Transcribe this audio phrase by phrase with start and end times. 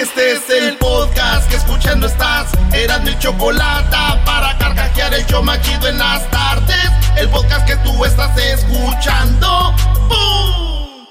[0.00, 2.52] Este es el podcast que escuchando estás.
[2.72, 6.88] Eran mi chocolate para carcajear el yo machido en las tardes.
[7.16, 9.74] El podcast que tú estás escuchando.
[10.08, 11.04] ¡Bum!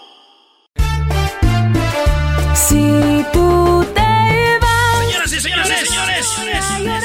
[2.56, 5.06] Si tú te vas.
[5.06, 7.04] Señoras y señores, señores,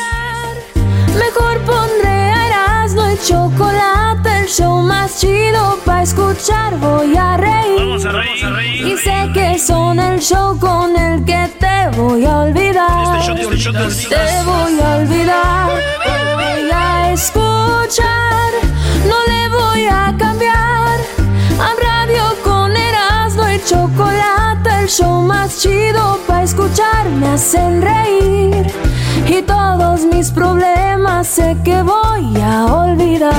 [1.19, 3.92] Mejor pondré a Erasmo y chocolate, el
[4.53, 6.77] show más chido para escuchar.
[6.79, 7.79] Voy a reír.
[7.79, 8.87] Vamos a reír, a reír.
[8.87, 13.19] Y sé que son el show con el que te voy a olvidar.
[13.19, 14.09] Este show, este show te olvidas.
[14.11, 15.71] Te voy a olvidar.
[16.37, 18.53] Voy a escuchar.
[19.09, 21.01] No le voy a cambiar.
[21.59, 24.42] A radio con Erasmo y chocolate,
[24.83, 27.09] el show más chido para escuchar.
[27.09, 28.67] Me hacen reír.
[29.29, 33.33] Y todos mis problemas sé que voy a olvidar.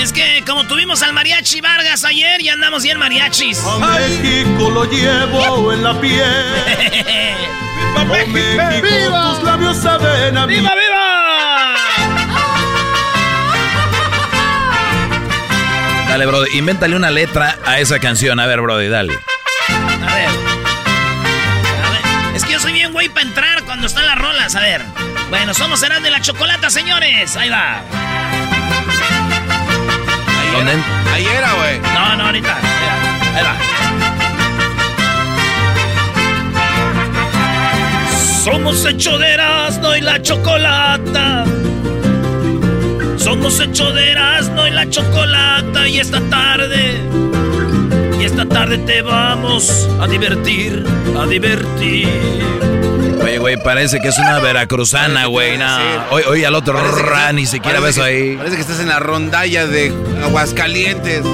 [0.00, 3.64] Es que como tuvimos al mariachi Vargas ayer y andamos bien mariachis.
[3.64, 6.24] A México lo llevo en la piel.
[7.76, 9.34] ¡Viva México!
[9.34, 10.54] Tus labios saben a mí.
[10.54, 11.93] ¡Viva, viva!
[16.14, 18.38] Dale, Brody, invéntale una letra a esa canción.
[18.38, 19.18] A ver, Brody, dale.
[19.68, 20.28] A ver.
[20.28, 22.36] A ver.
[22.36, 24.54] Es que yo soy bien güey para entrar cuando están las rolas.
[24.54, 24.80] A ver.
[25.28, 27.36] Bueno, somos Serán de la Chocolata, señores.
[27.36, 27.82] Ahí va.
[30.52, 30.74] ¿Dónde?
[31.12, 31.80] Ahí era, güey.
[31.80, 32.58] No, no, ahorita.
[33.34, 33.56] Ahí va.
[38.44, 41.44] Somos hecho de Erasmo y la chocolata.
[43.24, 45.88] Somos hecho de Erasmo y la chocolata.
[45.88, 47.00] Y esta tarde,
[48.20, 50.84] y esta tarde te vamos a divertir,
[51.18, 52.06] a divertir.
[53.22, 55.56] Oye, güey, parece que es una veracruzana, güey.
[55.56, 55.64] No.
[56.10, 58.36] Oye, oye, al otro, Parece ni siquiera ves ahí.
[58.36, 59.90] Parece que estás en la rondalla de
[60.22, 61.24] Aguascalientes.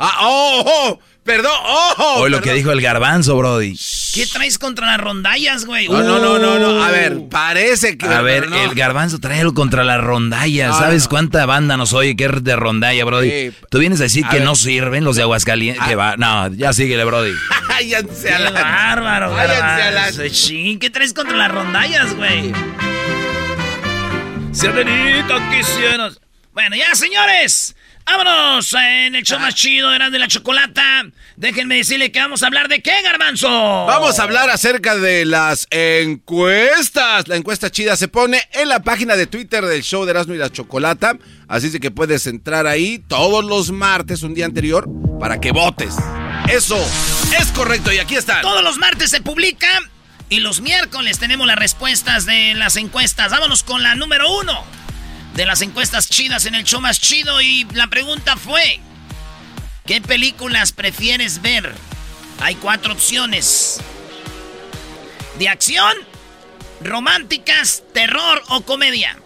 [0.00, 0.98] ah, oh, oh,
[1.28, 3.78] perdón, oh, Oye, lo que dijo el garbanzo, Brody.
[4.14, 5.86] ¿Qué traes contra las rondallas, güey?
[5.86, 6.82] No, no, no, no, no.
[6.82, 6.90] A Uh.
[6.92, 8.06] ver, parece que.
[8.06, 8.56] A ver, no.
[8.64, 10.68] el garbanzo trae algo contra la rondalla.
[10.68, 13.30] No, ¿Sabes cuánta banda nos oye que es de rondalla, Brody?
[13.30, 13.52] Sí.
[13.70, 14.44] Tú vienes a decir A que ver.
[14.46, 15.82] no sirven los de Aguascalientes.
[15.84, 15.88] Ah.
[15.88, 16.16] Que va.
[16.16, 17.32] No, ya síguele, Brody.
[17.68, 18.50] Váyanse a Qué la.
[18.62, 22.52] bárbaro, Váyanse a ¿qué traes contra las rondallas, güey?
[24.52, 26.18] Serenita quisieras.
[26.52, 27.76] Bueno, ya, señores.
[28.10, 31.04] Vámonos en el show más chido de de la Chocolata.
[31.36, 33.50] Déjenme decirle que vamos a hablar de qué, garbanzo.
[33.50, 37.28] Vamos a hablar acerca de las encuestas.
[37.28, 40.38] La encuesta chida se pone en la página de Twitter del show de Erasmo y
[40.38, 41.18] la Chocolata.
[41.48, 44.88] Así que puedes entrar ahí todos los martes, un día anterior,
[45.20, 45.94] para que votes.
[46.48, 46.78] Eso
[47.38, 48.40] es correcto y aquí están.
[48.40, 49.68] Todos los martes se publica
[50.30, 53.32] y los miércoles tenemos las respuestas de las encuestas.
[53.32, 54.64] Vámonos con la número uno
[55.38, 57.40] de las encuestas chidas en el show más chido.
[57.40, 58.80] Y la pregunta fue:
[59.86, 61.72] ¿Qué películas prefieres ver?
[62.40, 63.80] Hay cuatro opciones:
[65.38, 65.94] de acción,
[66.82, 69.16] románticas, terror o comedia.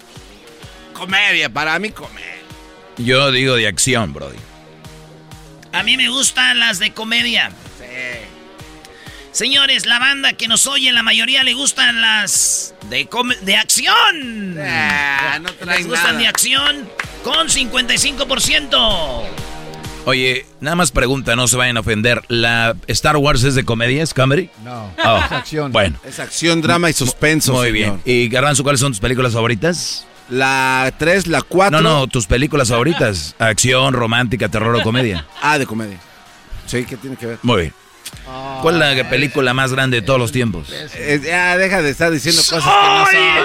[0.93, 2.43] Comedia, para mí comedia.
[2.99, 4.37] Yo digo de acción, Brody.
[5.73, 7.51] A mí me gustan las de comedia.
[9.33, 13.09] Señores, la banda que nos oye, la mayoría le gustan las de,
[13.43, 14.59] de acción.
[14.61, 16.19] Ah, no Les gustan nada.
[16.19, 16.89] de acción
[17.25, 19.23] con 55%.
[20.05, 22.23] Oye, nada más pregunta, no se vayan a ofender.
[22.29, 24.03] ¿La Star Wars es de comedia?
[24.03, 24.51] ¿Es comedy?
[24.65, 25.73] No, Oh, es acción.
[25.73, 27.53] Bueno, Es acción, drama y suspenso.
[27.55, 27.73] muy señor.
[27.73, 28.03] bien.
[28.05, 30.07] ¿Y Garbanzo, cuáles son tus películas favoritas?
[30.29, 31.81] La 3, la 4.
[31.81, 33.35] No, no, tus películas favoritas.
[33.39, 35.25] Acción, romántica, terror o comedia.
[35.41, 35.99] Ah, de comedia.
[36.67, 37.39] Sí, ¿qué tiene que ver?
[37.43, 37.75] Muy bien.
[38.63, 40.69] ¿Cuál es la película más grande de todos los tiempos?
[40.95, 43.45] Eh, ya, deja de estar diciendo cosas que no son.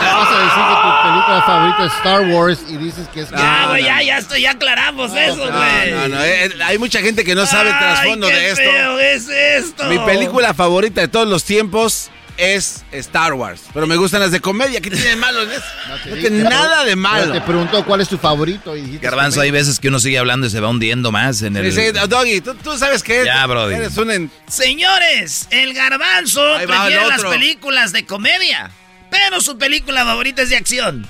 [0.00, 3.30] Vas a decir que tu película favorita es Star Wars y dices que es...
[3.30, 3.88] Ya, No, güey, no.
[3.88, 5.90] ya, ya, estoy, ya aclaramos eso, No, güey.
[5.92, 6.24] no, no.
[6.24, 8.62] eh, hay mucha gente que no sabe el trasfondo Ay, qué de esto.
[8.62, 9.84] feo es esto.
[9.84, 13.62] Mi película favorita de todos los tiempos es Star Wars.
[13.74, 14.80] Pero me gustan las de comedia.
[14.80, 15.64] ¿Qué tiene de malo en eso?
[15.88, 17.32] No, te tiene dije, nada de malo.
[17.32, 19.04] Te preguntó cuál es tu favorito y dijiste...
[19.06, 21.72] Garbanzo, hay veces que uno sigue hablando y se va hundiendo más en el...
[21.72, 23.22] Sí, sí, Doggy, ¿tú, tú sabes qué?
[23.24, 23.74] Ya, Brody.
[23.74, 24.10] Eres un...
[24.10, 28.70] en- Señores, el garbanzo prefiere el las películas de comedia,
[29.10, 31.06] pero su película favorita es de acción.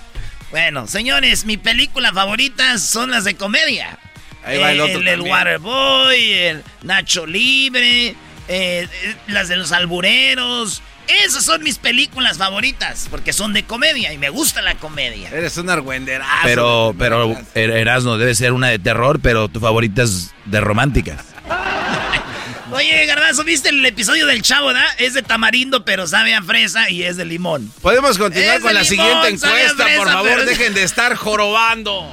[0.51, 3.99] Bueno, señores, mi película favorita son las de comedia.
[4.43, 5.21] Ahí va el otro El.
[5.21, 8.17] Waterboy, el Nacho Libre, eh,
[8.49, 8.89] eh,
[9.29, 10.83] las de los albureros.
[11.25, 15.29] Esas son mis películas favoritas, porque son de comedia y me gusta la comedia.
[15.31, 16.31] Eres un argüenderazo.
[16.45, 21.25] Pero, pero Er- Erasmo debe ser una de terror, pero tu favorita es de románticas.
[22.73, 24.85] Oye, Garbanzo, ¿viste el episodio del Chavo, verdad?
[24.99, 27.73] Es de tamarindo, pero sabe a fresa y es de limón.
[27.83, 32.11] Podemos continuar con la limón siguiente encuesta, por favor, pero- dejen de estar jorobando.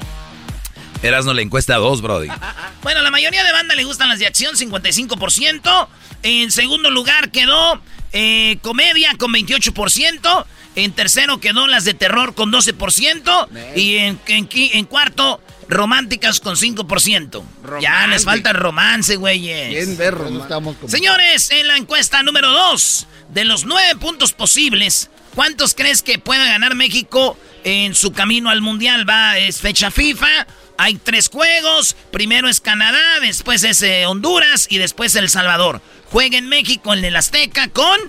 [1.01, 2.29] Erasmo le encuesta a dos, Brody.
[2.83, 5.87] Bueno, la mayoría de banda le gustan las de acción, 55%.
[6.23, 7.81] En segundo lugar quedó
[8.13, 10.45] eh, comedia con 28%.
[10.75, 13.47] En tercero quedó las de terror con 12%.
[13.75, 17.43] Y en, en cuarto, románticas con 5%.
[17.81, 19.69] Ya les falta el romance, güeyes.
[19.69, 25.73] Bien ver, como- Señores, en la encuesta número 2, de los nueve puntos posibles, ¿cuántos
[25.73, 29.09] crees que pueda ganar México en su camino al Mundial?
[29.09, 30.47] Va, es fecha FIFA,
[30.77, 35.81] hay tres juegos, primero es Canadá, después es eh, Honduras y después El Salvador.
[36.11, 37.99] Juega en México en el Azteca con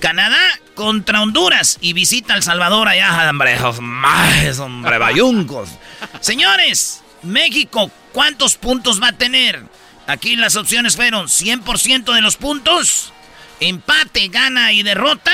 [0.00, 0.40] Canadá
[0.74, 5.70] contra Honduras y visita El Salvador allá, hombre, más, hombre, bayuncos.
[6.20, 9.64] Señores, México, ¿cuántos puntos va a tener?
[10.06, 13.12] Aquí las opciones fueron 100% de los puntos,
[13.60, 15.32] empate, gana y derrota,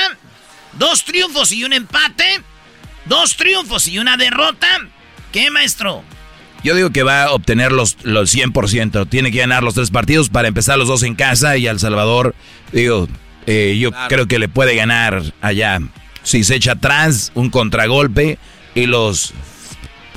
[0.73, 2.41] dos triunfos y un empate,
[3.05, 4.67] dos triunfos y una derrota.
[5.31, 6.03] ¿Qué, maestro?
[6.67, 9.07] Yo digo que va a obtener los, los 100%.
[9.09, 12.35] Tiene que ganar los tres partidos para empezar los dos en casa y al Salvador,
[12.73, 13.07] digo,
[13.45, 14.07] eh, yo Claro.
[14.09, 15.79] creo que le puede ganar allá.
[16.23, 18.37] Si se echa atrás, un contragolpe
[18.75, 19.33] y los,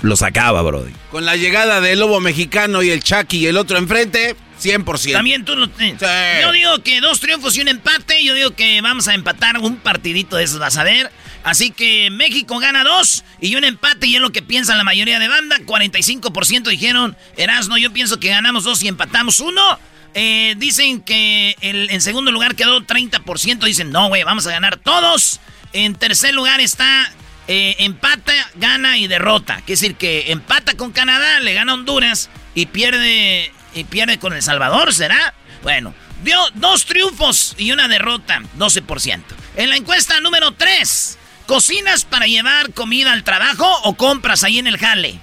[0.03, 0.91] los acaba, Brody.
[1.13, 5.13] Con la llegada del lobo mexicano y el Chucky y el otro enfrente, 100%.
[5.13, 5.95] También tú Sí.
[6.43, 8.25] Yo digo que dos triunfos y un empate.
[8.25, 11.13] Yo digo que vamos a empatar un partidito de esos, vas a ver.
[11.43, 15.19] Así que México gana dos y un empate y es lo que piensa la mayoría
[15.19, 15.59] de banda.
[15.65, 19.79] 45% dijeron, Erasno, yo pienso que ganamos dos y empatamos uno.
[20.15, 23.65] Eh, dicen que el- en segundo lugar quedó 30%.
[23.67, 25.41] Dicen, no, güey, vamos a ganar todos.
[25.73, 27.11] En tercer lugar está
[27.49, 29.57] eh, empata, gana y derrota.
[29.57, 34.43] Quiere decir que empata con Canadá, le gana Honduras y pierde, y pierde con El
[34.43, 35.35] Salvador, ¿será?
[35.63, 39.35] Bueno, dio dos triunfos y una derrota, 12%.
[39.57, 41.19] En la encuesta número 3,
[41.51, 45.19] ¿cocinas para llevar comida al trabajo o compras ahí en el jale?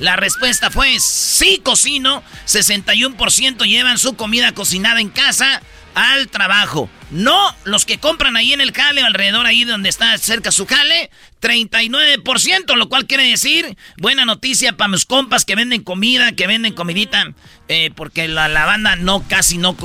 [0.00, 5.62] La respuesta fue sí cocino, 61% llevan su comida cocinada en casa
[5.94, 6.90] al trabajo.
[7.12, 10.66] No los que compran ahí en el jale o alrededor ahí donde está cerca su
[10.66, 11.08] jale,
[11.40, 16.72] 39%, lo cual quiere decir buena noticia para mis compas que venden comida, que venden
[16.74, 17.32] comidita,
[17.68, 19.76] eh, porque la, la banda no, casi no,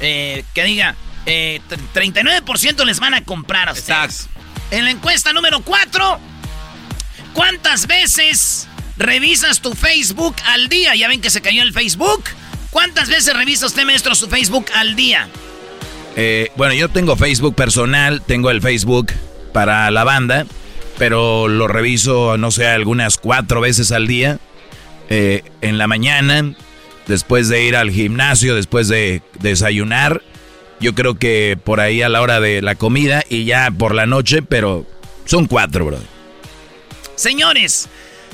[0.00, 2.12] eh, que diga, eh, tr-
[2.44, 3.88] 39% les van a comprar a ustedes.
[4.14, 4.35] Exacto.
[4.70, 6.18] En la encuesta número 4,
[7.32, 10.94] ¿cuántas veces revisas tu Facebook al día?
[10.96, 12.24] Ya ven que se cayó el Facebook.
[12.70, 15.28] ¿Cuántas veces revisa usted, maestro, su Facebook al día?
[16.16, 19.12] Eh, bueno, yo tengo Facebook personal, tengo el Facebook
[19.52, 20.46] para la banda,
[20.98, 24.38] pero lo reviso, no sé, algunas cuatro veces al día.
[25.08, 26.54] Eh, en la mañana,
[27.06, 30.22] después de ir al gimnasio, después de desayunar.
[30.80, 34.06] Yo creo que por ahí a la hora de la comida y ya por la
[34.06, 34.86] noche, pero
[35.24, 35.98] son cuatro, bro.
[37.14, 37.88] Señores,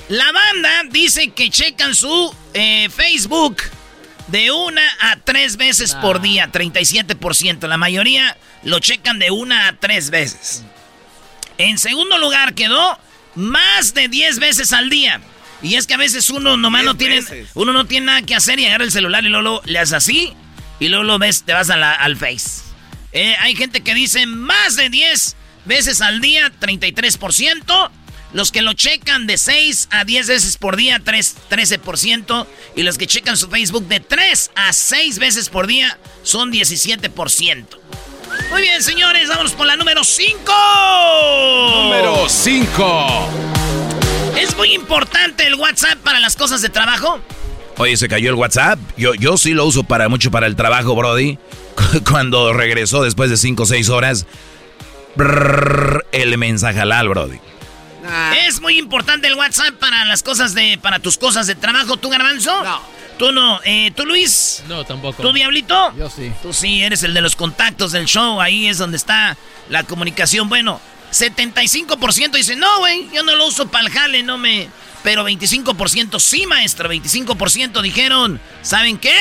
[0.08, 3.58] la banda dice que checan su eh, Facebook
[4.28, 7.66] de una a tres veces por día, 37%.
[7.68, 10.64] La mayoría lo checan de una a tres veces.
[11.58, 12.98] En segundo lugar quedó
[13.34, 15.20] más de 10 veces al día.
[15.62, 17.50] Y es que a veces uno nomás no 10 tiene, veces.
[17.54, 19.92] uno no tiene nada que hacer y agarra el celular y luego lo- le haces
[19.94, 20.32] así
[20.82, 22.62] y luego lo ves, te vas a la- al Face.
[23.12, 27.90] Eh, hay gente que dice más de 10 veces al día, 33%.
[28.32, 32.46] Los que lo checan de 6 a 10 veces por día, 3, 13%.
[32.74, 37.78] Y los que checan su Facebook de 3 a 6 veces por día, son 17%.
[38.50, 40.52] Muy bien, señores, vámonos por la número 5.
[41.74, 43.28] Número 5.
[44.40, 47.20] ¿Es muy importante el WhatsApp para las cosas de trabajo?
[47.78, 48.78] Oye, se cayó el WhatsApp.
[48.96, 51.38] Yo, yo sí lo uso para mucho para el trabajo, Brody.
[52.10, 54.26] Cuando regresó después de 5 o 6 horas,
[55.16, 57.38] brrr, el mensajalal, Brody.
[58.46, 60.78] ¿Es muy importante el WhatsApp para las cosas de...
[60.82, 62.62] para tus cosas de trabajo, tú, Garbanzo?
[62.62, 62.80] No.
[63.18, 63.60] ¿Tú no?
[63.64, 64.64] Eh, ¿Tú, Luis?
[64.68, 65.22] No, tampoco.
[65.22, 65.94] ¿Tú, Diablito?
[65.96, 66.32] Yo sí.
[66.42, 68.40] Tú sí, eres el de los contactos del show.
[68.40, 69.36] Ahí es donde está
[69.68, 70.48] la comunicación.
[70.48, 70.80] Bueno,
[71.12, 74.68] 75% dice, no, güey, yo no lo uso para el jale, no me...
[75.02, 76.88] Pero 25% sí, maestro.
[76.88, 79.16] 25% dijeron, ¿saben qué?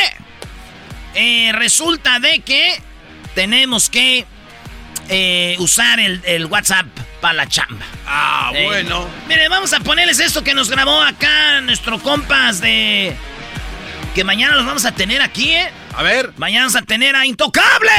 [1.15, 2.79] Eh, resulta de que
[3.35, 4.25] tenemos que
[5.09, 6.85] eh, usar el, el WhatsApp
[7.19, 7.85] para la chamba.
[8.05, 9.07] Ah, Eh, bueno.
[9.27, 13.15] Miren, vamos a ponerles esto que nos grabó acá nuestro compas de
[14.15, 15.71] Que mañana los vamos a tener aquí, ¿eh?
[15.93, 16.31] A ver.
[16.37, 17.89] Mañana vamos a tener a Intocable.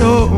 [0.00, 0.37] Y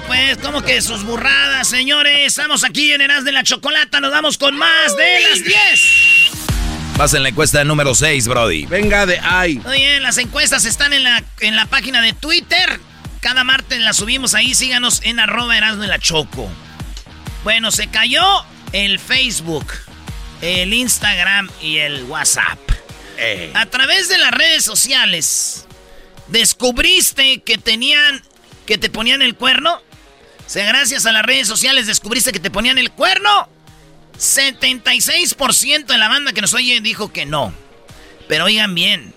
[0.21, 2.27] Pues, como que sus burradas, señores.
[2.27, 3.99] Estamos aquí en Eras de la Chocolata.
[3.99, 5.57] Nos vamos con más de las 10.
[6.97, 8.65] Vas en la encuesta número 6, Brody.
[8.65, 9.61] Venga de ahí.
[9.65, 12.79] Oye, las encuestas están en la, en la página de Twitter.
[13.19, 14.53] Cada martes las subimos ahí.
[14.53, 16.49] Síganos en arroba Erasmo y la Choco.
[17.43, 18.23] Bueno, se cayó
[18.73, 19.65] el Facebook,
[20.41, 22.59] el Instagram y el WhatsApp.
[23.53, 25.67] A través de las redes sociales,
[26.27, 28.23] descubriste que tenían,
[28.65, 29.79] que te ponían el cuerno.
[30.51, 33.47] O sea, gracias a las redes sociales descubriste que te ponían el cuerno.
[34.19, 37.53] 76% de la banda que nos oye dijo que no.
[38.27, 39.13] Pero oigan bien,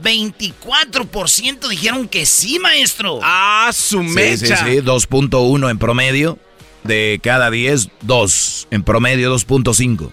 [0.00, 3.18] 24% dijeron que sí, maestro.
[3.24, 4.56] Ah, su Sí, sí, mecha.
[4.58, 6.38] sí, 2.1 en promedio.
[6.84, 8.68] De cada 10, 2.
[8.70, 10.12] En promedio, 2.5.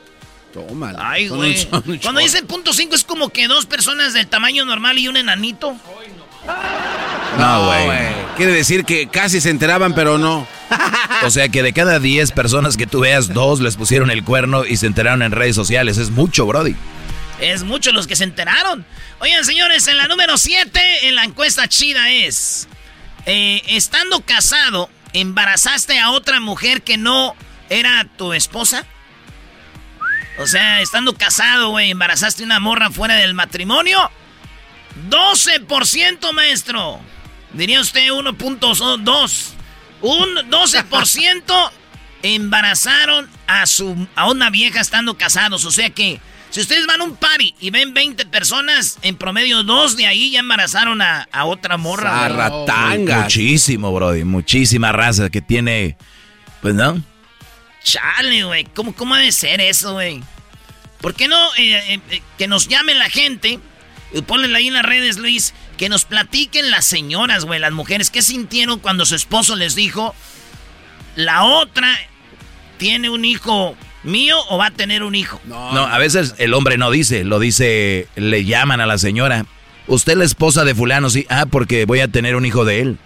[0.52, 0.98] Tómala.
[1.12, 1.64] Ay, güey.
[2.02, 5.76] Cuando dicen punto 5 es como que dos personas del tamaño normal y un enanito.
[7.38, 7.90] No, güey.
[8.38, 10.48] Quiere decir que casi se enteraban, pero no.
[11.24, 14.66] O sea que de cada 10 personas que tú veas, dos les pusieron el cuerno
[14.66, 15.98] y se enteraron en redes sociales.
[15.98, 16.75] Es mucho, Brody.
[17.40, 18.86] Es muchos los que se enteraron.
[19.20, 22.68] Oigan, señores, en la número 7, en la encuesta chida es...
[23.25, 27.36] eh, estando casado, ¿embarazaste a otra mujer que no
[27.70, 28.86] era tu esposa?
[30.40, 34.12] O sea, estando casado, güey, ¿embarazaste una morra fuera del matrimonio?
[35.10, 37.00] 12%, maestro.
[37.54, 39.50] Diría usted 1.2.
[40.02, 41.72] Un 12%
[42.24, 45.66] embarazaron a, su, a una vieja estando casados.
[45.66, 49.64] O sea que si ustedes van a un party y ven 20 personas, en promedio
[49.64, 52.12] dos de ahí ya embarazaron a, a otra morra.
[52.98, 54.24] Muchísimo, Brody.
[54.24, 55.98] Muchísima raza que tiene.
[56.62, 57.02] Pues no.
[57.84, 58.64] Chale, güey.
[58.74, 60.24] ¿Cómo, ¿Cómo debe ser eso, güey?
[61.02, 63.60] ¿Por qué no eh, eh, eh, que nos llame la gente?
[64.22, 65.54] Ponle ahí en las redes, Luis.
[65.78, 68.10] Que nos platiquen las señoras, güey, las mujeres.
[68.10, 70.16] ¿Qué sintieron cuando su esposo les dijo...
[71.16, 71.98] La otra
[72.78, 75.42] tiene un hijo mío o va a tener un hijo?
[75.46, 79.46] No, a veces el hombre no dice, lo dice, le llaman a la señora.
[79.88, 81.26] Usted es la esposa de fulano, sí.
[81.30, 82.98] Ah, porque voy a tener un hijo de él.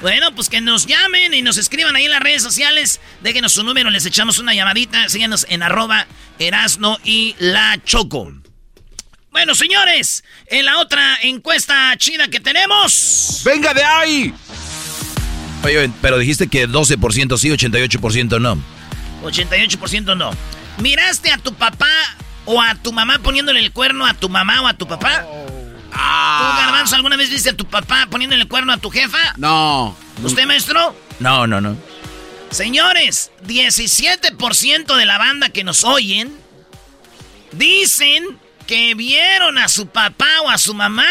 [0.00, 3.00] Bueno, pues que nos llamen y nos escriban ahí en las redes sociales.
[3.22, 5.08] Déjenos su número, les echamos una llamadita.
[5.08, 6.06] Síganos en arroba
[6.38, 8.32] Erasno y La Choco.
[9.30, 13.42] Bueno, señores, en la otra encuesta chida que tenemos.
[13.44, 14.34] ¡Venga de ahí!
[15.62, 18.58] Oye, pero dijiste que 12% sí, 88% no.
[19.22, 20.30] 88% no.
[20.78, 21.86] ¿Miraste a tu papá
[22.44, 25.24] o a tu mamá poniéndole el cuerno a tu mamá o a tu papá?
[25.92, 26.56] Ah.
[26.56, 29.34] ¿Tú, Garbanzo, alguna vez viste a tu papá poniéndole el cuerno a tu jefa?
[29.36, 29.96] No.
[30.22, 30.96] ¿Usted, maestro?
[31.20, 31.76] No, no, no.
[32.50, 36.34] Señores, 17% de la banda que nos oyen
[37.52, 38.24] dicen
[38.70, 41.04] que vieron a su papá o a su mamá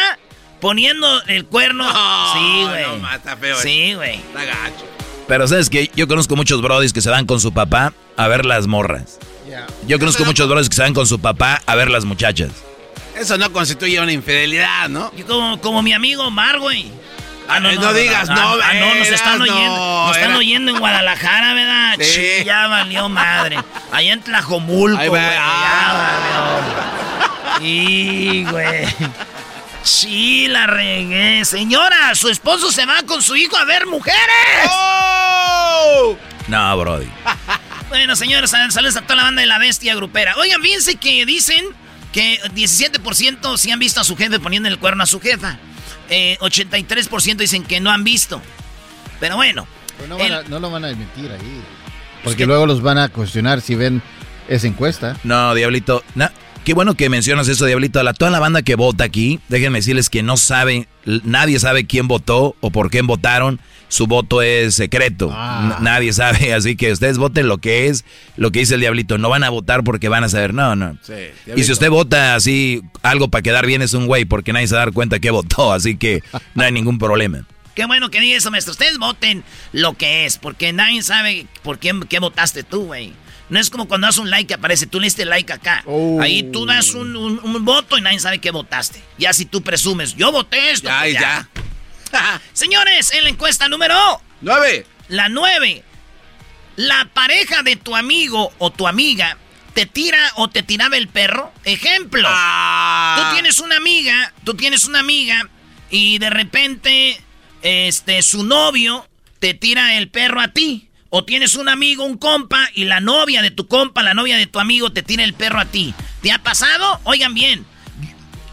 [0.61, 1.83] poniendo el cuerno.
[1.91, 2.83] No, sí, güey.
[2.87, 3.61] no, ma, está feo, eh.
[3.61, 4.15] Sí, güey.
[4.15, 4.87] Está gacho.
[5.27, 8.45] Pero sabes que yo conozco muchos brodis que se van con su papá a ver
[8.45, 9.19] las morras.
[9.87, 12.51] Yo conozco muchos brodis que se van con su papá a ver las muchachas.
[13.17, 15.11] Eso no constituye una infidelidad, ¿no?
[15.17, 16.89] Y como, como mi amigo Omar, güey.
[17.49, 19.75] Ah, no, no digas, no, Ah, no, nos veras, están oyendo.
[19.75, 21.95] no, nos están era- oyendo en Guadalajara, ¿verdad?
[21.99, 22.45] Sí.
[22.45, 23.57] Ya valió madre.
[23.91, 25.21] Allá en Tlajomulco, Ahí güey.
[25.21, 26.98] va, Ya valió.
[27.59, 28.85] Sí, güey.
[29.83, 31.43] Sí, la regué.
[31.45, 34.19] Señora, su esposo se va con su hijo a ver mujeres.
[34.69, 36.17] ¡Oh!
[36.47, 37.07] No, brody.
[37.89, 40.35] Bueno, señores, sal- saludos a toda la banda de la bestia grupera.
[40.37, 41.65] Oigan, fíjense que dicen
[42.11, 45.57] que 17% sí han visto a su jefe poniendo el cuerno a su jefa.
[46.09, 48.41] Eh, 83% dicen que no han visto.
[49.19, 49.67] Pero bueno.
[49.97, 50.23] Pero no,
[50.57, 51.39] a- lo van a admitir ahí.
[51.39, 54.01] que- Porque luego los van a cuestionar si ven
[54.47, 55.15] esa encuesta.
[55.23, 56.03] No, diablito.
[56.15, 56.29] No.
[56.63, 57.99] Qué bueno que mencionas eso, Diablito.
[57.99, 61.85] A la, toda la banda que vota aquí, déjenme decirles que no sabe, nadie sabe
[61.85, 63.59] quién votó o por quién votaron.
[63.87, 65.31] Su voto es secreto.
[65.33, 65.79] Ah.
[65.81, 68.05] Nadie sabe, así que ustedes voten lo que es,
[68.37, 69.17] lo que dice el Diablito.
[69.17, 70.97] No van a votar porque van a saber, no, no.
[71.01, 71.13] Sí,
[71.55, 74.75] y si usted vota así, algo para quedar bien es un güey, porque nadie se
[74.75, 76.21] va a dar cuenta que votó, así que
[76.53, 77.45] no hay ningún problema.
[77.73, 78.73] Qué bueno que diga eso, maestro.
[78.73, 83.13] Ustedes voten lo que es, porque nadie sabe por quién qué votaste tú, güey.
[83.49, 85.81] No es como cuando das un like que aparece, tú le diste like acá.
[85.85, 86.21] Oh.
[86.21, 89.01] Ahí tú das un, un- un voto y nadie sabe qué votaste.
[89.17, 90.87] Ya si tú presumes, yo voté esto.
[90.87, 91.49] Ya, pues ya.
[92.53, 93.95] Señores, en la encuesta número
[94.41, 94.85] ¡Nueve!
[95.07, 95.83] la 9.
[96.75, 99.37] La pareja de tu amigo o tu amiga
[99.73, 101.51] te tira o te tiraba el perro.
[101.65, 102.27] Ejemplo.
[102.31, 103.17] Ah.
[103.29, 105.49] Tú tienes una amiga, tú tienes una amiga
[105.89, 107.21] y de repente
[107.61, 109.07] este su novio
[109.39, 110.88] te tira el perro a ti.
[111.11, 114.45] O tienes un amigo, un compa y la novia de tu compa, la novia de
[114.47, 115.93] tu amigo te tira el perro a ti.
[116.21, 116.99] ¿Te ha pasado?
[117.03, 117.65] Oigan bien.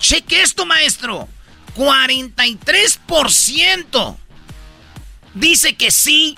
[0.00, 1.28] Cheque esto, maestro.
[1.76, 4.16] 43%
[5.34, 6.36] dice que sí.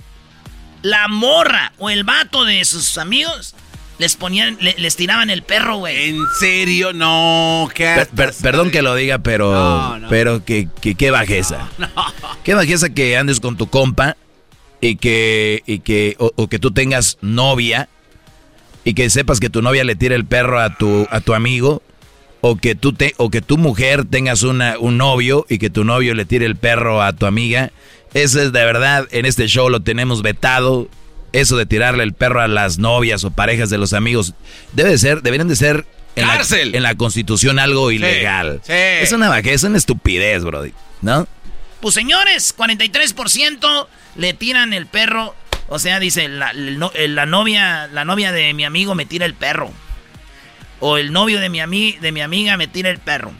[0.82, 3.54] La morra o el vato de sus amigos
[3.98, 6.10] les ponían, le- les tiraban el perro, güey.
[6.10, 6.92] ¿En serio?
[6.92, 10.08] No, qué Per- per- perdón que lo diga, pero, No, no.
[10.08, 11.68] pero que, que qué bajeza.
[12.44, 14.16] Qué bajeza que andes con tu compa
[14.80, 17.88] y que, y que o, o que tú tengas novia
[18.85, 21.82] y que sepas que tu novia le tira el perro a tu, a tu amigo
[22.40, 25.85] o que tú te, o que tu mujer tengas una, un novio y que tu
[25.85, 27.73] novio le tire el perro a tu amiga.
[28.14, 30.88] Eso es de verdad, en este show lo tenemos vetado.
[31.32, 34.32] Eso de tirarle el perro a las novias o parejas de los amigos
[34.73, 35.85] debe de ser, deberían de ser
[36.16, 36.75] en la, ¡Cárcel!
[36.75, 38.61] en la constitución algo ilegal.
[38.64, 38.73] sí.
[38.73, 40.73] Es una bajeza, es una estupidez, brody.
[41.02, 41.26] ¿No?
[41.80, 43.87] Pues señores, 43%
[44.18, 45.34] le tiran el perro.
[45.68, 49.72] O sea, dice, la, la novia, la novia de mi amigo me tira el perro.
[50.80, 53.32] O el novio de mi, ami- de mi amiga me tira el perro.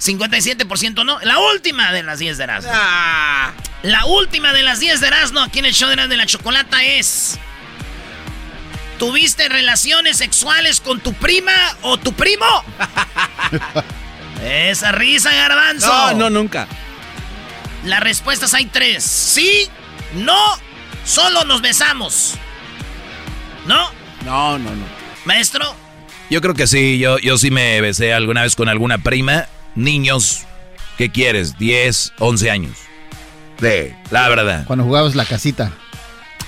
[0.00, 1.20] 57% no.
[1.20, 2.70] La última de las 10 de Erasmo.
[2.74, 3.52] Ah.
[3.82, 6.26] La última de las 10 de Erasmo aquí en el show de Erasmo de la
[6.26, 7.38] Chocolata es...
[8.98, 12.46] ¿Tuviste relaciones sexuales con tu prima o tu primo?
[14.44, 15.86] Esa risa, garbanzo.
[15.86, 16.66] No, no, nunca.
[17.84, 19.02] Las respuestas hay tres.
[19.04, 19.68] Sí,
[20.14, 20.38] no,
[21.04, 22.34] solo nos besamos.
[23.66, 23.90] ¿No?
[24.24, 24.84] No, no, no.
[25.24, 25.74] Maestro,
[26.30, 29.46] Yo creo que sí, yo, yo sí me besé alguna vez con alguna prima.
[29.74, 30.42] Niños,
[30.98, 31.58] ¿qué quieres?
[31.58, 32.76] 10, 11 años.
[33.60, 33.94] Sí.
[34.10, 34.64] La verdad.
[34.66, 35.72] Cuando jugabas la casita.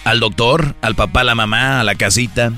[0.05, 2.53] Al doctor, al papá, a la mamá, a la casita.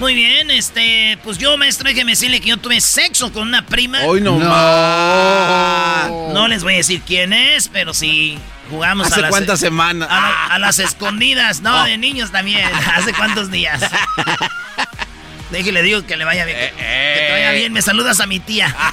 [0.00, 4.00] Muy bien, este, pues yo, maestro, déjeme decirle que yo tuve sexo con una prima.
[4.04, 4.48] Hoy no, No.
[4.48, 6.10] más.
[6.34, 8.38] No les voy a decir quién es, pero sí
[8.70, 10.08] jugamos a ¿Hace las, cuántas semanas?
[10.10, 11.84] a, la- a las escondidas, no, Oh.
[11.84, 12.68] de niños también.
[12.94, 13.80] ¿Hace cuántos días?
[15.50, 16.56] Déjele digo que le vaya bien.
[16.58, 17.58] Eh, Que te vaya eh.
[17.58, 18.74] bien, me saludas a mi tía.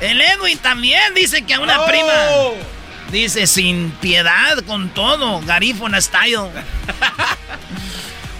[0.00, 1.86] El Edwin también dice que a una Oh.
[1.86, 2.12] prima.
[3.10, 5.40] Dice sin piedad con todo.
[5.40, 6.50] Garífona style.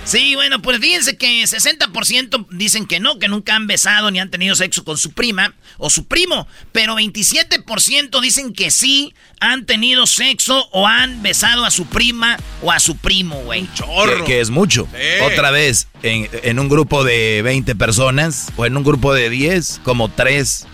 [0.09, 4.31] Sí, bueno, pues fíjense que 60% dicen que no, que nunca han besado ni han
[4.31, 6.49] tenido sexo con su prima o su primo.
[6.73, 12.73] Pero 27% dicen que sí han tenido sexo o han besado a su prima o
[12.73, 13.66] a su primo, güey.
[13.66, 14.25] Que, Chorro.
[14.25, 14.88] que es mucho.
[14.92, 15.25] Sí.
[15.25, 19.83] Otra vez, en, en un grupo de 20 personas o en un grupo de 10,
[19.85, 20.66] como 3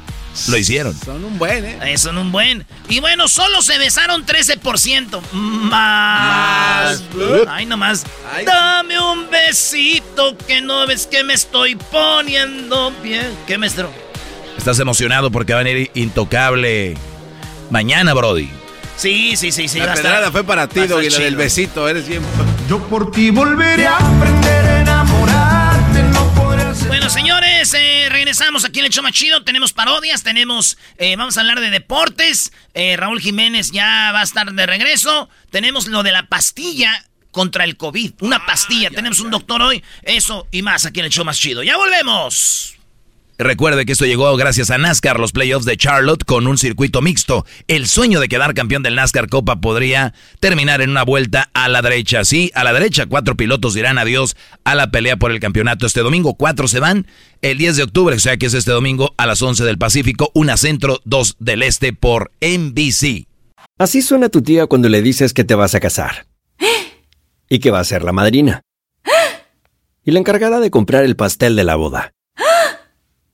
[0.48, 0.98] lo hicieron.
[1.04, 1.78] Son un buen, ¿eh?
[1.92, 2.66] Eso no un buen.
[2.88, 5.20] Y bueno, solo se besaron 13%.
[5.32, 7.02] Más.
[7.48, 8.04] Ay, nomás.
[8.34, 8.44] Ay.
[8.44, 13.36] Dame un besito que no ves que me estoy poniendo bien.
[13.46, 13.90] ¿Qué, maestro?
[14.58, 16.96] Estás emocionado porque va a venir intocable
[17.70, 18.48] mañana, Brody.
[18.96, 19.80] Sí, sí, sí, sí.
[19.80, 21.88] la pedrada fue para ti, Doggy, la del besito.
[21.88, 22.22] Eres bien.
[22.68, 25.13] Yo por ti volveré a aprender a enamorarte, no podrás ser
[27.04, 29.44] Bueno, señores, eh, regresamos aquí en el show más chido.
[29.44, 30.78] Tenemos parodias, tenemos.
[30.96, 32.50] eh, vamos a hablar de deportes.
[32.72, 35.28] Eh, Raúl Jiménez ya va a estar de regreso.
[35.50, 38.12] Tenemos lo de la pastilla contra el COVID.
[38.20, 38.88] Una pastilla.
[38.88, 39.84] tenemos un doctor hoy.
[40.00, 41.62] Eso y más aquí en el show más chido.
[41.62, 42.78] ¡Ya volvemos!
[43.36, 47.44] Recuerde que esto llegó gracias a NASCAR, los playoffs de Charlotte con un circuito mixto.
[47.66, 51.82] El sueño de quedar campeón del NASCAR Copa podría terminar en una vuelta a la
[51.82, 52.24] derecha.
[52.24, 55.84] Sí, a la derecha, cuatro pilotos dirán adiós a la pelea por el campeonato.
[55.84, 57.08] Este domingo, cuatro se van.
[57.42, 60.30] El 10 de octubre, o sea que es este domingo a las 11 del Pacífico,
[60.34, 63.26] una centro, dos del este por NBC.
[63.78, 66.26] Así suena tu tía cuando le dices que te vas a casar.
[67.50, 68.62] Y que va a ser la madrina.
[70.04, 72.12] Y la encargada de comprar el pastel de la boda.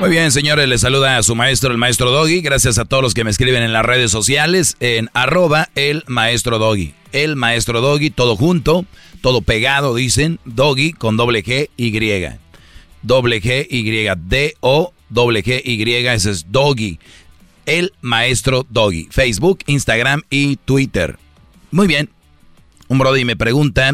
[0.00, 2.40] Muy bien, señores, les saluda a su maestro, el maestro Doggy.
[2.40, 6.58] Gracias a todos los que me escriben en las redes sociales, en arroba el maestro
[6.58, 6.94] Doggy.
[7.12, 8.86] El maestro Doggy, todo junto,
[9.20, 11.90] todo pegado, dicen, Doggy con doble G, Y.
[13.02, 16.98] Doble G, Y, D-O, doble G, Y, ese es Doggy.
[17.66, 19.06] El maestro Doggy.
[19.10, 21.18] Facebook, Instagram y Twitter.
[21.70, 22.08] Muy bien.
[22.88, 23.92] Un brody me pregunta,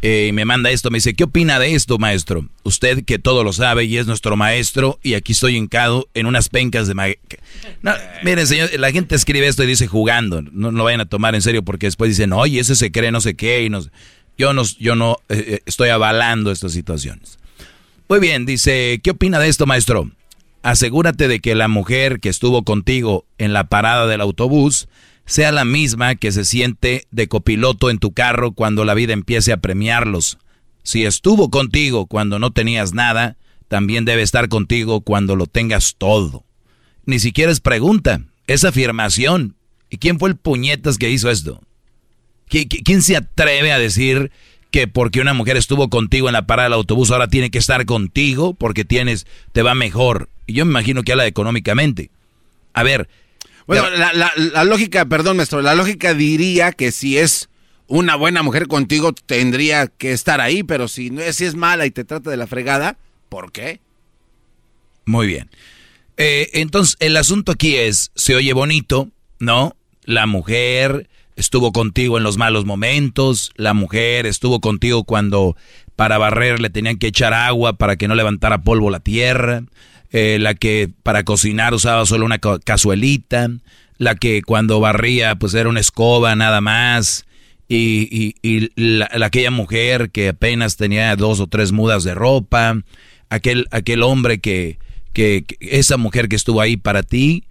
[0.00, 2.48] eh, me manda esto, me dice, ¿qué opina de esto, maestro?
[2.62, 6.48] Usted que todo lo sabe y es nuestro maestro y aquí estoy hincado en unas
[6.48, 7.18] pencas de...
[7.82, 11.34] No, miren, señor, la gente escribe esto y dice jugando, no lo vayan a tomar
[11.34, 13.90] en serio porque después dicen, oye, ese se cree no sé qué y nos...
[14.36, 17.40] Yo no, yo no eh, eh, estoy avalando estas situaciones.
[18.08, 20.12] Muy bien, dice, ¿qué opina de esto, maestro?
[20.62, 24.88] Asegúrate de que la mujer que estuvo contigo en la parada del autobús
[25.28, 29.52] sea la misma que se siente de copiloto en tu carro cuando la vida empiece
[29.52, 30.38] a premiarlos.
[30.82, 33.36] Si estuvo contigo cuando no tenías nada,
[33.68, 36.44] también debe estar contigo cuando lo tengas todo.
[37.04, 39.54] Ni siquiera es pregunta, es afirmación.
[39.90, 41.60] ¿Y quién fue el puñetas que hizo esto?
[42.48, 44.32] ¿Quién se atreve a decir
[44.70, 47.84] que porque una mujer estuvo contigo en la parada del autobús ahora tiene que estar
[47.84, 50.30] contigo porque tienes, te va mejor?
[50.46, 52.10] Y yo me imagino que habla económicamente.
[52.72, 53.10] A ver,
[53.68, 57.50] bueno, la, lógica, perdón, maestro, la lógica diría que si es
[57.86, 61.84] una buena mujer contigo, tendría que estar ahí, pero si, no es, si es mala
[61.84, 62.96] y te trata de la fregada,
[63.28, 63.80] ¿por qué?
[65.04, 65.50] Muy bien.
[66.16, 69.76] Eh, entonces, el asunto aquí es, se oye bonito, ¿no?
[70.02, 75.56] La mujer estuvo contigo en los malos momentos, la mujer estuvo contigo cuando
[75.94, 79.62] para barrer le tenían que echar agua para que no levantara polvo la tierra,
[80.12, 83.50] eh, la que para cocinar usaba solo una cazuelita,
[83.98, 87.26] la que cuando barría pues era una escoba nada más,
[87.68, 88.34] y,
[88.76, 92.82] la, aquella mujer que apenas tenía dos o tres mudas de ropa,
[93.28, 94.78] aquel, aquel hombre que,
[95.12, 97.44] que, esa mujer que estuvo ahí para ti,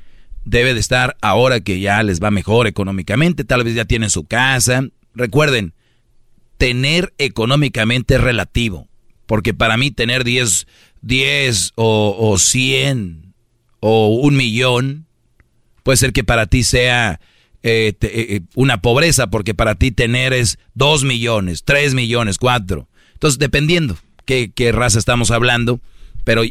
[0.43, 4.23] debe de estar ahora que ya les va mejor económicamente, tal vez ya tienen su
[4.23, 4.87] casa.
[5.13, 5.73] Recuerden,
[6.57, 8.87] tener económicamente relativo,
[9.25, 10.67] porque para mí tener 10
[11.01, 13.33] 10 o, o 100
[13.79, 15.05] o un millón,
[15.83, 17.19] puede ser que para ti sea
[17.63, 22.87] eh, eh, eh, una pobreza, porque para ti tener es 2 millones, 3 millones, 4.
[23.13, 25.79] Entonces, dependiendo qué, qué raza estamos hablando,
[26.23, 26.43] pero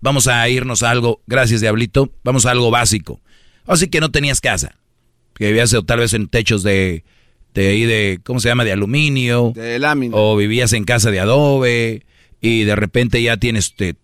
[0.00, 3.20] vamos a irnos a algo, gracias Diablito, vamos a algo básico.
[3.66, 4.76] Así que no tenías casa,
[5.34, 7.04] que vivías tal vez en techos de,
[7.54, 8.64] de, de ¿cómo se llama?
[8.64, 9.52] De aluminio.
[9.54, 10.16] De lámina.
[10.16, 12.06] O vivías en casa de adobe
[12.40, 13.96] y de repente ya tienes, te,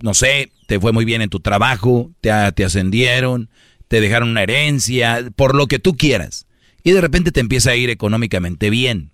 [0.00, 3.48] no sé, te fue muy bien en tu trabajo, te, te ascendieron,
[3.88, 6.46] te dejaron una herencia, por lo que tú quieras.
[6.82, 9.10] Y de repente te empieza a ir económicamente bien.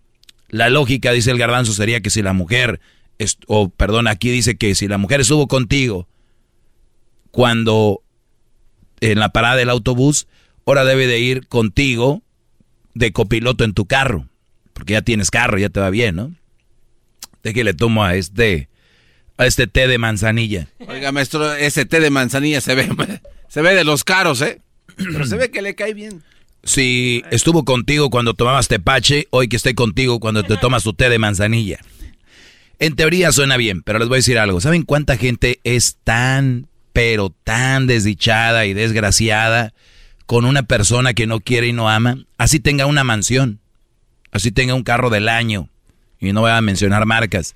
[0.48, 2.80] La lógica, dice el garbanzo, sería que si la mujer,
[3.46, 6.08] o perdón, aquí dice que si la mujer estuvo contigo
[7.30, 8.02] cuando
[9.00, 10.26] en la parada del autobús,
[10.66, 12.22] ahora debe de ir contigo
[12.94, 14.26] de copiloto en tu carro,
[14.72, 16.34] porque ya tienes carro, ya te va bien, ¿no?
[17.42, 18.68] De que le tomo a este,
[19.36, 20.68] a este té de manzanilla.
[20.86, 22.88] Oiga, maestro, ese té de manzanilla se ve,
[23.48, 24.60] se ve de los caros, ¿eh?
[24.96, 26.22] Pero se ve que le cae bien.
[26.64, 31.08] Si estuvo contigo cuando tomabas tepache, hoy que esté contigo cuando te tomas tu té
[31.08, 31.78] de manzanilla.
[32.80, 34.60] En teoría suena bien, pero les voy a decir algo.
[34.60, 39.72] ¿Saben cuánta gente es tan, pero tan desdichada y desgraciada
[40.26, 42.24] con una persona que no quiere y no ama?
[42.36, 43.60] Así tenga una mansión,
[44.30, 45.70] así tenga un carro del año,
[46.20, 47.54] y no voy a mencionar marcas,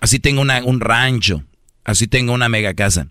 [0.00, 1.44] así tenga una, un rancho,
[1.84, 3.08] así tenga una mega casa,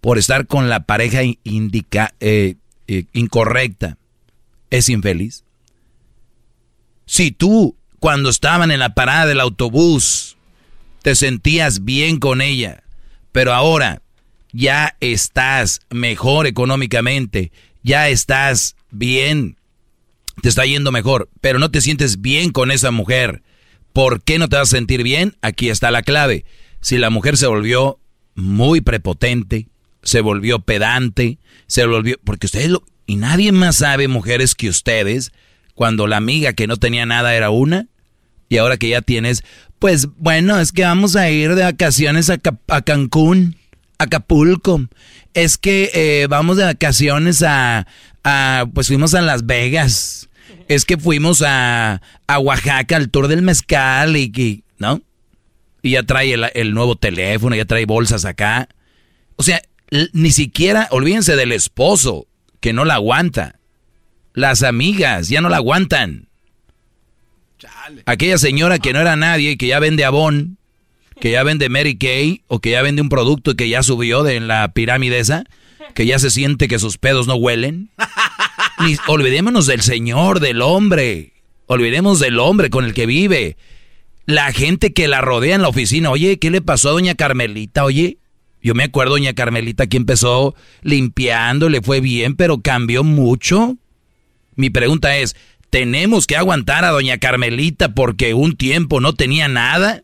[0.00, 3.98] por estar con la pareja eh, eh, incorrecta,
[4.70, 5.44] es infeliz.
[7.06, 10.36] Si tú, cuando estaban en la parada del autobús,
[11.02, 12.82] te sentías bien con ella,
[13.32, 14.02] pero ahora
[14.52, 19.56] ya estás mejor económicamente, ya estás bien,
[20.42, 23.42] te está yendo mejor, pero no te sientes bien con esa mujer.
[23.92, 25.36] ¿Por qué no te vas a sentir bien?
[25.42, 26.44] Aquí está la clave.
[26.80, 27.98] Si la mujer se volvió
[28.34, 29.68] muy prepotente,
[30.02, 35.32] se volvió pedante, se volvió, porque ustedes lo, y nadie más sabe, mujeres, que ustedes,
[35.74, 37.88] cuando la amiga que no tenía nada era una,
[38.48, 39.42] y ahora que ya tienes,
[39.78, 43.56] pues bueno, es que vamos a ir de vacaciones a, Cancún,
[43.98, 44.88] a Acapulco,
[45.34, 47.86] es que eh, vamos de vacaciones a,
[48.74, 50.28] pues fuimos a Las Vegas,
[50.70, 55.02] es que fuimos a, a Oaxaca al tour del mezcal y, ¿no?
[55.82, 58.68] Y ya trae el, el nuevo teléfono, ya trae bolsas acá.
[59.34, 59.60] O sea,
[60.12, 62.28] ni siquiera, olvídense del esposo,
[62.60, 63.58] que no la aguanta.
[64.32, 66.28] Las amigas ya no la aguantan.
[68.06, 70.56] Aquella señora que no era nadie, que ya vende Avon,
[71.20, 74.38] que ya vende Mary Kay, o que ya vende un producto que ya subió de
[74.38, 75.42] la pirámide esa,
[75.96, 77.90] que ya se siente que sus pedos no huelen.
[79.08, 81.32] Olvidémonos del señor, del hombre.
[81.66, 83.56] Olvidemos del hombre con el que vive.
[84.26, 86.10] La gente que la rodea en la oficina.
[86.10, 87.84] Oye, ¿qué le pasó a doña Carmelita?
[87.84, 88.18] Oye,
[88.62, 93.76] yo me acuerdo, doña Carmelita, que empezó limpiando, le fue bien, pero cambió mucho.
[94.54, 95.34] Mi pregunta es,
[95.70, 100.02] ¿tenemos que aguantar a doña Carmelita porque un tiempo no tenía nada?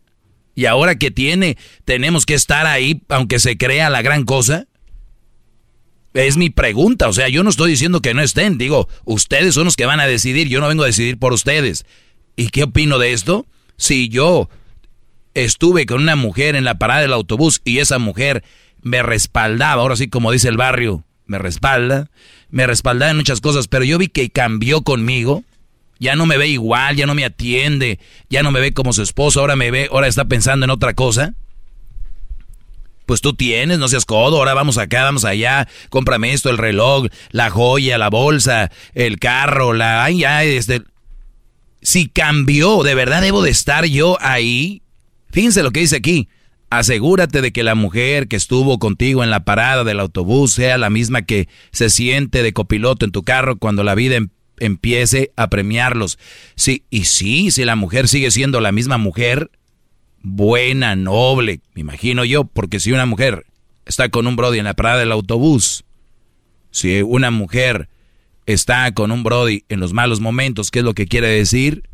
[0.55, 4.67] Y ahora que tiene, ¿tenemos que estar ahí aunque se crea la gran cosa?
[6.17, 9.67] Es mi pregunta, o sea, yo no estoy diciendo que no estén, digo, ustedes son
[9.67, 11.85] los que van a decidir, yo no vengo a decidir por ustedes.
[12.37, 13.45] ¿Y qué opino de esto?
[13.77, 14.49] Si yo
[15.35, 18.43] estuve con una mujer en la parada del autobús y esa mujer
[18.81, 22.11] me respaldaba, ahora sí como dice el barrio, me respalda,
[22.49, 25.45] me respaldaba en muchas cosas, pero yo vi que cambió conmigo,
[25.99, 28.01] ya no me ve igual, ya no me atiende,
[28.31, 30.95] ya no me ve como su esposo, ahora me ve, ahora está pensando en otra
[30.95, 31.35] cosa.
[33.07, 37.07] Pues tú tienes, no seas codo, ahora vamos acá, vamos allá, cómprame esto, el reloj,
[37.31, 40.05] la joya, la bolsa, el carro, la...
[40.05, 40.83] Ay, ya, este...
[41.83, 44.83] Si cambió, de verdad debo de estar yo ahí
[45.37, 46.31] Fíjense lo que dice aquí.
[46.71, 50.89] Asegúrate de que la mujer que estuvo contigo en la parada del autobús sea la
[50.89, 55.51] misma que se siente de copiloto en tu carro cuando la vida em-, empiece a
[55.51, 56.19] premiarlos.
[56.55, 59.51] Sí, y sí, si la mujer sigue siendo la misma mujer,
[60.29, 63.47] buena, noble, me imagino yo, porque si una mujer
[63.85, 65.85] está con un Brody en la parada del autobús,
[66.71, 67.89] si una mujer
[68.45, 71.85] está con un Brody en los malos momentos, ¿qué es lo que quiere decir?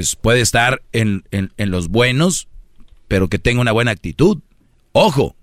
[0.00, 1.24] pues puede estar en,
[1.58, 2.48] los buenos,
[3.06, 4.38] pero que tenga una buena actitud.
[4.92, 5.36] Ojo,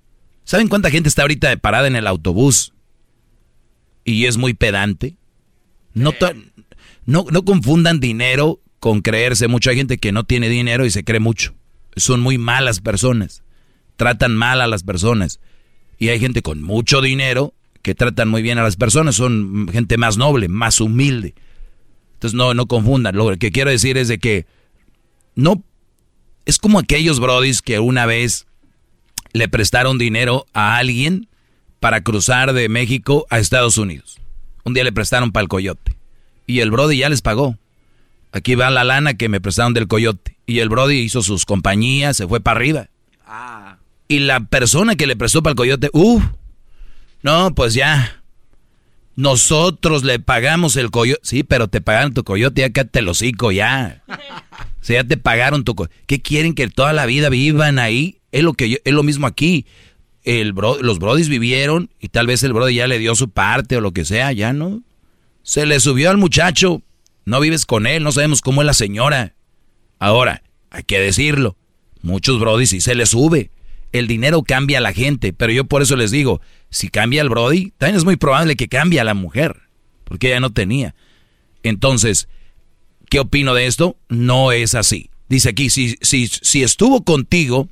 [0.45, 2.73] ¿saben cuánta gente está ahorita parada en el autobús
[4.03, 5.15] y es muy pedante?
[5.93, 6.13] No,
[7.05, 9.69] no, no confundan dinero con creerse mucho.
[9.69, 11.53] Hay gente que no tiene dinero y se cree mucho.
[11.95, 13.43] Son muy malas personas.
[13.95, 15.39] Tratan mal a las personas.
[15.97, 19.15] Y hay gente con mucho dinero que tratan muy bien a las personas.
[19.15, 21.33] Son gente más noble, más humilde.
[22.13, 23.15] Entonces no, no confundan.
[23.15, 24.45] Lo que quiero decir es de que
[25.35, 25.63] no
[26.45, 28.47] es como aquellos brodis que una vez
[29.33, 31.27] le prestaron dinero a alguien
[31.79, 34.19] para cruzar de México a Estados Unidos.
[34.63, 35.95] Un día le prestaron para el coyote.
[36.45, 37.57] Y el brody ya les pagó.
[38.31, 40.37] Aquí va la lana que me prestaron del coyote.
[40.45, 42.89] Y el brody hizo sus compañías, se fue para arriba.
[43.25, 43.77] Ah.
[44.07, 46.23] Y la persona que le prestó para el coyote, uff,
[47.21, 48.23] no, pues ya,
[49.17, 51.21] nosotros le pagamos el coyote.
[51.23, 54.03] Sí, pero te pagaron tu coyote, ya que te lo cico ya.
[54.79, 55.93] O sea, ya te pagaron tu coyote.
[56.05, 58.19] ¿Qué quieren que toda la vida vivan ahí?
[58.31, 59.65] Es lo, que es lo mismo aquí.
[60.23, 63.75] el bro, los brodis vivieron y tal vez el brody ya le dio su parte
[63.75, 64.81] o lo que sea, ya no.
[65.43, 66.83] Se le subió al muchacho,
[67.27, 69.35] no vives con él, no sabemos cómo es la señora.
[69.99, 71.57] Ahora, hay que decirlo,
[72.01, 73.51] muchos brodis sí se le sube.
[73.91, 77.27] El dinero cambia a la gente, pero yo por eso les digo, si cambia el
[77.27, 79.63] brody, también es muy probable que cambie a la mujer,
[80.05, 80.95] porque ella no tenía.
[81.63, 82.29] Entonces,
[83.09, 83.97] ¿qué opino de esto?
[84.07, 85.09] No es así.
[85.27, 87.67] Dice aquí, si, si, si estuvo contigo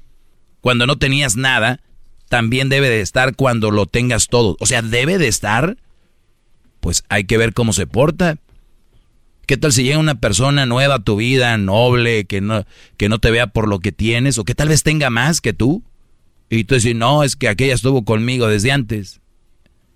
[0.60, 1.80] cuando no tenías nada,
[2.28, 4.58] también debe de estar cuando lo tengas todo.
[4.60, 5.78] O sea, debe de estar,
[6.82, 8.38] pues hay que ver cómo se porta.
[9.46, 12.66] ¿Qué tal si llega una persona nueva a tu vida, noble, que no,
[12.98, 15.54] que no te vea por lo que tienes, o que tal vez tenga más que
[15.54, 15.84] tú?
[16.50, 19.22] Y tú dices, no, es que aquella estuvo conmigo desde antes,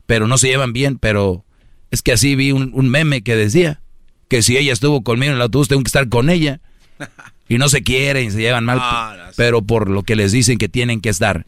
[0.06, 1.46] pero no se llevan bien, pero
[1.92, 3.82] es que así vi un, un meme que decía
[4.28, 6.62] que si ella estuvo conmigo en el autobús, tengo que estar con ella.
[7.52, 10.60] Y no se quieren y se llevan mal, Ah, pero por lo que les dicen
[10.60, 11.48] que tienen que estar.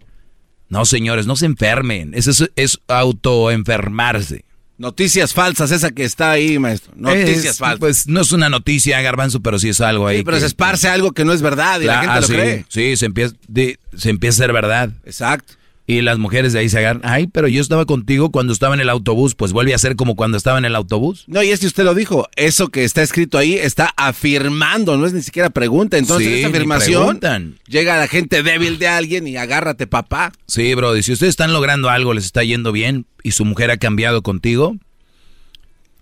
[0.68, 2.16] No, señores, no se enfermen.
[2.16, 4.46] Eso es, es autoenfermarse.
[4.82, 6.92] Noticias falsas, esa que está ahí, maestro.
[6.96, 7.80] Noticias Es, falsas.
[7.80, 10.18] Pues no es una noticia, garbanzo, pero sí es algo ahí.
[10.18, 12.28] Sí, pero que- se esparce algo que no es verdad y la, Ah, gente lo
[12.28, 12.66] sí, cree.
[12.68, 14.90] Sí, se empieza, di- se empieza a ser verdad.
[15.06, 15.54] Exacto.
[15.92, 17.02] Y las mujeres de ahí se agarran.
[17.04, 19.36] Ay, pero yo estaba contigo cuando estaba en el autobús.
[19.36, 21.26] Pues vuelve a ser como cuando estaba en el autobús.
[21.28, 25.06] No, y es que usted lo dijo, eso que está escrito ahí está afirmando, no
[25.06, 25.98] es ni siquiera pregunta.
[25.98, 27.20] Entonces, Sí, esa afirmación
[27.68, 30.32] llega a la gente débil de alguien y agárrate, papá.
[30.48, 30.96] Sí, bro.
[30.96, 34.22] Y si ustedes están logrando algo, les está yendo bien y su mujer ha cambiado
[34.22, 34.78] contigo,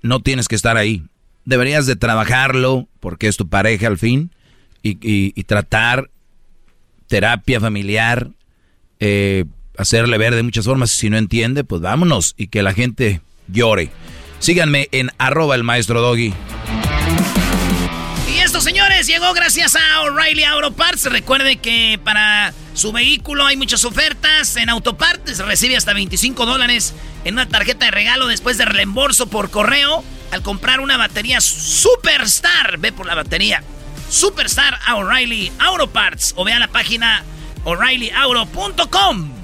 [0.03, 1.03] no tienes que estar ahí.
[1.45, 4.29] Deberías de trabajarlo porque es tu pareja al fin
[4.83, 6.11] y, y- y tratar
[7.07, 8.29] terapia familiar,
[8.99, 9.45] eh,
[9.79, 10.91] hacerle ver de muchas formas.
[10.91, 13.89] Si no entiende, pues vámonos y que la gente llore.
[14.39, 16.33] Síganme en arroba el maestro Doggy.
[18.27, 21.05] Y esto, señores, llegó gracias a O'Reilly Auto Parts.
[21.05, 25.39] Recuerde que para su vehículo hay muchas ofertas en Autopartes.
[25.39, 30.41] Recibe hasta 25 dólares en una tarjeta de regalo después de reembolso por correo al
[30.41, 32.77] comprar una batería Superstar.
[32.79, 33.63] Ve por la batería
[34.09, 37.23] Superstar O'Reilly Auto Parts o ve a la página
[37.63, 39.38] o'ReillyAuto.com.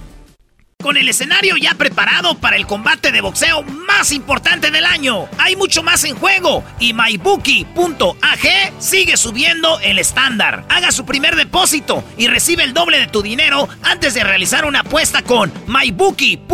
[0.86, 5.28] Con el escenario ya preparado para el combate de boxeo más importante del año.
[5.40, 10.64] Hay mucho más en juego y MyBookie.ag sigue subiendo el estándar.
[10.70, 14.82] Haga su primer depósito y recibe el doble de tu dinero antes de realizar una
[14.82, 16.46] apuesta con MyBookie.ag.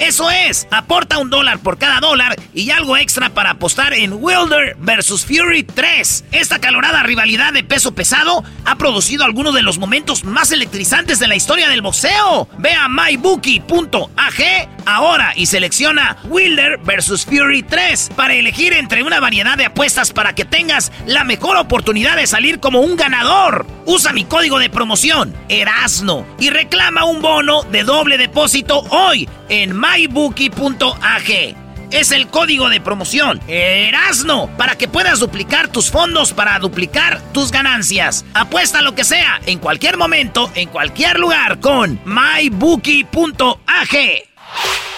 [0.00, 4.74] Eso es, aporta un dólar por cada dólar y algo extra para apostar en Wilder
[4.78, 6.24] vs Fury 3.
[6.32, 11.28] Esta calorada rivalidad de peso pesado ha producido algunos de los momentos más electrizantes de
[11.28, 12.48] la historia del boxeo.
[12.56, 19.58] Ve a mybookie.ag ahora y selecciona Wilder vs Fury 3 para elegir entre una variedad
[19.58, 23.66] de apuestas para que tengas la mejor oportunidad de salir como un ganador.
[23.84, 29.76] Usa mi código de promoción, Erasno, y reclama un bono de doble depósito hoy en
[29.90, 31.56] mybookie.ag.
[31.90, 37.50] Es el código de promoción Erasno para que puedas duplicar tus fondos para duplicar tus
[37.50, 38.24] ganancias.
[38.32, 43.08] Apuesta lo que sea, en cualquier momento, en cualquier lugar con mybookie.ag.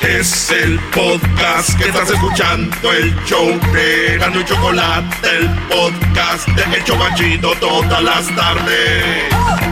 [0.02, 6.76] Es el podcast que estás escuchando, el show de Gano y Chocolate, el podcast de
[6.76, 9.71] El Chobachito todas las tardes.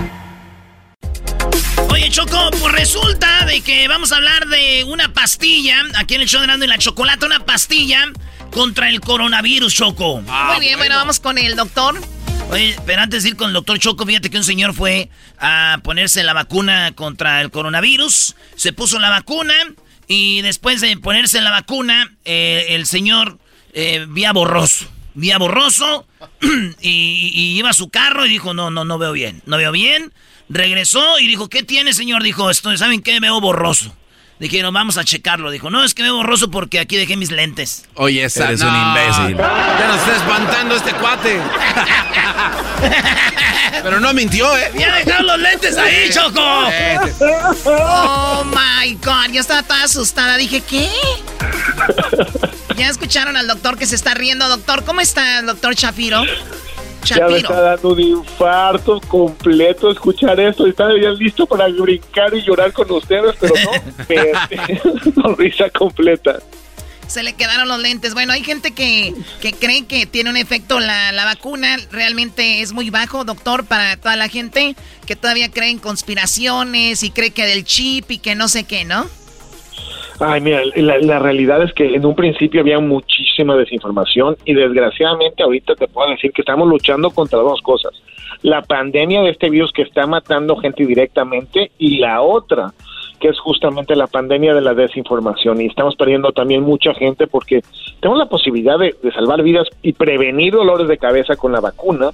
[2.11, 6.41] Choco, pues resulta de que vamos a hablar de una pastilla, aquí en el show
[6.41, 8.11] de Erasmo y la Chocolate, una pastilla
[8.51, 10.21] contra el coronavirus, Choco.
[10.21, 10.97] Muy bien, bueno.
[10.97, 12.01] vamos con el doctor.
[12.51, 15.79] Oye, pero antes de ir con el doctor Choco, fíjate que un señor fue a
[15.85, 19.55] ponerse la vacuna contra el coronavirus, se puso la vacuna
[20.09, 23.39] y después de ponerse la vacuna, eh, el señor
[23.73, 26.09] eh, vía borroso, vía borroso
[26.81, 29.71] y, y iba a su carro y dijo, no, no, no veo bien, no veo
[29.71, 30.13] bien.
[30.53, 32.25] Regresó y dijo, ¿qué tiene, señor?
[32.25, 33.21] Dijo, esto, ¿saben qué?
[33.21, 33.95] Veo borroso.
[34.41, 35.53] Dijeron, vamos a checarlo.
[35.53, 37.85] Dijo, no, es que veo borroso porque aquí dejé mis lentes.
[37.95, 38.69] Oye, esa Eres no.
[38.69, 39.37] un imbécil.
[39.37, 41.41] Ya nos está espantando este cuate.
[43.83, 44.73] Pero no mintió, ¿eh?
[44.77, 46.41] ¡Ya dejaron los lentes ahí, Choco!
[47.67, 50.37] Oh my god, yo estaba toda asustada.
[50.37, 50.91] Dije, ¿qué?
[52.77, 54.49] Ya escucharon al doctor que se está riendo.
[54.49, 56.25] Doctor, ¿cómo está el doctor Shapiro?
[57.05, 60.67] Ya me está dando un infarto completo escuchar esto.
[60.67, 65.13] Estaba ya listo para brincar y llorar con ustedes, pero no.
[65.23, 66.41] Sonrisa completa.
[67.07, 68.15] Se le quedaron los lentes.
[68.15, 71.77] Bueno, hay gente que, que cree que tiene un efecto la, la vacuna.
[71.91, 74.77] Realmente es muy bajo, doctor, para toda la gente
[75.07, 78.85] que todavía cree en conspiraciones y cree que del chip y que no sé qué,
[78.85, 79.09] ¿no?
[80.21, 85.75] Ay, mira, la, realidad es que en un principio había muchísima desinformación y desgraciadamente ahorita
[85.77, 87.93] te puedo decir que estamos luchando contra dos cosas.
[88.43, 92.75] La pandemia de este virus que está matando gente directamente y la otra,
[93.19, 97.63] que es justamente la pandemia de la desinformación y estamos perdiendo también mucha gente porque
[98.01, 102.11] tenemos la posibilidad de salvar vidas y prevenir dolores de cabeza con la vacuna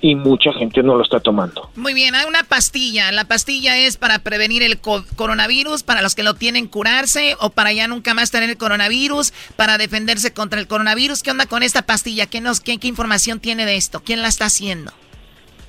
[0.00, 1.70] y mucha gente no lo está tomando.
[1.76, 3.12] Muy bien, hay una pastilla.
[3.12, 7.72] La pastilla es para prevenir el coronavirus, para los que lo tienen curarse o para
[7.72, 11.22] ya nunca más tener el coronavirus, para defenderse contra el coronavirus.
[11.22, 12.26] ¿Qué onda con esta pastilla?
[12.26, 14.00] ¿Qué, nos, qué, qué información tiene de esto?
[14.00, 14.92] ¿Quién la está haciendo?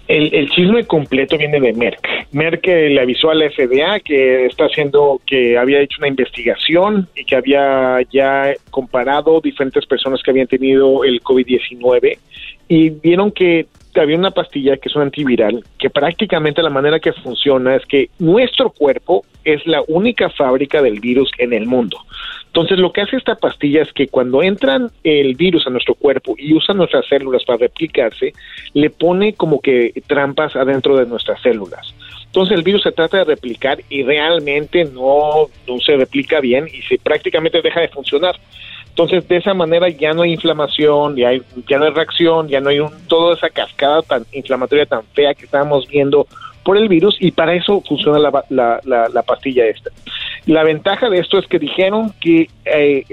[0.07, 2.20] El, el, chisme completo viene de Merck.
[2.31, 7.25] Merck le avisó a la FDA que está haciendo, que había hecho una investigación y
[7.25, 12.17] que había ya comparado diferentes personas que habían tenido el COVID-19
[12.69, 17.11] y vieron que había una pastilla que es un antiviral que prácticamente la manera que
[17.11, 21.97] funciona es que nuestro cuerpo es la única fábrica del virus en el mundo.
[22.47, 26.35] Entonces lo que hace esta pastilla es que cuando entran el virus a nuestro cuerpo
[26.37, 28.33] y usa nuestras células para replicarse,
[28.73, 31.93] le pone como que trampas adentro de nuestras células.
[32.31, 36.81] Entonces el virus se trata de replicar y realmente no, no se replica bien y
[36.83, 38.37] se prácticamente deja de funcionar.
[38.87, 42.61] Entonces, de esa manera ya no hay inflamación, ya, hay, ya no hay reacción, ya
[42.61, 46.25] no hay un, toda esa cascada tan inflamatoria tan fea que estábamos viendo
[46.63, 49.89] por el virus y para eso funciona la, la, la, pastilla esta.
[50.45, 53.03] La ventaja de esto es que dijeron que eh,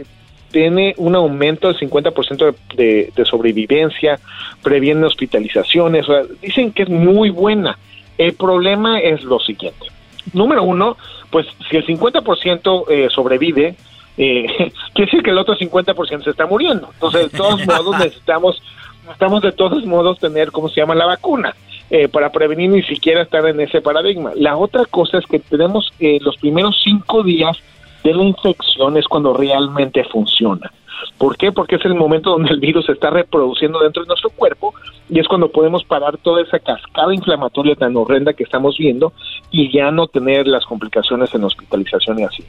[0.52, 4.18] tiene un aumento del 50% de, de, sobrevivencia,
[4.62, 7.78] previene hospitalizaciones, o sea, dicen que es muy buena.
[8.18, 9.86] El problema es lo siguiente.
[10.32, 10.96] Número uno,
[11.30, 13.76] pues si el 50% eh, sobrevive,
[14.18, 14.46] eh,
[14.92, 16.90] quiere decir que el otro 50% se está muriendo.
[16.92, 18.60] Entonces, de todos modos, necesitamos,
[19.02, 21.54] necesitamos de todos modos tener, ¿cómo se llama?, la vacuna.
[21.90, 24.32] Eh, para prevenir ni siquiera estar en ese paradigma.
[24.34, 27.56] La otra cosa es que tenemos eh, los primeros cinco días
[28.04, 30.70] de la infección es cuando realmente funciona.
[31.18, 31.52] ¿Por qué?
[31.52, 34.74] Porque es el momento donde el virus se está reproduciendo dentro de nuestro cuerpo
[35.08, 39.12] y es cuando podemos parar toda esa cascada inflamatoria tan horrenda que estamos viendo
[39.50, 42.44] y ya no tener las complicaciones en hospitalización y así.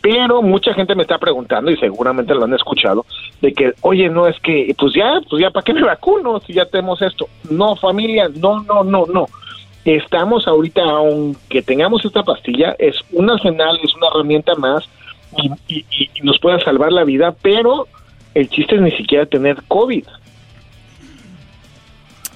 [0.00, 3.06] Pero mucha gente me está preguntando y seguramente lo han escuchado
[3.40, 6.52] de que, oye, no es que, pues ya, pues ya, ¿para qué me vacuno si
[6.52, 7.28] ya tenemos esto?
[7.50, 9.26] No, familia, no, no, no, no
[9.84, 14.88] estamos ahorita, aunque tengamos esta pastilla, es un arsenal, es una herramienta más
[15.68, 15.84] y,
[16.22, 17.88] nos pueda salvar la vida, pero
[18.34, 20.04] el chiste es ni siquiera tener COVID.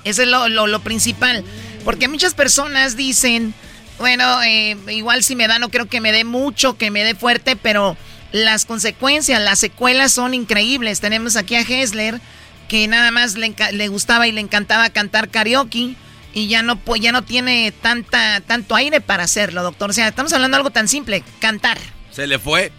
[0.05, 1.45] Eso es lo, lo, principal,
[1.84, 3.55] porque muchas personas dicen,
[3.99, 7.14] bueno, eh, igual si me da no creo que me dé mucho, que me dé
[7.14, 7.97] fuerte, pero
[8.32, 11.01] las consecuencias, las secuelas son increíbles.
[11.01, 12.20] Tenemos aquí a Hessler,
[12.68, 15.95] que nada más le, le gustaba y le encantaba cantar karaoke
[16.34, 19.90] y ya no ya no tiene tanta tanto aire para hacerlo, doctor.
[19.90, 21.78] O sea, estamos hablando de algo tan simple, cantar.
[22.11, 22.72] Se le fue.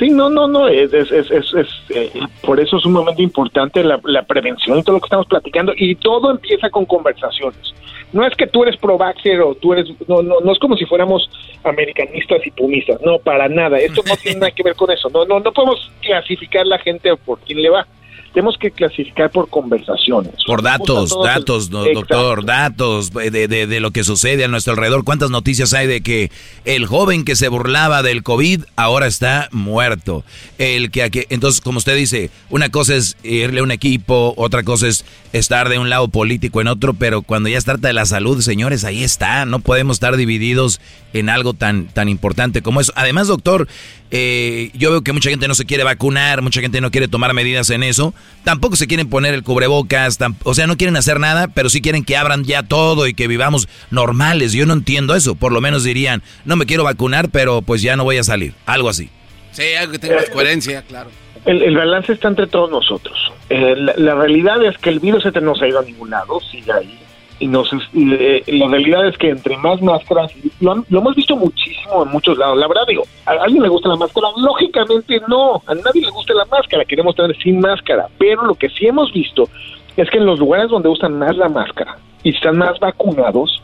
[0.00, 4.00] Sí, no, no, no, es, es, es, es eh, por eso es sumamente importante la,
[4.04, 7.74] la, prevención y todo lo que estamos platicando y todo empieza con conversaciones.
[8.10, 10.86] No es que tú eres pro o tú eres, no, no, no es como si
[10.86, 11.28] fuéramos
[11.64, 15.26] americanistas y pumistas, no, para nada, esto no tiene nada que ver con eso, no,
[15.26, 17.86] no, no podemos clasificar la gente por quién le va
[18.32, 20.32] tenemos que clasificar por conversaciones.
[20.46, 25.04] Por datos, datos, doctor, datos de, de, de, lo que sucede a nuestro alrededor.
[25.04, 26.30] ¿Cuántas noticias hay de que
[26.64, 30.24] el joven que se burlaba del COVID ahora está muerto?
[30.58, 34.86] El que, entonces, como usted dice, una cosa es irle a un equipo, otra cosa
[34.86, 38.06] es estar de un lado político en otro, pero cuando ya se trata de la
[38.06, 39.44] salud, señores, ahí está.
[39.44, 40.80] No podemos estar divididos
[41.12, 42.92] en algo tan, tan importante como eso.
[42.94, 43.66] Además, doctor,
[44.10, 47.32] eh, yo veo que mucha gente no se quiere vacunar, mucha gente no quiere tomar
[47.32, 48.12] medidas en eso.
[48.44, 52.04] Tampoco se quieren poner el cubrebocas, o sea, no quieren hacer nada, pero sí quieren
[52.04, 54.52] que abran ya todo y que vivamos normales.
[54.52, 55.34] Yo no entiendo eso.
[55.34, 58.54] Por lo menos dirían, no me quiero vacunar, pero pues ya no voy a salir.
[58.66, 59.10] Algo así.
[59.52, 61.10] Sí, algo que tenga coherencia, claro.
[61.46, 63.16] El, balance está entre todos nosotros.
[63.48, 66.10] Eh, la, la, realidad es que el virus este no se ha ido a ningún
[66.10, 67.00] lado, sigue ahí
[67.40, 70.30] y nos eh, la realidad es que entre más máscaras
[70.60, 73.96] lo, hemos visto muchísimo en muchos lados la verdad digo a alguien le gusta la
[73.96, 78.54] máscara lógicamente no a nadie le gusta la máscara queremos tener sin máscara pero lo
[78.54, 79.48] que sí hemos visto
[79.96, 83.62] es que en los lugares donde usan más la máscara y están más vacunados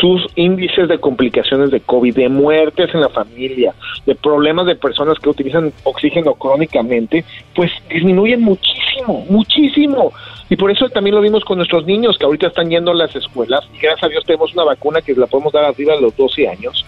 [0.00, 3.74] sus índices de complicaciones de COVID, de muertes en la familia,
[4.06, 10.12] de problemas de personas que utilizan oxígeno crónicamente, pues disminuyen muchísimo, muchísimo.
[10.50, 13.14] Y por eso también lo vimos con nuestros niños que ahorita están yendo a las
[13.16, 16.16] escuelas y gracias a Dios tenemos una vacuna que la podemos dar arriba de los
[16.16, 16.84] 12 años.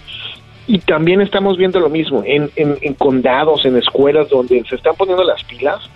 [0.67, 5.23] Y también estamos viendo lo mismo en, en, condados, en escuelas donde se están poniendo
[5.23, 5.89] las pilas.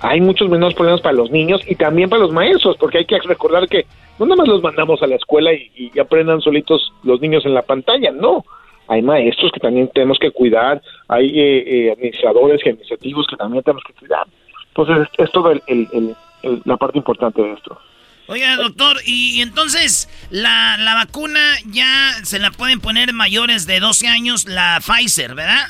[0.00, 3.18] Hay muchos menos problemas para los niños y también para los maestros, porque hay que
[3.18, 3.86] recordar que
[4.18, 7.62] no nada más los mandamos a la escuela y, aprendan solitos los niños en la
[7.62, 8.44] pantalla, no.
[8.86, 13.64] Hay maestros que también tenemos que cuidar, hay eh, eh, administradores y administrativos que también
[13.64, 14.26] tenemos que cuidar.
[14.68, 15.62] Entonces, es, todo el,
[16.64, 17.78] la parte importante de esto.
[18.26, 24.08] Oiga, doctor, y, entonces la, la, vacuna ya se la pueden poner mayores de 12
[24.08, 25.66] años, la Pfizer, ¿verdad?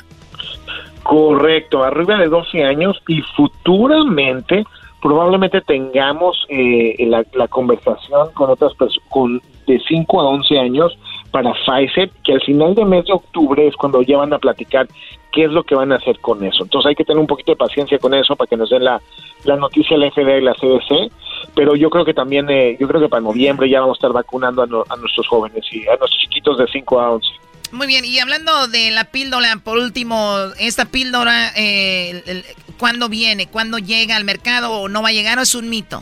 [1.03, 4.63] Correcto, arriba de 12 años y futuramente
[5.05, 10.97] probablemente tengamos eh, la, conversación con otras personas con de 5 a 11 años
[11.29, 14.87] para Pfizer, que al final de mes de octubre es cuando ya van a platicar
[15.35, 16.63] qué es lo que van a hacer con eso.
[16.63, 19.01] Entonces hay que tener un poquito de paciencia con eso para que nos den la,
[19.43, 21.11] la noticia la FDA y la CDC,
[21.53, 24.13] pero yo creo que también, eh, yo creo que para noviembre ya vamos a estar
[24.13, 27.27] vacunando a, a nuestros jóvenes y a nuestros chiquitos de 5 a 11.
[27.73, 32.43] Muy bien, y hablando de la píldora, por último, esta píldora, eh,
[32.77, 33.47] ¿cuándo viene?
[33.47, 36.01] ¿Cuándo llega al mercado o no va a llegar o es un mito?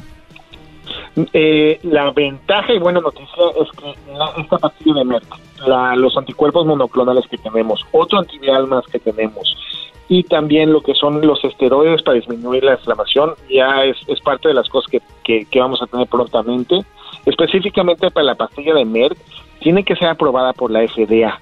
[1.16, 5.26] Eh, la ventaja y buena noticia es que esta pastilla de Merck,
[5.98, 9.56] los anticuerpos monoclonales que tenemos, otro antiviral más que tenemos,
[10.10, 14.56] y también lo que son los esteroides para disminuir la inflamación, ya es, parte de
[14.56, 14.92] las cosas
[15.24, 16.80] que, que vamos a tener prontamente.
[17.26, 19.18] Específicamente para la pastilla de Merck,
[19.60, 21.40] tiene que ser aprobada por la FDA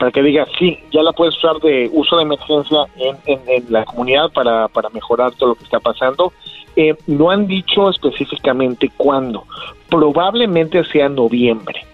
[0.00, 3.84] para que diga, sí, ya la puedes usar de uso de emergencia en, en, la
[3.84, 6.32] comunidad para, para, mejorar todo lo que está pasando.
[6.74, 9.44] Eh, no han dicho específicamente cuándo,
[9.90, 11.84] probablemente sea noviembre.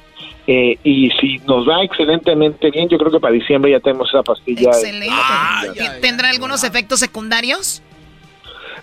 [0.46, 4.22] Eh, y si nos va excelentemente bien, yo creo que para diciembre ya tenemos esa
[4.22, 4.70] pastilla.
[4.70, 5.12] Excelente.
[6.00, 7.82] ¿Tendrá algunos efectos secundarios?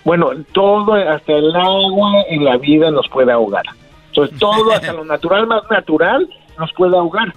[0.04, 3.64] Bueno, todo, hasta el agua en la vida nos puede ahogar.
[4.08, 7.32] Entonces, todo, hasta lo natural más natural, nos puede ahogar.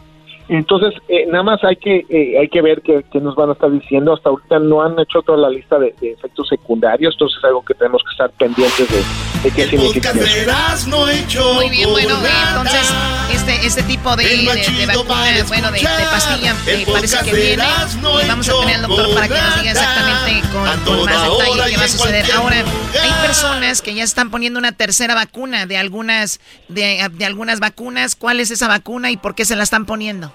[0.50, 3.70] Entonces, eh, nada más hay que eh, hay que ver qué, nos van a estar
[3.70, 4.14] diciendo.
[4.14, 7.74] Hasta ahorita no han hecho toda la lista de, efectos secundarios, entonces es algo que
[7.74, 9.04] tenemos que estar pendientes de,
[9.44, 10.14] de qué significa
[10.88, 12.94] No hecho Muy bien, bueno, entonces
[13.34, 17.64] este este tipo de, de, vacuna, bueno, de, pastilla, eh, parece que viene.
[18.24, 20.48] Y vamos a tener al doctor para que nos diga exactamente
[20.86, 22.26] con, más detalle qué va a suceder.
[22.32, 22.64] Ahora,
[23.02, 26.40] hay personas que ya están poniendo una tercera vacuna de algunas
[26.70, 28.16] de, de algunas vacunas.
[28.16, 30.32] ¿Cuál es esa vacuna y por qué se la están poniendo?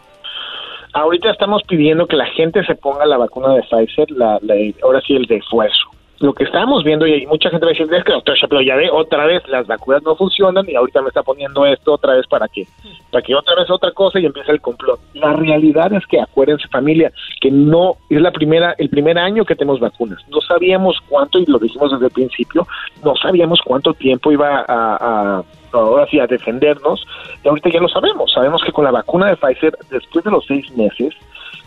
[0.94, 4.38] Ahorita estamos pidiendo que la gente se ponga la vacuna de Pfizer, la,
[4.82, 5.88] ahora sí el de esfuerzo.
[6.22, 9.26] Lo que estamos viendo, y mucha gente a decir, es que doctor ya ve, otra
[9.26, 12.64] vez las vacunas no funcionan y ahorita me está poniendo esto otra vez para qué,
[13.10, 15.00] para que otra vez otra cosa y empiece el complot.
[15.14, 17.10] La realidad es que acuérdense familia,
[17.40, 20.24] que no es la primera, el primer año que tenemos vacunas.
[20.28, 22.68] No sabíamos cuánto, y lo dijimos desde el principio,
[23.04, 25.42] no sabíamos cuánto tiempo iba a
[25.72, 27.04] ahora sí a defendernos,
[27.42, 30.46] y ahorita ya lo sabemos, sabemos que con la vacuna de Pfizer, después de los
[30.46, 31.14] seis meses,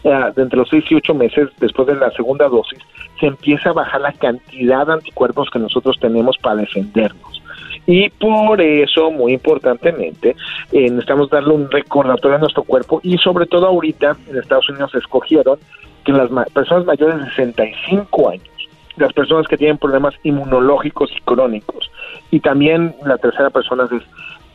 [0.03, 2.79] de entre los seis y ocho meses, después de la segunda dosis,
[3.19, 7.41] se empieza a bajar la cantidad de anticuerpos que nosotros tenemos para defendernos.
[7.88, 10.36] Y por eso, muy importantemente,
[10.71, 14.93] eh, necesitamos darle un recordatorio a nuestro cuerpo y sobre todo ahorita en Estados Unidos
[14.95, 15.59] escogieron
[16.03, 18.55] que las personas mayores de 65 años
[18.97, 21.91] las personas que tienen problemas inmunológicos y crónicos.
[22.31, 24.01] Y también la tercera persona es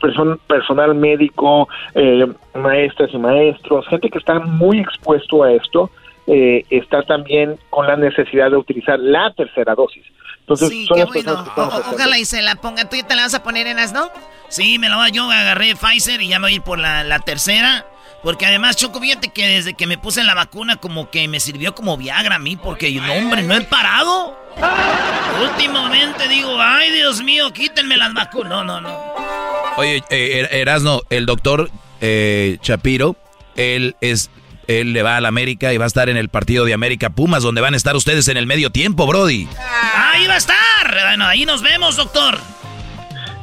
[0.01, 5.91] personal médico, eh, maestras y maestros, gente que está muy expuesto a esto,
[6.27, 10.05] eh, está también con la necesidad de utilizar la tercera dosis.
[10.41, 11.45] Entonces, sí, qué bueno.
[11.93, 12.89] ojalá y se la ponga.
[12.89, 14.11] ¿Tú ya te la vas a poner en las, no?
[14.49, 15.13] Sí, me la voy.
[15.13, 17.87] Yo agarré Pfizer y ya me voy a ir por la, la tercera.
[18.23, 21.75] Porque además, Choco, fíjate que desde que me puse la vacuna, como que me sirvió
[21.75, 24.37] como Viagra a mí, porque no, hombre, no he parado.
[25.43, 28.51] Últimamente digo, ay, Dios mío, quítenme las vacunas.
[28.51, 29.50] No, no, no.
[29.81, 31.71] Oye, eh, er, Erasno, el doctor
[32.03, 33.17] eh, Chapiro,
[33.57, 34.31] él es.
[34.69, 37.11] Él le va a la América y va a estar en el partido de América
[37.11, 39.49] Pumas, donde van a estar ustedes en el medio tiempo, Brody.
[39.97, 40.57] Ahí va a estar.
[41.09, 42.39] Bueno, ahí nos vemos, doctor.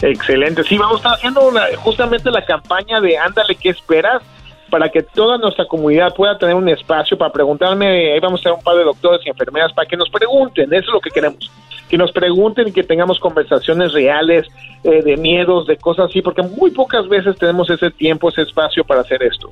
[0.01, 0.63] Excelente.
[0.63, 4.21] Sí, vamos a estar haciendo justamente la campaña de Ándale, ¿qué esperas?
[4.69, 8.57] Para que toda nuestra comunidad pueda tener un espacio para preguntarme, ahí vamos a tener
[8.57, 11.51] un par de doctores y enfermeras para que nos pregunten, eso es lo que queremos,
[11.89, 14.47] que nos pregunten y que tengamos conversaciones reales
[14.83, 18.83] eh, de miedos, de cosas así, porque muy pocas veces tenemos ese tiempo, ese espacio
[18.83, 19.51] para hacer esto.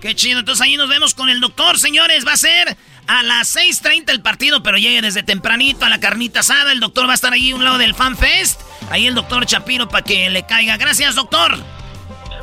[0.00, 2.76] Qué chido, entonces ahí nos vemos con el doctor, señores, va a ser
[3.06, 7.06] a las 6.30 el partido, pero llegue desde tempranito a la carnita asada, el doctor
[7.06, 10.04] va a estar ahí a un lado del Fan Fest, ahí el doctor Chapiro para
[10.04, 10.76] que le caiga.
[10.76, 11.52] Gracias, doctor.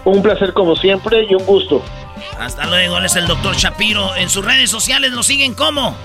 [0.05, 1.83] Un placer como siempre y un gusto.
[2.39, 4.15] Hasta luego, él es el doctor Shapiro.
[4.15, 5.95] En sus redes sociales lo siguen como.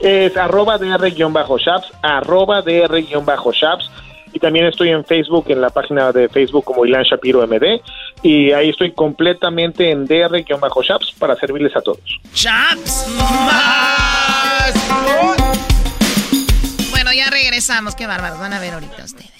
[0.00, 3.90] Es arroba dr-shaps, arroba dr-shaps.
[4.32, 7.80] Y también estoy en Facebook, en la página de Facebook como Ilan Shapiro MD.
[8.22, 12.00] Y ahí estoy completamente en dr-shaps para servirles a todos.
[12.34, 13.06] ¡Shaps!
[16.90, 17.94] Bueno, ya regresamos.
[17.96, 18.38] Qué bárbaros.
[18.38, 19.39] Van a ver ahorita ustedes.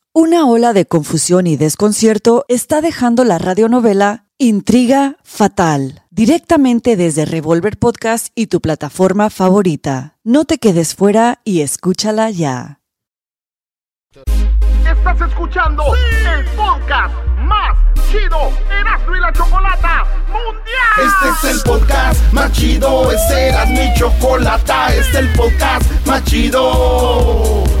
[0.13, 7.77] Una ola de confusión y desconcierto está dejando la radionovela Intriga Fatal, directamente desde Revolver
[7.77, 10.17] Podcast y tu plataforma favorita.
[10.25, 12.81] No te quedes fuera y escúchala ya.
[14.83, 17.77] Estás escuchando el podcast más
[18.11, 21.07] chido Erasmo y la Chocolata Mundial.
[21.07, 26.21] Este es el podcast más chido, este era mi chocolata, este es el podcast más
[26.25, 27.80] chido.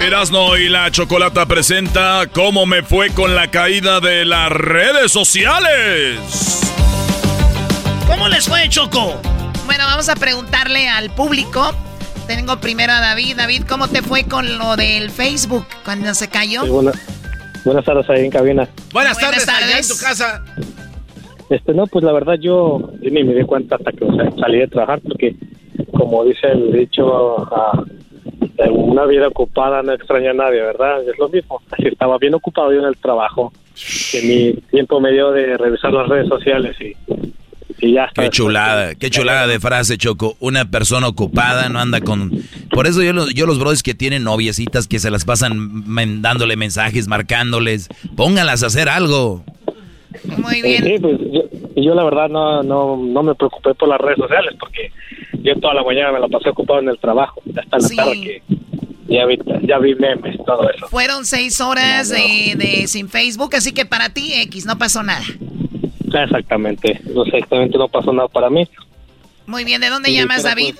[0.00, 6.18] Erasno y la Chocolata presenta cómo me fue con la caída de las redes sociales.
[8.06, 9.20] ¿Cómo les fue, Choco?
[9.66, 11.72] Bueno, vamos a preguntarle al público.
[12.26, 13.36] Tengo primero a David.
[13.36, 16.62] David, ¿cómo te fue con lo del Facebook cuando se cayó?
[16.64, 16.92] Sí, buena-
[17.64, 18.68] buenas tardes ahí en cabina.
[18.92, 19.88] Buenas, Buenas tardes, allá en tardes.
[19.88, 20.42] tu casa.
[21.50, 24.30] Este, no, pues la verdad yo, yo ni me di cuenta hasta que o sea,
[24.40, 25.34] salí de trabajar porque,
[25.92, 27.46] como dice el dicho,
[28.70, 31.02] una vida ocupada no extraña a nadie, ¿verdad?
[31.08, 31.60] Es lo mismo.
[31.78, 33.52] Estaba bien ocupado yo en el trabajo,
[34.12, 36.94] que mi tiempo me dio de revisar las redes sociales y,
[37.94, 38.22] ya está.
[38.24, 40.36] Qué chulada, qué chulada de frase, Choco.
[40.40, 42.30] Una persona ocupada no anda con...
[42.70, 45.84] Por eso yo, los- yo los brothers que tienen noviecitas que se las pasan
[46.20, 49.44] dándole mensajes, marcándoles, pónganlas a hacer algo.
[50.38, 50.84] Muy bien.
[50.84, 51.42] Sí, pues yo,
[51.76, 54.90] yo la verdad no, no, no me preocupé por las redes sociales porque
[55.42, 57.96] yo toda la mañana me la pasé ocupado en el trabajo, hasta la Sí.
[57.96, 58.42] tarde que
[59.08, 60.86] ya vi, ya vi memes, todo eso.
[60.88, 65.24] Fueron seis horas de, de sin Facebook, así que para ti, X, no pasó nada.
[66.12, 68.68] Exactamente, exactamente no pasó nada para mí.
[69.46, 70.74] Muy bien, ¿de dónde Sí, llamas, pero, David?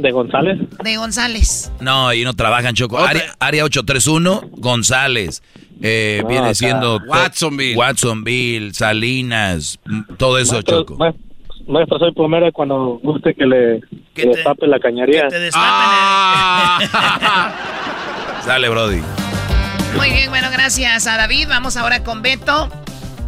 [0.00, 0.58] De González.
[0.82, 1.70] De González.
[1.80, 2.98] No, ahí no trabajan, Choco.
[2.98, 5.42] Área, área 831, González.
[5.82, 6.54] Eh, Ah, viene acá.
[6.54, 7.00] siendo...
[7.06, 7.76] Watsonville.
[7.76, 9.78] Watsonville, Salinas,
[10.16, 10.96] todo eso, Maestro, Choco.
[10.96, 11.14] ma-
[11.66, 13.80] Maestro, soy plomero cuando guste que le,
[14.14, 15.28] que le tape la cañería.
[18.44, 19.00] Sale, Brody.
[19.96, 21.46] Muy bien, bueno, gracias a David.
[21.48, 22.68] Vamos ahora con Beto.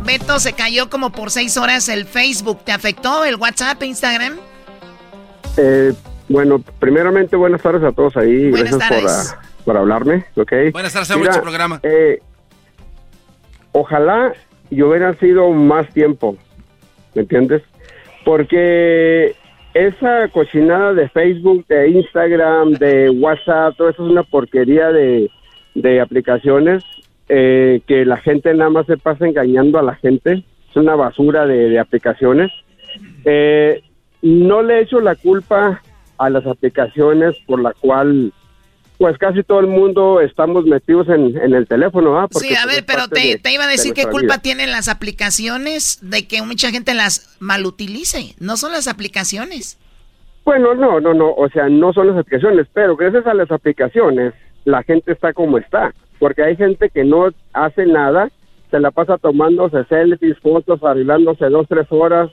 [0.04, 2.64] Beto, se cayó como por seis horas el Facebook.
[2.64, 4.36] ¿Te afectó el WhatsApp, Instagram?
[5.56, 5.92] Eh,
[6.32, 8.50] bueno, primeramente buenas tardes a todos ahí.
[8.50, 9.36] Buenas Gracias por, tardes.
[9.38, 10.52] ah, por hablarme, ¿ok?
[10.72, 11.80] Buenas tardes, a programa.
[11.82, 12.20] eh,
[13.72, 14.32] ojalá
[14.70, 16.36] y hubiera sido más tiempo,
[17.14, 17.62] ¿me entiendes?
[18.24, 19.34] Porque
[19.74, 25.30] esa cochinada de Facebook, de Instagram, de WhatsApp, todo eso es una porquería de,
[25.74, 26.82] de aplicaciones
[27.28, 30.44] eh, que la gente nada más se pasa engañando a la gente.
[30.70, 32.50] Es una basura de, de aplicaciones.
[33.24, 33.82] Eh,
[34.22, 35.82] no le echo la culpa
[36.24, 38.32] a las aplicaciones por la cual
[38.98, 42.28] pues casi todo el mundo estamos metidos en, en el teléfono, ¿ah?
[42.28, 44.02] Porque, sí, a pues, ver, es pero te, de- te iba a de decir qué
[44.02, 44.42] nuestra culpa vida.
[44.42, 48.36] tienen las aplicaciones de que mucha gente las malutilice.
[48.38, 49.76] No son las aplicaciones.
[50.44, 54.34] Bueno, no, no, no, o sea, no son las aplicaciones, pero gracias a las aplicaciones
[54.64, 58.28] la gente está como está, porque hay gente que no hace nada,
[58.70, 62.30] se la pasa tomándose selfies, fotos, arreglándose dos, tres horas,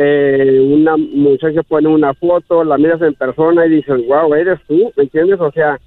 [0.00, 4.92] eh, una muchacha pone una foto, la miras en persona y dices, wow, eres tú,
[4.96, 5.40] ¿me entiendes?
[5.40, 5.80] O sea,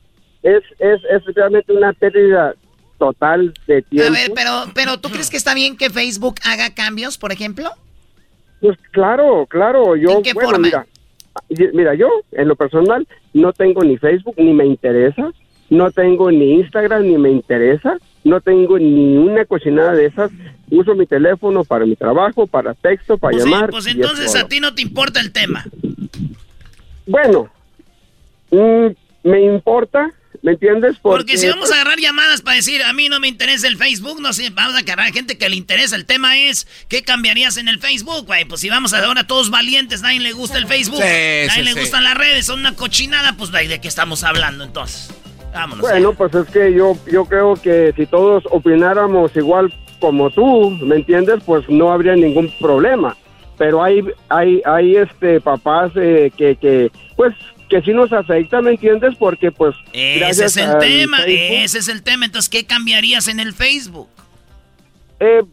[0.43, 2.53] es, es, es realmente una pérdida
[2.97, 4.09] total de tiempo.
[4.09, 7.70] A ver, pero, pero ¿tú crees que está bien que Facebook haga cambios, por ejemplo?
[8.59, 10.66] Pues claro, claro, yo, ¿En qué bueno, forma?
[10.68, 10.86] mira,
[11.74, 15.32] mira, yo en lo personal no tengo ni Facebook ni me interesa,
[15.70, 20.32] no tengo ni Instagram ni me interesa, no tengo ni una cocinada de esas,
[20.70, 23.70] uso mi teléfono para mi trabajo, para texto, para Pues, sí, llamar.
[23.70, 25.66] pues entonces a ti no te importa el tema.
[27.06, 27.50] Bueno,
[28.52, 28.88] mm,
[29.24, 30.12] me importa,
[30.44, 30.98] ¿me entiendes?
[31.02, 34.22] Porque si vamos a agarrar llamadas para decir, a mí no me interesa el Facebook,
[34.22, 35.96] no sé, vamos a agarrar gente que le interesa.
[35.96, 38.46] El tema es, ¿qué cambiarías en el Facebook, güey?
[38.46, 41.62] Pues si vamos a ahora todos valientes, nadie le gusta el Facebook, Sí, nadie sí,
[41.64, 41.80] le sí.
[41.80, 45.12] gustan las redes, son una cochinada, pues ¿de qué estamos hablando entonces?
[45.54, 45.82] Vámonos.
[45.82, 50.95] Bueno, pues es que yo, yo creo que si todos opináramos igual como tú, ¿me
[50.95, 51.43] entiendes?
[51.45, 53.16] Pues no habría ningún problema.
[53.58, 57.36] Pero hay, hay, hay este papás eh, que, que, pues,
[57.70, 59.14] que sí nos afecta, ¿me entiendes?
[59.20, 62.26] Porque, pues, Ese es el tema, Facebook- ese es el tema.
[62.26, 64.10] Entonces, ¿qué cambiarías en el Facebook?
[65.20, 65.43] Eh,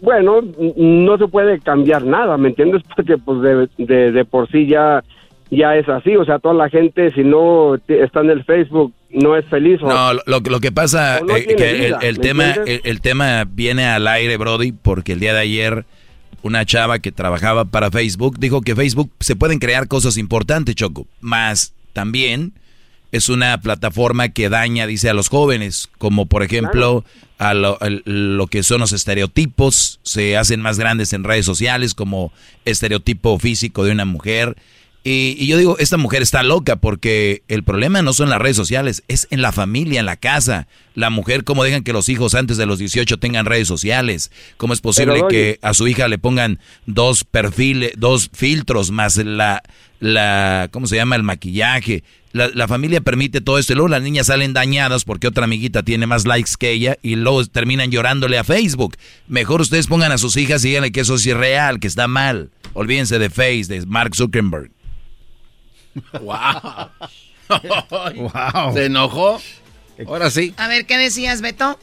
[0.00, 0.40] bueno,
[0.76, 2.82] no se puede cambiar nada, ¿me entiendes?
[2.96, 5.04] Porque pues de, de, de por sí ya,
[5.50, 9.36] ya es así, o sea, toda la gente si no está en el Facebook no
[9.36, 9.80] es feliz.
[9.82, 13.00] o- No, lo, lo que pasa no eh, que vida, el, el ¿me tema el
[13.00, 15.84] tema viene al aire, Brody, porque el día de ayer
[16.42, 21.06] una chava que trabajaba para Facebook dijo que Facebook se pueden crear cosas importantes, Choco,
[21.20, 22.52] más también
[23.12, 27.04] es una plataforma que daña, dice, a los jóvenes, como por ejemplo
[27.38, 31.94] a lo, a lo que son los estereotipos, se hacen más grandes en redes sociales
[31.94, 32.32] como
[32.64, 34.56] estereotipo físico de una mujer.
[35.08, 38.56] Y, y yo digo, esta mujer está loca porque el problema no son las redes
[38.56, 40.66] sociales, es en la familia, en la casa.
[40.96, 44.32] La mujer, ¿cómo dejan que los hijos antes de los 18 tengan redes sociales?
[44.56, 49.16] ¿Cómo es posible Pero, que a su hija le pongan dos perfiles, dos filtros más
[49.18, 49.62] la,
[50.00, 51.14] la ¿cómo se llama?
[51.14, 52.02] El maquillaje.
[52.32, 55.84] La, la familia permite todo esto y luego las niñas salen dañadas porque otra amiguita
[55.84, 58.96] tiene más likes que ella y luego terminan llorándole a Facebook.
[59.28, 62.50] Mejor ustedes pongan a sus hijas y díganle que eso es irreal, que está mal.
[62.72, 64.75] Olvídense de Face, de Mark Zuckerberg.
[66.20, 66.90] Wow.
[68.72, 69.38] ¿Se enojó?
[70.06, 70.54] Ahora sí.
[70.58, 71.78] A ver, ¿qué decías, Beto?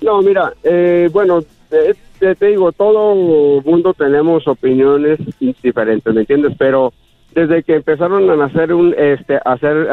[0.00, 3.14] No, mira, eh, bueno, eh, te, te digo, todo
[3.62, 5.18] mundo tenemos opiniones
[5.62, 6.54] diferentes, ¿me entiendes?
[6.58, 6.92] Pero
[7.34, 9.86] desde que empezaron a nacer un, este, a hacer,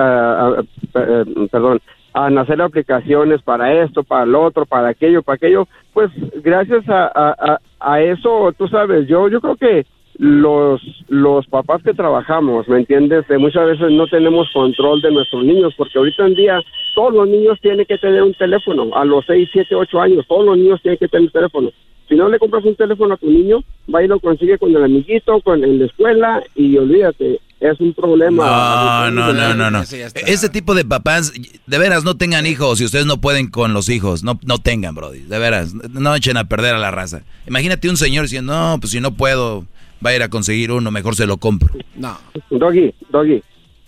[0.95, 1.81] eh, perdón,
[2.13, 6.09] a nacer aplicaciones para esto, para lo otro, para aquello, para aquello, pues
[6.41, 9.85] gracias a, a, a- a eso, tú sabes, yo, yo creo que
[10.17, 13.25] los, los papás que trabajamos, ¿me entiendes?
[13.37, 16.59] Muchas veces no tenemos control de nuestros niños, porque ahorita en día
[16.95, 20.45] todos los niños tienen que tener un teléfono, a los 6, 7, 8 años, todos
[20.45, 21.71] los niños tienen que tener un teléfono.
[22.09, 23.63] Si no le compras un teléfono a tu niño,
[23.93, 27.93] va y lo consigue con el amiguito, con en la escuela, y olvídate, es un
[27.93, 29.09] problema.
[29.11, 29.81] No, no, no, no, no.
[29.81, 31.33] Ese tipo de papás,
[31.65, 34.23] de veras, no tengan hijos si ustedes no pueden con los hijos.
[34.23, 35.19] No, no tengan, Brody.
[35.21, 37.23] De veras, no echen a perder a la raza.
[37.45, 39.65] Imagínate un señor diciendo, no, pues si no puedo,
[40.05, 41.73] va a ir a conseguir uno, mejor se lo compro.
[41.95, 42.17] No.
[42.49, 43.41] Doggy, Doggy,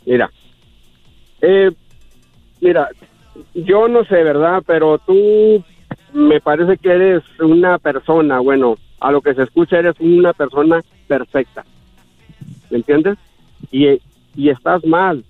[0.06, 0.30] mira.
[1.42, 1.72] Eh,
[2.62, 2.90] mira,
[3.54, 4.64] yo no sé, ¿verdad?
[4.66, 5.64] Pero tú
[6.14, 10.82] me parece que eres una persona, bueno, a lo que se escucha eres una persona
[11.08, 11.64] perfecta.
[12.70, 13.18] ¿Me entiendes?
[13.72, 13.88] Y,
[14.36, 15.24] y estás mal,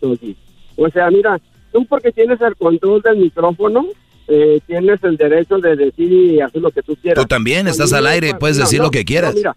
[0.00, 0.36] Doggy.
[0.76, 1.38] O sea, mira,
[1.72, 3.86] tú porque tienes el control del micrófono,
[4.28, 7.22] eh, tienes el derecho de decir y hacer lo que tú quieras.
[7.22, 9.34] Tú también estás al aire, puedes no, decir no, lo que quieras.
[9.34, 9.56] no, mira,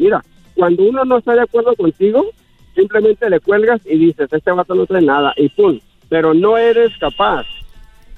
[0.00, 0.22] mira,
[0.54, 2.26] cuando uno no está de acuerdo contigo,
[2.74, 5.78] simplemente le cuelgas y dices, este vato no trae nada, y pum.
[6.08, 7.46] Pero no eres capaz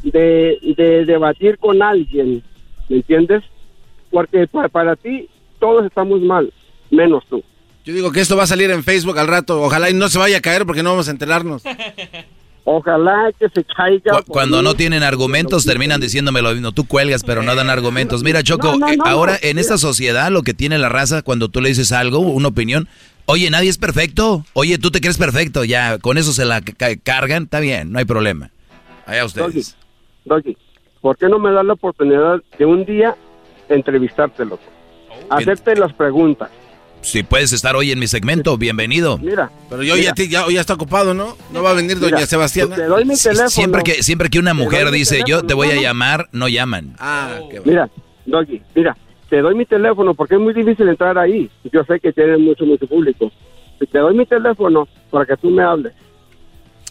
[0.03, 2.43] de, de debatir con alguien,
[2.89, 3.43] ¿me entiendes?
[4.11, 5.29] Porque pa- para ti
[5.59, 6.53] todos estamos mal,
[6.91, 7.43] menos tú.
[7.85, 9.61] Yo digo que esto va a salir en Facebook al rato.
[9.63, 11.63] Ojalá y no se vaya a caer porque no vamos a enterarnos.
[12.65, 14.23] Ojalá que se caiga.
[14.23, 16.71] Cu- Cuando no tienen argumentos, terminan diciéndome lo mismo.
[16.73, 18.23] Tú cuelgas, pero no dan argumentos.
[18.23, 21.23] Mira, Choco, No, no, eh, no, ahora en esta sociedad lo que tiene la raza,
[21.23, 22.89] cuando tú le dices algo, una opinión,
[23.27, 24.45] oye, nadie es perfecto.
[24.53, 25.65] Oye, tú te crees perfecto.
[25.65, 28.51] Ya, con eso se la ca- cargan, está bien, no hay problema.
[29.07, 29.77] Allá ustedes.
[30.25, 30.57] Doggy,
[31.01, 33.17] ¿por qué no me das la oportunidad de un día
[33.69, 34.63] entrevistarte, loco?
[35.31, 36.51] Hacerte las preguntas.
[37.03, 39.19] Si puedes estar hoy en mi segmento, bienvenido.
[39.19, 39.51] Mira.
[39.69, 40.07] Pero yo Mira.
[40.07, 41.37] ya, te- ya, ya está ocupado, ¿no?
[41.53, 42.77] No va a venir doña Sebastiana.
[42.77, 43.49] te doy mi teléfono.
[43.51, 46.95] Siempre que, siempre que una mujer dice, yo te voy a llamar, no llaman.
[47.01, 47.91] Ah, qué Mira,
[48.25, 48.97] Doggy, mira,
[49.29, 51.51] te doy mi teléfono porque es muy difícil entrar ahí.
[51.73, 53.33] Yo sé que tienes mucho, mucho público.
[53.91, 55.93] Te doy mi teléfono para que tú me hables.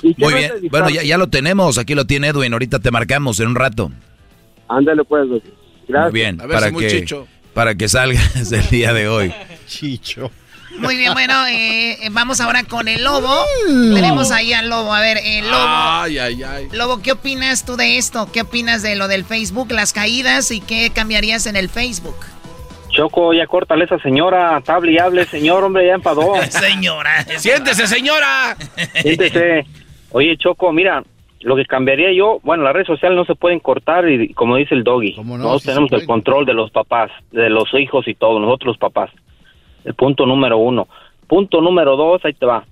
[0.03, 0.51] Y Muy bien.
[0.69, 1.77] Bueno, ya, ya lo tenemos.
[1.77, 2.51] Aquí lo tiene Edwin.
[2.51, 3.91] Ahorita te marcamos en un rato.
[4.67, 5.53] Ándale pues, Doggy.
[5.87, 6.11] Gracias.
[6.11, 6.41] Muy bien.
[6.41, 7.27] A ver Para si que, chicho.
[7.53, 9.33] para que salgas el día de hoy.
[9.71, 10.29] Chicho.
[10.79, 13.33] Muy bien, bueno, eh, eh, vamos ahora con el lobo.
[13.67, 14.93] Tenemos ahí al lobo.
[14.93, 15.65] A ver, el lobo.
[15.65, 16.67] Ay, ay, ay.
[16.73, 18.29] Lobo, ¿qué opinas tú de esto?
[18.33, 22.17] ¿Qué opinas de lo del Facebook, las caídas y qué cambiarías en el Facebook?
[22.89, 26.33] Choco, ya córtale esa señora, hable y hable, señor, hombre, ya empadó.
[26.49, 27.23] Señora.
[27.37, 28.57] ¡Siéntese, señora!
[29.01, 29.65] Siéntese.
[30.11, 31.01] Oye, Choco, mira,
[31.39, 34.75] lo que cambiaría yo, bueno, las redes sociales no se pueden cortar y como dice
[34.75, 35.43] el doggy, ¿Cómo no?
[35.45, 38.77] nosotros Sí tenemos el control de los papás, de los hijos y todo, nosotros los
[38.77, 39.09] papás.
[39.83, 40.87] El punto número uno.
[41.27, 42.65] Punto número dos, ahí te va.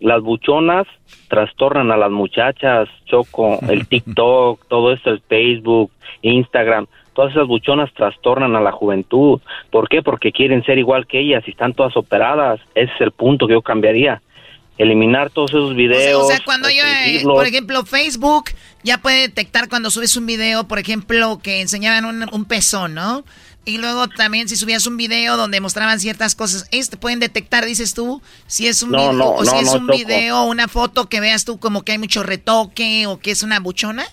[0.00, 0.86] Las buchonas
[1.28, 5.90] trastornan a las muchachas, Choco, el TikTok, todo esto, el Facebook,
[6.22, 9.40] Instagram, todas esas buchonas trastornan a la juventud.
[9.70, 10.02] ¿Por qué?
[10.02, 12.60] Porque quieren ser igual que ellas y están todas operadas.
[12.74, 14.20] Ese es el punto que yo cambiaría.
[14.76, 16.24] Eliminar todos esos O sea, videos.
[16.24, 18.46] o sea, cuando yo, eh, por ejemplo, Facebook
[18.82, 23.22] ya puede detectar cuando subes un video, por ejemplo, que enseñaban un, un pezón, ¿no?
[23.66, 27.94] Y luego también si subías un video donde mostraban ciertas cosas, este pueden detectar, dices
[27.94, 29.96] tú, si es un No, video, no, o si no, es un Choco.
[29.98, 33.60] video, una foto que veas tú como que hay mucho retoque o que es una
[33.60, 34.04] buchona.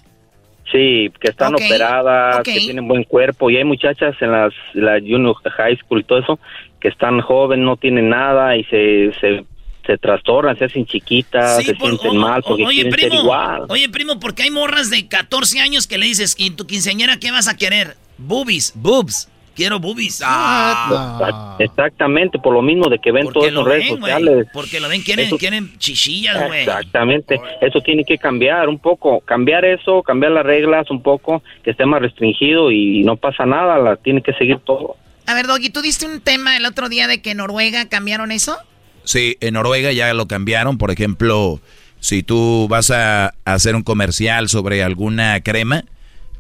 [0.72, 5.36] Sí, que están operadas, que tienen buen cuerpo y hay muchachas en las la junior
[5.58, 6.40] high school y todo eso
[6.80, 9.44] que están jóvenes, no tienen nada y se se,
[9.86, 13.10] se trastornan, se hacen chiquitas, Sí, se por- sienten o- mal porque oye, quieren ser
[13.10, 13.66] primo, igual.
[13.68, 17.32] oye, primo, porque hay morras de 14 años que le dices, ¿y tu quinceañera qué
[17.32, 17.98] vas a querer?
[18.18, 19.28] Boobies, boobs.
[19.56, 20.22] Quiero boobies.
[20.22, 24.00] Exact- Exactamente, por lo mismo de que ven todo Porque eso lo en redes ven,
[24.00, 24.48] sociales.
[24.54, 26.62] Porque lo ven, quieren, Eso- quieren chichillas, güey.
[26.62, 31.72] Exactamente, eso tiene que cambiar un poco, cambiar eso, cambiar las reglas un poco, que
[31.72, 34.96] esté más restringido y no pasa nada, la tiene que seguir todo.
[35.28, 38.32] A ver, Doggy, tú diste un tema el otro día de que en Noruega cambiaron
[38.32, 38.58] eso.
[39.04, 40.78] Sí, en Noruega ya lo cambiaron.
[40.78, 41.60] Por ejemplo,
[42.00, 45.84] si tú vas a hacer un comercial sobre alguna crema,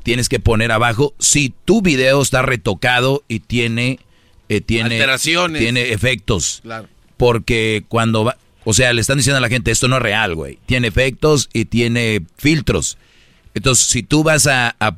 [0.03, 3.99] tienes que poner abajo si tu video está retocado y tiene
[4.49, 5.61] eh, tiene Alteraciones.
[5.61, 6.59] tiene efectos.
[6.63, 6.87] Claro.
[7.17, 10.35] Porque cuando va, o sea, le están diciendo a la gente esto no es real,
[10.35, 10.59] güey.
[10.65, 12.97] Tiene efectos y tiene filtros.
[13.53, 14.95] Entonces, si tú vas a, a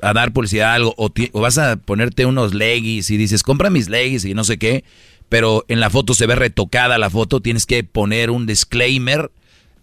[0.00, 3.42] a dar publicidad a algo o, ti- o vas a ponerte unos leggings y dices,
[3.42, 4.84] compra mis leggings y no sé qué,
[5.30, 9.30] pero en la foto se ve retocada la foto, tienes que poner un disclaimer.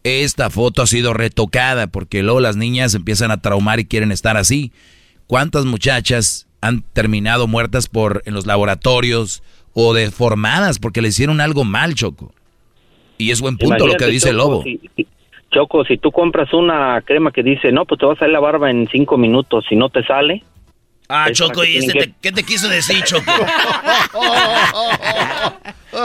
[0.04, 4.36] Esta foto ha sido retocada porque luego las niñas empiezan a traumar y quieren estar
[4.38, 4.72] así.
[5.28, 9.44] ¿Cuántas muchachas han terminado muertas por en los laboratorios
[9.74, 12.34] o deformadas porque le hicieron algo mal, Choco?
[13.18, 14.64] Y es buen punto lo que dice el lobo.
[14.64, 15.08] si- si-
[15.52, 18.40] Choco, si tú compras una crema que dice, no, pues te va a salir la
[18.40, 20.44] barba en cinco minutos, si no te sale.
[21.14, 23.32] Ah, es Choco, ¿y este te- qué te quiso decir, Choco?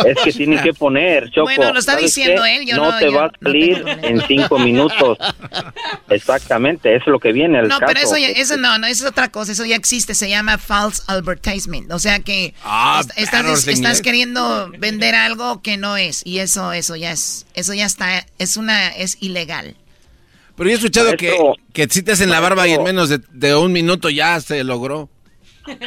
[0.04, 1.44] Es que tienen que poner, Choco.
[1.44, 2.57] Bueno, lo está ¿sabes diciendo qué?
[2.57, 5.16] él, yo no no- te yo va a no salir en cinco minutos.
[6.11, 7.92] Exactamente, eso es lo que viene al No, caso.
[7.94, 10.59] pero eso, ya- eso no, no, eso es otra cosa, eso ya existe, se llama
[10.59, 16.22] false advertisement, o sea que Ah, est- estás, estás queriendo vender algo que no es
[16.24, 19.76] y eso, eso ya es, eso ya está, es una, es ilegal.
[20.57, 21.54] Pero yo he escuchado que, Maestro.
[21.72, 24.62] que si te hacen la barba y en menos de, de un minuto ya se
[24.64, 25.09] logró.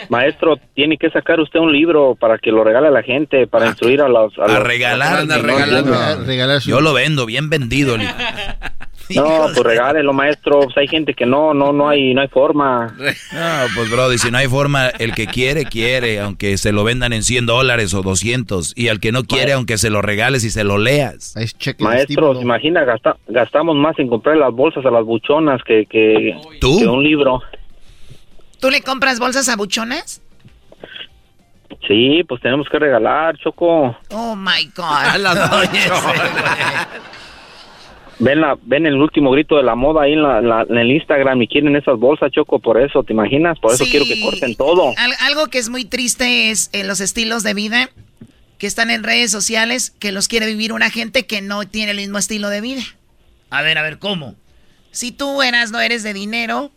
[0.10, 3.68] Maestro, tiene que sacar usted un libro para que lo regale a la gente, para
[3.68, 4.38] instruir a los...
[4.38, 5.26] A los- regalar.
[5.26, 6.26] no, no.
[6.26, 7.96] Regalar Yo lo vendo, bien vendido.
[9.16, 10.62] No, pues regálelo, maestro.
[10.62, 12.88] Pues hay gente que no, no, no hay, no hay forma.
[12.98, 17.14] No, pues Brody, si no hay forma, el que quiere, quiere, aunque se lo vendan
[17.14, 18.74] en 100 dólares o 200.
[18.76, 21.34] Y al que no quiere, aunque se lo regales y se lo leas.
[21.36, 22.36] Maestro, estímulo.
[22.36, 22.84] ¿se imagina?
[22.84, 26.80] Gasta- gastamos más en comprar las bolsas a las buchonas que, que, ¿Tú?
[26.80, 27.42] que un libro.
[28.60, 30.22] ¿Tú le compras bolsas a buchonas?
[31.88, 33.96] Sí, pues tenemos que regalar, Choco.
[34.12, 35.30] Oh my A God.
[38.20, 40.92] Ven, la, ven el último grito de la moda ahí en, la, la- en el
[40.92, 43.58] Instagram y quieren esas bolsas, Choco, por eso, ¿te imaginas?
[43.60, 43.92] Por eso Sí.
[43.92, 44.94] quiero que corten todo.
[44.98, 47.90] Al- algo que es muy triste es eh, los estilos de vida
[48.58, 51.98] que están en redes sociales que los quiere vivir una gente que no tiene el
[51.98, 52.82] mismo estilo de vida.
[53.52, 54.36] A ver, a ver, ¿cómo?
[54.92, 56.72] Si tú eras, no eres de dinero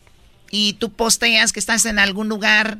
[0.52, 2.78] y tú posteas que estás en algún lugar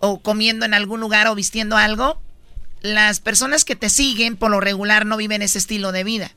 [0.00, 2.20] o comiendo en algún lugar o vistiendo algo,
[2.80, 6.32] las personas que te siguen por lo regular no viven ese estilo de vida,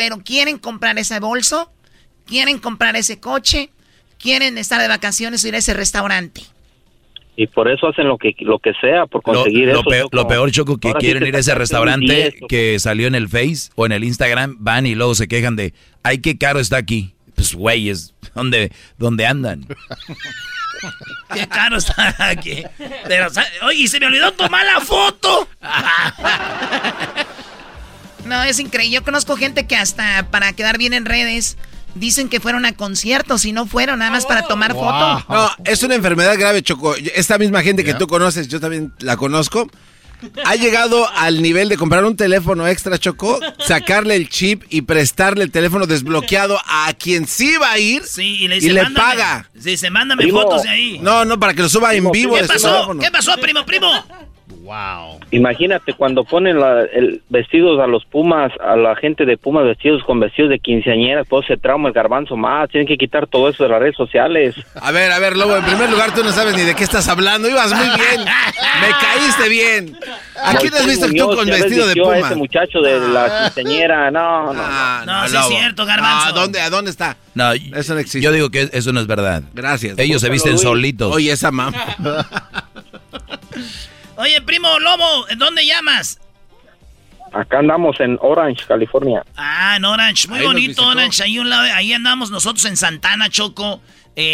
[0.00, 1.70] pero quieren comprar ese bolso,
[2.24, 3.68] quieren comprar ese coche,
[4.18, 6.40] quieren estar de vacaciones o ir a ese restaurante.
[7.36, 9.84] Y por eso hacen lo que, lo que sea, por conseguir lo eso.
[9.84, 10.16] peor, Choco.
[10.16, 12.46] lo peor, Choco, que quieren ir a ese restaurante 10, Choco.
[12.48, 15.74] que salió en el Face o en el Instagram, van y luego se quejan de,
[16.02, 17.12] ay, qué caro está aquí.
[17.34, 19.66] Pues, güeyes, ¿dónde, ¿dónde andan?
[21.34, 22.62] Qué caro está aquí.
[23.06, 23.26] Pero,
[23.64, 25.46] oye, se me olvidó tomar la foto.
[28.24, 28.94] No, es increíble.
[28.96, 31.56] Yo conozco gente que hasta para quedar bien en redes
[31.94, 35.24] dicen que fueron a conciertos y no fueron nada más para tomar foto.
[35.28, 36.94] No, es una enfermedad grave, Choco.
[36.96, 39.68] Esta misma gente que tú conoces, yo también la conozco.
[40.44, 45.42] Ha llegado al nivel de comprar un teléfono extra, Choco, sacarle el chip y prestarle
[45.44, 48.82] el teléfono desbloqueado a quien sí va a ir Sí, y le y dice, le
[48.82, 49.06] "Mándame".
[49.08, 49.50] paga.
[49.58, 50.42] Sí, se mándame Primo.
[50.42, 50.98] fotos de ahí.
[51.00, 52.94] No, no, para que lo suba en vivo ¿Qué pasó?
[53.00, 53.90] ¿Qué pasó, primo, primo?
[55.30, 60.02] Imagínate cuando ponen la- el, vestidos a los Pumas, a la gente de Pumas vestidos
[60.04, 62.68] con vestidos de quinceañeras, pues se trauma el garbanzo más.
[62.70, 64.54] Tienen que quitar todo eso de las redes sociales.
[64.80, 67.08] A ver, a ver, Lobo, en primer lugar tú no sabes ni de qué estás
[67.08, 67.48] hablando.
[67.48, 68.20] Ibas muy bien.
[68.24, 69.96] Me caíste bien.
[70.42, 72.26] ¿A quién has visto tú Muñoz, con ya ves, vestido de vistió a Puma?
[72.28, 74.62] ese muchacho de la quinceañera, no, no.
[74.64, 76.28] Ah, No, sí es cierto, Garbanzo.
[76.28, 77.16] ¿A dónde, ¿A dónde está?
[77.34, 78.20] No, Eso no existe.
[78.22, 79.42] yo digo que eso no es verdad.
[79.52, 79.98] Gracias.
[79.98, 80.62] Ellos se visten Luis.
[80.62, 81.14] solitos.
[81.14, 81.72] Oye, esa mamá.
[84.20, 86.20] Oye, primo Lobo, ¿en dónde llamas?
[87.32, 89.24] Acá andamos en Orange, California.
[89.36, 90.28] Ah, en Orange.
[90.28, 90.86] Muy Ahí bonito.
[90.86, 91.22] Orange.
[91.22, 93.80] Ahí, un lado, ahí andamos nosotros en Santana, Choco.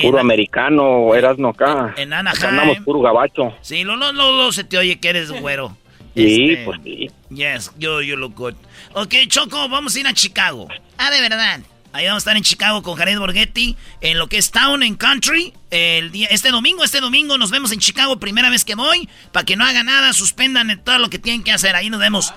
[0.02, 1.94] Puro americano, Erasno acá.
[1.96, 2.48] En Acá Anaheim.
[2.48, 3.54] andamos puro gabacho.
[3.60, 5.76] Sí, lo, lo, lo, lo se te oye que eres güero.
[6.16, 7.10] Sí, Este, pues sí.
[7.28, 8.54] Yes, yo, you look good.
[8.94, 10.66] Ok, Choco, vamos a ir a Chicago.
[10.96, 11.60] Ah, de verdad.
[11.96, 14.98] Ahí vamos a estar en Chicago con Jared Borghetti, en lo que es Town and
[14.98, 15.54] Country.
[15.70, 19.46] El día, este domingo, este domingo nos vemos en Chicago, primera vez que voy, para
[19.46, 21.74] que no haga nada, suspendan todo lo que tienen que hacer.
[21.74, 22.34] Ahí nos vemos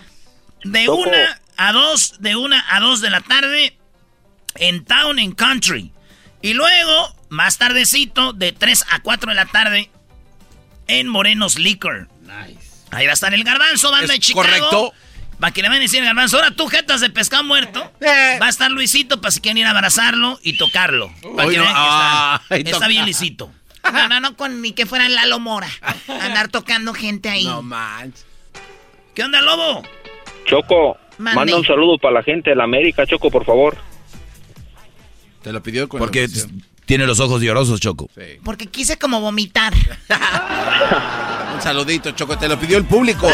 [0.63, 3.77] de una a dos, de una a dos de la tarde
[4.55, 5.91] en Town and Country.
[6.41, 9.91] Y luego, más tardecito, de 3 a 4 de la tarde,
[10.87, 12.07] en Morenos Liquor.
[12.21, 12.61] Nice.
[12.91, 14.47] Ahí va a estar el garbanzo, banda de Chicago.
[14.47, 14.93] Correcto.
[15.39, 17.91] Para que le vayan a decir garbanzo, ahora tú, jetas de pescado muerto.
[18.01, 18.37] Eh.
[18.41, 21.11] Va a estar Luisito para si quieren ir a abrazarlo y tocarlo.
[21.35, 23.51] Para que vean que está, bien lisito.
[23.93, 25.69] No, no, no, con ni que fuera Lalo Mora.
[26.07, 27.45] Andar tocando gente ahí.
[27.45, 28.25] No manches.
[29.15, 29.83] ¿Qué onda, lobo?
[30.45, 33.77] Choco, manda un saludo para la gente de la América, Choco, por favor.
[35.41, 36.27] Te lo pidió con Porque
[36.89, 38.09] tiene los ojos llorosos, Choco.
[38.15, 38.39] Sí.
[38.43, 39.75] Porque quise como vomitar.
[41.53, 42.35] Un saludito, Choco.
[42.35, 43.27] Te lo pidió el público.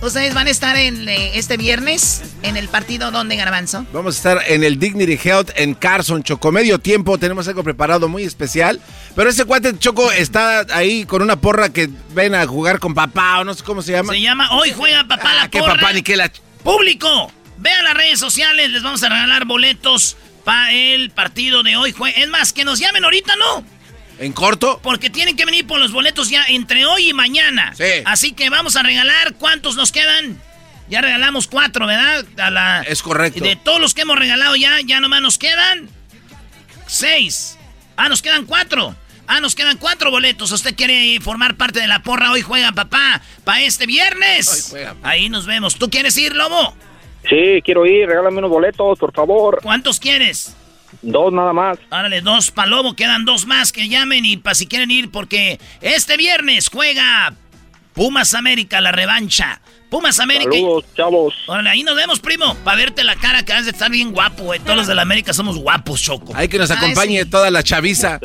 [0.00, 3.84] ¿Ustedes van a estar en eh, este viernes en el partido donde, Garbanzo?
[3.92, 6.52] Vamos a estar en el Dignity Health en Carson, Choco.
[6.52, 7.18] Medio tiempo.
[7.18, 8.80] Tenemos algo preparado muy especial.
[9.16, 13.40] Pero ese cuate, Choco, está ahí con una porra que ven a jugar con papá
[13.40, 14.12] o no sé cómo se llama.
[14.12, 16.30] Se llama Hoy Juega Papá la ah, ¿Qué papá ni qué la...
[16.62, 17.32] ¡Público!
[17.56, 18.70] Vean las redes sociales.
[18.70, 20.16] Les vamos a regalar boletos
[20.48, 21.94] para el partido de hoy.
[22.16, 23.62] Es más, que nos llamen ahorita, ¿no?
[24.18, 24.80] ¿En corto?
[24.82, 27.74] Porque tienen que venir por los boletos ya entre hoy y mañana.
[27.76, 27.84] Sí.
[28.06, 29.34] Así que vamos a regalar.
[29.34, 30.40] ¿Cuántos nos quedan?
[30.88, 32.24] Ya regalamos cuatro, ¿verdad?
[32.38, 33.44] A la, es correcto.
[33.44, 35.90] De todos los que hemos regalado ya, ya nomás nos quedan
[36.86, 37.58] seis.
[37.98, 38.96] Ah, nos quedan cuatro.
[39.26, 40.50] Ah, nos quedan cuatro boletos.
[40.50, 42.32] ¿Usted quiere formar parte de la porra?
[42.32, 43.20] Hoy juega papá.
[43.44, 44.48] Para este viernes.
[44.48, 44.96] Hoy juega.
[45.02, 45.76] Ahí nos vemos.
[45.76, 46.74] ¿Tú quieres ir, Lobo?
[47.28, 49.60] Sí, quiero ir, regálame unos boletos, por favor.
[49.62, 50.56] ¿Cuántos quieres?
[51.02, 51.78] Dos nada más.
[51.90, 56.16] Árale, dos palomo, quedan dos más que llamen y para si quieren ir porque este
[56.16, 57.34] viernes juega
[57.92, 59.60] Pumas América, la revancha.
[59.90, 60.52] Pumas América.
[60.52, 61.34] Saludos, chavos.
[61.46, 62.54] Órale, ahí nos vemos, primo.
[62.62, 64.60] Para verte la cara que has de estar bien guapo, güey.
[64.60, 66.32] Todos los de la América somos guapos, Choco.
[66.36, 68.20] Hay que nos acompañe toda la chaviza.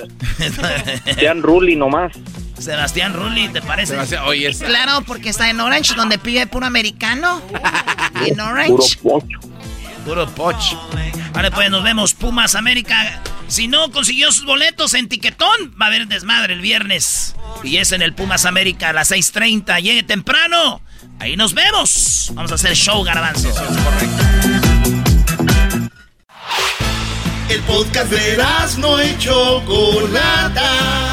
[1.15, 2.13] Sean Rulli nomás.
[2.63, 3.97] Sebastián Rulli, ¿te parece?
[4.19, 7.41] Oye, Claro, porque está en Orange, donde pide puro americano.
[8.25, 8.97] en Orange.
[9.01, 9.39] Puro pocho.
[10.05, 10.89] Puro pocho.
[11.33, 13.21] Vale, pues nos vemos, Pumas América.
[13.47, 17.35] Si no consiguió sus boletos en Tiquetón, va a haber desmadre el viernes.
[17.63, 19.81] Y es en el Pumas América a las 6.30.
[19.81, 20.81] Llegue temprano.
[21.19, 22.31] Ahí nos vemos.
[22.33, 23.49] Vamos a hacer show, garbanzo.
[27.49, 28.37] El podcast de
[28.79, 31.12] no hecho Chocolata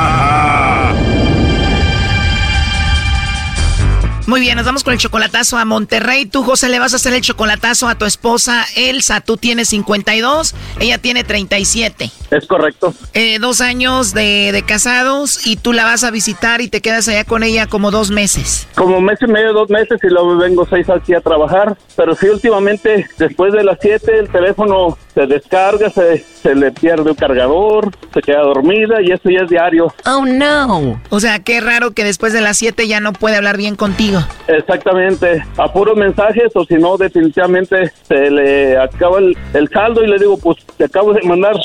[4.27, 6.25] Muy bien, nos vamos con el chocolatazo a Monterrey.
[6.25, 9.21] Tú, José, le vas a hacer el chocolatazo a tu esposa Elsa.
[9.21, 12.11] Tú tienes 52, ella tiene 37.
[12.29, 12.93] Es correcto.
[13.13, 17.07] Eh, dos años de, de, casados y tú la vas a visitar y te quedas
[17.07, 18.67] allá con ella como dos meses.
[18.75, 21.75] Como mes y medio, dos meses y luego vengo seis aquí a trabajar.
[21.97, 27.11] Pero sí, últimamente, después de las siete, el teléfono se descarga, se, se le pierde
[27.11, 29.93] el cargador, se queda dormida y eso ya es diario.
[30.05, 31.01] Oh, no.
[31.09, 34.19] O sea, qué raro que después de las siete ya no puede hablar bien contigo.
[34.47, 40.17] Exactamente, a puros mensajes o si no definitivamente se le acaba el, saldo y le
[40.17, 41.55] digo pues te acabo de mandar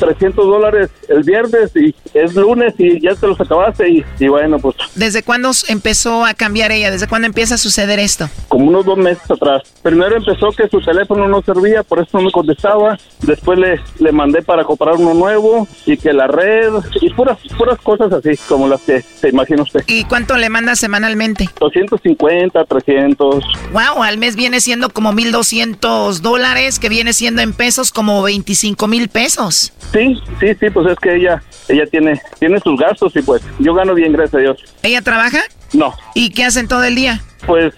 [0.00, 4.58] 300 dólares el viernes y es lunes y ya te los acabaste y, y bueno
[4.58, 4.76] pues.
[4.94, 6.90] ¿Desde cuándo empezó a cambiar ella?
[6.90, 8.28] ¿Desde cuándo empieza a suceder esto?
[8.48, 9.62] Como unos dos meses atrás.
[9.82, 12.91] Primero empezó que su teléfono no servía, por eso no me contestaba.
[13.22, 17.78] Después le, le mandé para comprar uno nuevo y que la red y puras, puras
[17.80, 19.82] cosas así como las que se imagina usted.
[19.86, 21.48] ¿Y cuánto le manda semanalmente?
[21.58, 23.44] 200 50, 300.
[23.72, 28.86] Wow, al mes viene siendo como 1.200 dólares, que viene siendo en pesos como 25
[28.88, 29.72] mil pesos.
[29.92, 33.74] Sí, sí, sí, pues es que ella, ella tiene, tiene sus gastos y pues yo
[33.74, 34.64] gano bien, gracias a Dios.
[34.82, 35.40] ¿Ella trabaja?
[35.72, 35.94] No.
[36.14, 37.22] ¿Y qué hacen todo el día?
[37.46, 37.74] Pues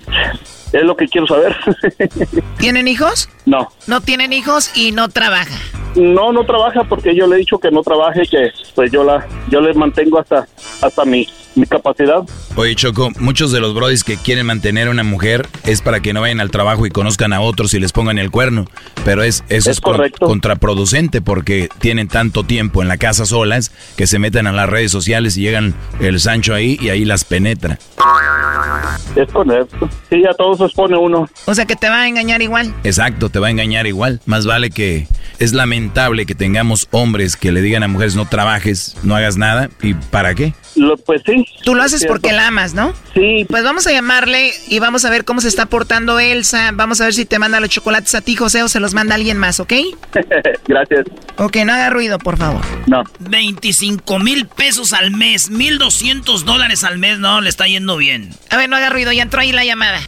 [0.74, 1.56] es lo que quiero saber.
[2.58, 3.28] ¿Tienen hijos?
[3.46, 3.68] No.
[3.86, 5.56] No tienen hijos y no trabaja.
[5.94, 9.26] No, no trabaja porque yo le he dicho que no trabaje, que pues yo la,
[9.48, 10.48] yo le mantengo hasta,
[10.82, 12.22] hasta mi, mi capacidad.
[12.56, 16.12] Oye, Choco, muchos de los brodis que quieren mantener a una mujer es para que
[16.12, 18.66] no vayan al trabajo y conozcan a otros y les pongan el cuerno.
[19.04, 24.18] Pero es, eso es, contraproducente porque tienen tanto tiempo en la casa solas que se
[24.18, 27.78] meten a las redes sociales y llegan el Sancho ahí y ahí las penetra.
[29.16, 29.88] Es correcto.
[30.10, 31.28] Sí, a todos los pone uno.
[31.46, 32.74] O sea que te va a engañar igual.
[32.84, 34.20] Exacto, te va a engañar igual.
[34.26, 35.06] Más vale que
[35.38, 39.70] es lamentable que tengamos hombres que le digan a mujeres no trabajes, no hagas nada.
[39.82, 40.54] ¿Y para qué?
[40.76, 41.46] Lo, pues sí.
[41.62, 42.92] Tú lo haces porque la amas, ¿no?
[43.14, 43.46] Sí.
[43.48, 46.70] Pues vamos a llamarle y vamos a ver cómo se está portando Elsa.
[46.74, 49.14] Vamos a ver si te manda los chocolates a ti, José, o se los manda
[49.14, 49.72] alguien más, ¿ok?
[50.66, 51.06] Gracias.
[51.36, 52.62] Ok, no haga ruido, por favor.
[52.86, 53.04] No.
[53.20, 58.30] 25 mil pesos al mes, 1200 dólares al mes, no, le está yendo bien.
[58.50, 60.00] A ver, no haga ruido, ya entró ahí la llamada.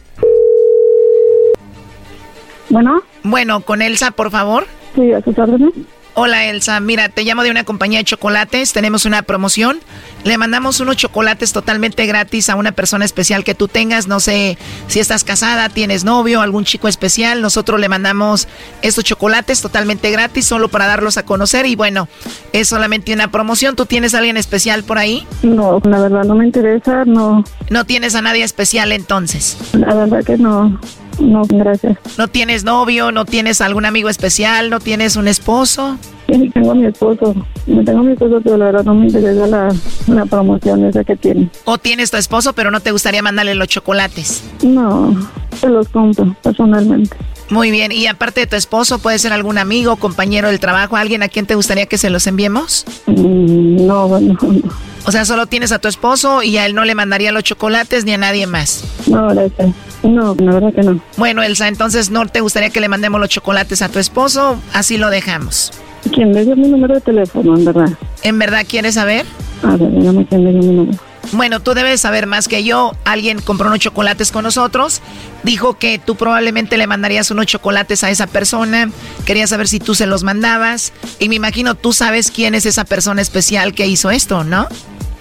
[2.69, 3.03] Bueno.
[3.23, 4.67] Bueno, con Elsa, por favor.
[4.95, 5.73] Sí, a sus órdenes.
[6.19, 9.79] Hola Elsa, mira, te llamo de una compañía de chocolates, tenemos una promoción.
[10.27, 14.57] Le mandamos unos chocolates totalmente gratis a una persona especial que tú tengas, no sé
[14.87, 18.49] si estás casada, tienes novio, algún chico especial, nosotros le mandamos
[18.81, 22.09] estos chocolates totalmente gratis solo para darlos a conocer y bueno,
[22.51, 23.77] es solamente una promoción.
[23.77, 25.25] ¿Tú tienes a alguien especial por ahí?
[25.43, 27.45] No, la verdad no me interesa, no.
[27.69, 29.57] ¿No tienes a nadie especial entonces?
[29.71, 30.77] La verdad que no.
[31.21, 31.97] No, gracias.
[32.17, 33.13] ¿No tienes novio?
[33.13, 34.69] ¿No tienes algún amigo especial?
[34.71, 35.97] ¿No tienes un esposo?
[36.27, 37.35] Sí, tengo a mi esposo.
[37.65, 39.69] No tengo a mi esposo, pero la verdad no me interesa la,
[40.07, 41.49] la promoción esa que tiene.
[41.65, 44.43] ¿O tienes tu esposo, pero no te gustaría mandarle los chocolates?
[44.63, 45.15] No,
[45.59, 47.15] te los compro personalmente.
[47.49, 51.23] Muy bien, y aparte de tu esposo, ¿puede ser algún amigo, compañero del trabajo, alguien
[51.23, 52.85] a quien te gustaría que se los enviemos?
[53.05, 54.69] Mm, no, bueno, no.
[55.05, 58.03] O sea, solo tienes a tu esposo y a él no le mandaría los chocolates
[58.03, 58.83] ni a nadie más.
[59.07, 59.73] No, gracias.
[60.03, 60.99] No, la verdad que no.
[61.15, 64.97] Bueno, Elsa, entonces no te gustaría que le mandemos los chocolates a tu esposo, así
[64.97, 65.71] lo dejamos.
[66.13, 67.89] ¿Quién le dio mi número de teléfono, en verdad?
[68.23, 69.25] ¿En verdad quieres saber?
[69.63, 70.97] A ver, dígame quién le dio mi número.
[71.33, 72.93] Bueno, tú debes saber más que yo.
[73.03, 75.01] Alguien compró unos chocolates con nosotros.
[75.43, 78.89] Dijo que tú probablemente le mandarías unos chocolates a esa persona.
[79.25, 80.93] Quería saber si tú se los mandabas.
[81.19, 84.67] Y me imagino tú sabes quién es esa persona especial que hizo esto, ¿no?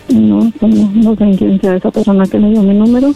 [0.08, 3.12] No, pues no, no sé quién sea esa persona que le dio mi número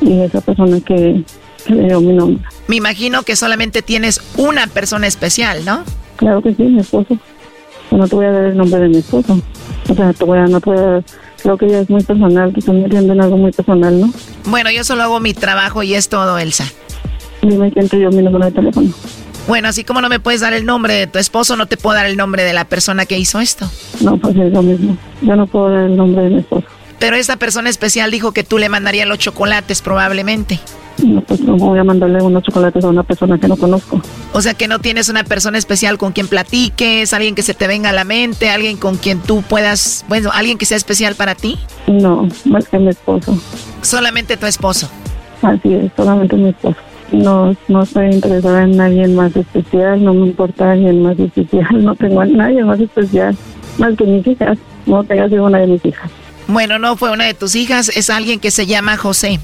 [0.00, 1.22] y esa persona que,
[1.64, 2.44] que le dio mi nombre.
[2.66, 5.84] Me imagino que solamente tienes una persona especial, ¿no?
[6.16, 7.16] Claro que sí, mi esposo.
[7.90, 9.40] No te voy a dar el nombre de mi esposo.
[9.88, 11.04] O sea, te voy a, no te voy a dar,
[11.42, 14.12] creo que ya es muy personal, que están metiendo en algo muy personal, ¿no?
[14.46, 16.64] Bueno, yo solo hago mi trabajo y es todo, Elsa.
[17.42, 18.90] Dime quién te dio mi número de teléfono.
[19.46, 21.96] Bueno, así como no me puedes dar el nombre de tu esposo, no te puedo
[21.96, 23.70] dar el nombre de la persona que hizo esto.
[24.00, 24.96] No, pues es lo mismo.
[25.20, 26.66] Yo no puedo dar el nombre de mi esposo.
[26.98, 30.58] Pero esta persona especial dijo que tú le mandarías los chocolates probablemente.
[31.02, 34.00] No, pues no voy a mandarle unos chocolates a una persona que no conozco.
[34.32, 37.66] O sea que no tienes una persona especial con quien platiques, alguien que se te
[37.66, 41.34] venga a la mente, alguien con quien tú puedas, bueno, alguien que sea especial para
[41.34, 41.58] ti.
[41.86, 43.36] No, más que mi esposo.
[43.82, 44.88] Solamente tu esposo.
[45.42, 46.78] Así es, solamente mi esposo.
[47.12, 51.94] No, no estoy interesada en nadie más especial, no me importa alguien más especial, no
[51.94, 53.36] tengo a nadie más especial,
[53.78, 54.58] más que mis hijas.
[54.86, 56.10] No tenga sido una de mis hijas.
[56.46, 59.40] Bueno, no fue una de tus hijas, es alguien que se llama José.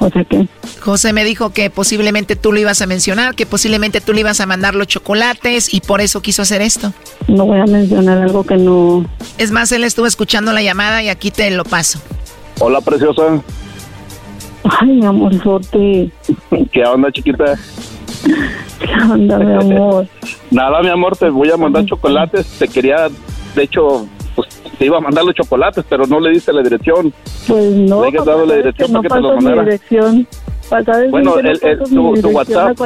[0.00, 0.48] ¿José qué?
[0.80, 4.40] José me dijo que posiblemente tú lo ibas a mencionar, que posiblemente tú le ibas
[4.40, 6.94] a mandar los chocolates y por eso quiso hacer esto.
[7.28, 9.04] No voy a mencionar algo que no...
[9.36, 12.00] Es más, él estuvo escuchando la llamada y aquí te lo paso.
[12.60, 13.42] Hola, preciosa.
[14.64, 16.10] Ay, mi amorzote.
[16.72, 17.58] ¿Qué onda, chiquita?
[18.78, 20.08] ¿Qué onda, mi amor?
[20.50, 22.46] Nada, mi amor, te voy a mandar chocolates.
[22.58, 23.08] Te quería,
[23.54, 24.08] de hecho,
[24.80, 27.12] te iba a mandar los chocolates, pero no le diste la dirección.
[27.46, 28.00] Pues no.
[28.00, 29.64] Le hayas dado la dirección no para que te los mandara.
[29.64, 30.26] dirección.
[31.10, 32.76] Bueno, no el, tu, tu WhatsApp,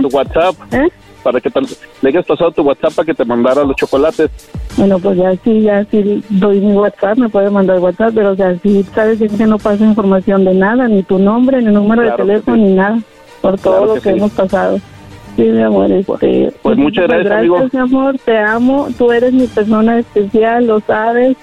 [0.00, 0.88] tu WhatsApp, ¿Eh?
[1.22, 1.60] para que te,
[2.00, 4.30] le hayas pasado tu WhatsApp para que te mandara los chocolates.
[4.78, 8.36] Bueno, pues ya sí, ya sí doy mi WhatsApp, me puede mandar WhatsApp, pero o
[8.36, 12.16] sea, sí sabes que no paso información de nada, ni tu nombre, ni número Claro
[12.16, 12.62] de teléfono, sí.
[12.62, 12.98] ni nada,
[13.42, 14.18] por todo Claro lo que que, sí.
[14.20, 14.80] hemos pasado.
[15.36, 17.68] Sí, mi amor, este, pues muchas gracias, amigo.
[17.72, 21.36] mi amor, te amo, tú eres mi persona especial, lo sabes,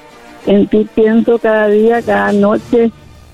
[0.46, 2.92] en ti pienso cada día, cada noche,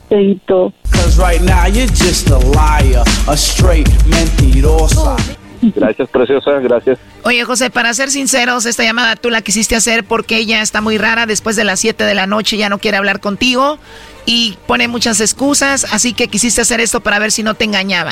[0.08, 0.74] Teito.
[0.92, 5.18] Cause right now you're just a liar, a straight mentirosa.
[5.62, 7.00] Gracias, preciosa, gracias.
[7.24, 10.98] Oye, José, para ser sinceros, esta llamada tú la quisiste hacer porque ella está muy
[10.98, 11.26] rara.
[11.26, 13.80] Después de las 7 de la noche ya no quiere hablar contigo
[14.26, 15.86] y pone muchas excusas.
[15.92, 18.12] Así que quisiste hacer esto para ver si no te engañaba.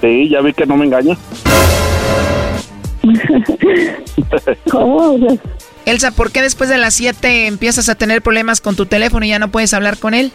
[0.00, 1.16] Sí, ya vi que no me engaña.
[4.70, 5.16] ¿Cómo?
[5.86, 9.30] Elsa, ¿por qué después de las 7 empiezas a tener problemas con tu teléfono y
[9.30, 10.30] ya no puedes hablar con él?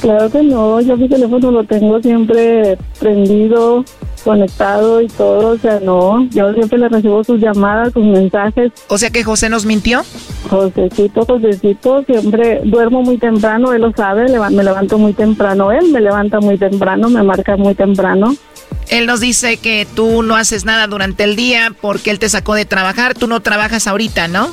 [0.00, 3.84] Claro que no, yo mi teléfono lo tengo siempre prendido,
[4.22, 8.70] conectado y todo, o sea, no, yo siempre le recibo sus llamadas, sus mensajes.
[8.88, 10.02] O sea que José nos mintió.
[10.48, 16.00] Josecito, Josecito, siempre duermo muy temprano, él lo sabe, me levanto muy temprano, él me
[16.00, 18.34] levanta muy temprano, me marca muy temprano.
[18.90, 22.54] Él nos dice que tú no haces nada durante el día porque él te sacó
[22.54, 23.14] de trabajar.
[23.14, 24.50] Tú no trabajas ahorita, ¿no?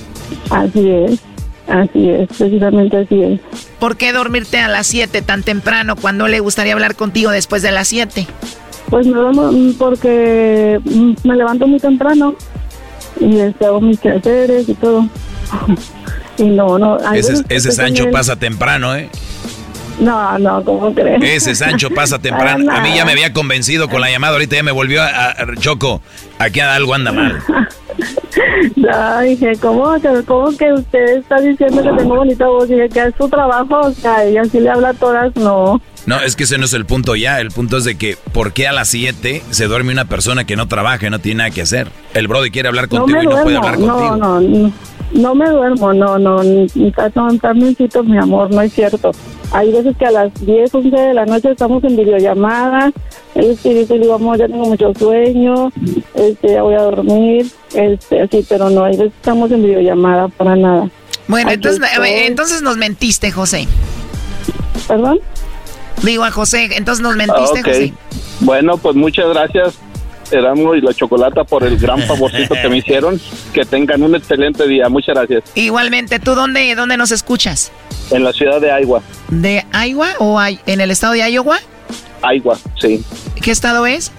[0.50, 1.20] Así es,
[1.68, 3.40] así es, precisamente así es.
[3.80, 7.72] ¿Por qué dormirte a las 7 tan temprano cuando le gustaría hablar contigo después de
[7.72, 8.28] las 7?
[8.90, 9.32] Pues no,
[9.78, 10.80] porque
[11.24, 12.36] me levanto muy temprano
[13.20, 15.08] y este, hago mis quehaceres y todo.
[16.38, 16.98] y no, no.
[17.14, 19.10] Ese, ese Sancho pasa temprano, ¿eh?
[20.06, 21.24] No, no, ¿cómo crees?
[21.24, 22.72] Ese Sancho pasa temprano.
[22.72, 26.02] A mí ya me había convencido con la llamada, ahorita ya me volvió a, Choco.
[26.38, 27.42] Aquí algo anda mal.
[28.76, 29.96] No, dije, ¿cómo,
[30.26, 32.68] ¿cómo que usted está diciendo que tengo bonita voz?
[32.68, 35.82] Dije, que es su trabajo, o sea, y así le habla a todas, no.
[36.06, 37.40] No, es que ese no es el punto ya.
[37.40, 40.56] El punto es de que, ¿por qué a las 7 se duerme una persona que
[40.56, 41.88] no trabaja y no tiene nada que hacer?
[42.14, 44.18] El Brody quiere hablar contigo y no puede hablar contigo.
[44.18, 44.74] No, no, no.
[45.12, 46.68] No me duermo, no, no, ni,
[47.40, 47.76] también
[48.06, 49.12] mi amor, no es cierto.
[49.52, 52.92] Hay veces que a las 10, 11 de la noche estamos en videollamada,
[53.36, 55.72] él dice, digo, amor, ya tengo mucho sueño,
[56.16, 60.56] este, ya voy a dormir, este, así, pero no, hay veces estamos en videollamada para
[60.56, 60.90] nada.
[61.28, 63.68] Bueno, entonces, entonces nos mentiste, José.
[64.88, 65.20] ¿Perdón?
[66.04, 67.94] Digo a José, entonces nos mentiste, José.
[68.42, 69.76] Bueno, pues muchas gracias
[70.32, 73.20] Erasmo y la Chocolata por el gran favorcito que me hicieron.
[73.54, 74.90] Que tengan un excelente día.
[74.90, 75.44] Muchas gracias.
[75.56, 77.72] Igualmente, ¿tú dónde, dónde nos escuchas?
[78.12, 79.02] En la ciudad de Iowa.
[79.30, 81.58] ¿De Iowa o en el estado de Iowa?
[82.34, 83.04] Iowa, sí.
[83.42, 84.12] ¿Qué estado es?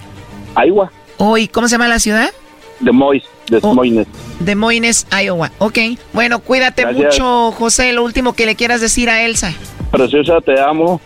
[0.65, 0.91] Iowa.
[1.17, 2.29] Oh, ¿Y cómo se llama la ciudad?
[2.79, 4.07] Des Moines, Des oh, Moines.
[4.39, 5.51] Des Moines, Iowa.
[5.57, 5.79] Ok.
[6.13, 7.91] Bueno, cuídate mucho, José.
[7.93, 9.53] Lo último que le quieras decir a Elsa.
[9.91, 11.01] Preciosa, te amo.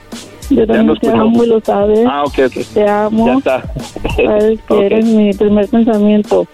[0.52, 2.00] Yo también te amo y lo sabes.
[2.08, 2.36] Ah, ok,
[2.74, 3.26] Te amo.
[3.28, 3.74] Ya está.
[4.16, 6.48] Sabes que eres mi primer pensamiento.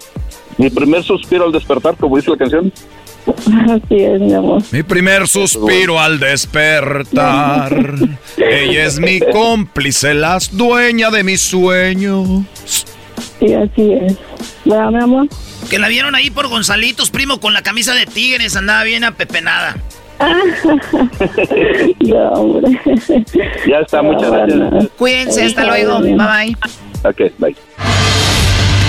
[0.57, 2.71] Mi primer suspiro al despertar, como dice la canción.
[3.69, 4.61] Así es, mi amor.
[4.71, 7.75] Mi primer suspiro al despertar.
[8.37, 12.43] Ella es mi cómplice, la dueña de mis sueños.
[13.39, 14.15] Sí, así es.
[14.65, 15.27] ¿Verdad, mi amor?
[15.69, 19.75] Que la vieron ahí por Gonzalitos, primo, con la camisa de tigres, andaba bien apepenada.
[21.99, 22.79] no, hombre.
[23.67, 24.87] Ya está, muchas gracias.
[24.97, 25.99] Cuídense, hasta luego.
[26.01, 26.57] Bye bye.
[27.03, 27.55] Ok, bye.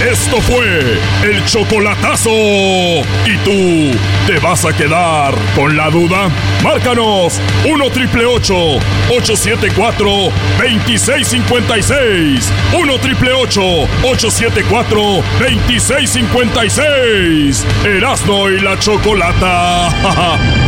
[0.00, 2.30] Esto fue el chocolatazo.
[2.30, 3.98] ¿Y tú
[4.28, 6.28] te vas a quedar con la duda?
[6.62, 10.30] Márcanos 1 triple 874
[10.60, 12.52] 2656.
[12.80, 15.00] 1 triple 874
[15.40, 17.66] 2656.
[17.84, 19.88] Erasno y la chocolata.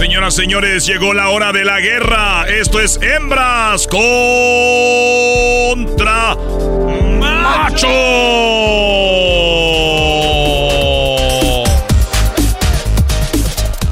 [0.00, 2.46] Señoras, señores, llegó la hora de la guerra.
[2.48, 4.06] Esto es hembras contra
[7.18, 7.86] macho.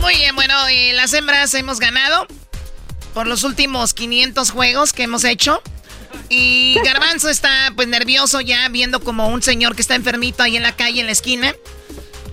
[0.01, 0.55] Muy bien, bueno,
[0.95, 2.27] las hembras hemos ganado
[3.13, 5.61] por los últimos 500 juegos que hemos hecho.
[6.31, 10.63] Y Garbanzo está pues nervioso ya viendo como un señor que está enfermito ahí en
[10.63, 11.55] la calle, en la esquina.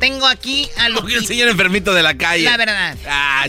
[0.06, 1.18] Tengo aquí a Lupita.
[1.18, 2.44] el señor enfermito de la calle.
[2.44, 2.96] La verdad.
[3.08, 3.48] Ah,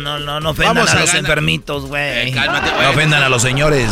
[0.00, 2.30] no, no, no ofendan a, los enfermitos, güey.
[2.30, 3.88] Eh, no ofendan a los señores.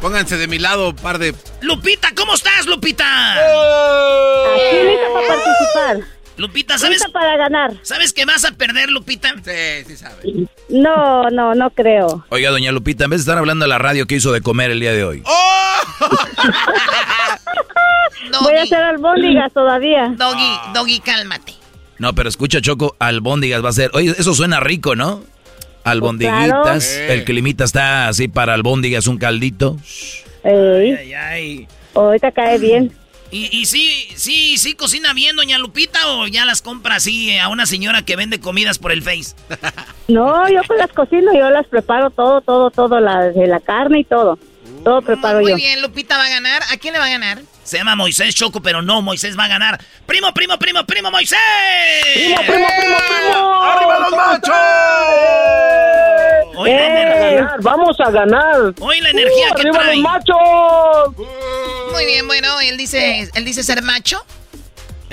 [0.00, 1.32] Pónganse de mi lado, par de.
[1.60, 3.06] Lupita, ¿cómo estás, Lupita?
[3.34, 6.14] Aquí lista para participar.
[6.36, 6.96] Lupita, ¿sabes?
[6.96, 7.74] Lista para ganar.
[7.82, 9.34] ¿Sabes que vas a perder, Lupita?
[9.44, 10.24] Sí, sí sabes.
[10.68, 12.26] No, no, no creo.
[12.30, 14.72] Oiga, doña Lupita, en vez de estar hablando de la radio, ¿qué hizo de comer
[14.72, 15.22] el día de hoy?
[15.26, 15.76] ¡Oh!
[18.42, 20.14] Voy a hacer albóndigas todavía.
[20.16, 21.54] Doggy, Doggy, cálmate.
[21.98, 23.90] No, pero escucha, Choco, albóndigas va a ser.
[23.94, 25.22] Oye, eso suena rico, ¿no?
[25.84, 26.96] Albondiguitas.
[26.96, 29.76] El climita está así para albóndigas, un caldito.
[30.42, 31.68] Ay, ay, ay.
[31.94, 32.92] Ahorita cae bien.
[33.30, 37.48] ¿Y, y sí, sí, sí cocina bien, doña Lupita, o ya las compra así a
[37.48, 39.34] una señora que vende comidas por el Face?
[40.06, 44.00] No, yo pues las cocino, yo las preparo todo, todo, todo, la, de la carne
[44.00, 44.38] y todo.
[44.84, 45.48] Todo preparo yo.
[45.48, 46.62] Muy bien, Lupita va a ganar.
[46.70, 47.40] ¿A quién le va a ganar?
[47.64, 49.80] Se llama Moisés Choco, pero no, Moisés va a ganar.
[50.06, 51.38] ¡Primo, primo, primo, primo, Moisés!
[52.14, 53.62] ¡Primo, primo, primo, primo!
[53.62, 54.54] ¡Arriba los machos!
[56.56, 58.74] Hoy eh, ¡Vamos a ganar!
[58.80, 59.94] Hoy la energía uh, que ¡Arriba trae.
[59.96, 61.16] los machos!
[61.92, 64.24] Muy bien, bueno, él dice, él dice ser macho.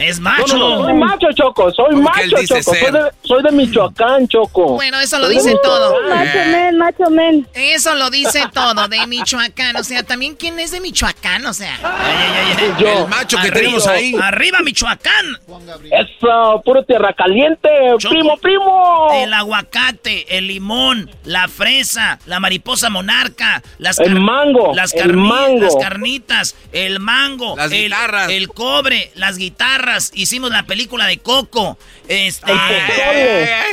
[0.02, 0.58] Es macho.
[0.58, 1.72] No, no, no, soy macho, Choco.
[1.72, 2.64] Soy ¿Cómo que él macho, Choco.
[2.76, 4.66] Soy de, soy de Michoacán, Choco.
[4.76, 5.96] Bueno, eso lo Soy dice todo.
[6.10, 7.48] Macho men, macho men.
[7.54, 9.76] Eso lo dice todo, de Michoacán.
[9.76, 11.78] O sea, también quién es de Michoacán, o sea.
[12.80, 13.04] Yo.
[13.04, 14.16] El macho que Arriba, tenemos ahí.
[14.22, 15.26] Arriba, Michoacán.
[15.92, 17.70] Eso, puro tierra caliente.
[17.98, 18.14] Choco.
[18.14, 19.10] Primo, primo.
[19.14, 25.60] El aguacate, el limón, la fresa, la mariposa monarca, las El mango, las, el mango.
[25.62, 28.30] las carnitas, el mango, Las el, guitarras.
[28.32, 29.91] el cobre, las guitarras.
[30.14, 31.78] Hicimos la película de Coco.
[32.08, 32.52] Este.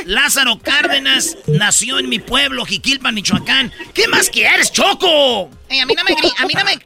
[0.05, 3.71] Lázaro Cárdenas nació en mi pueblo, Jiquilpan, Michoacán.
[3.93, 5.49] ¿Qué más quieres, Choco?
[5.69, 6.79] Ey, a mí no me a mí no me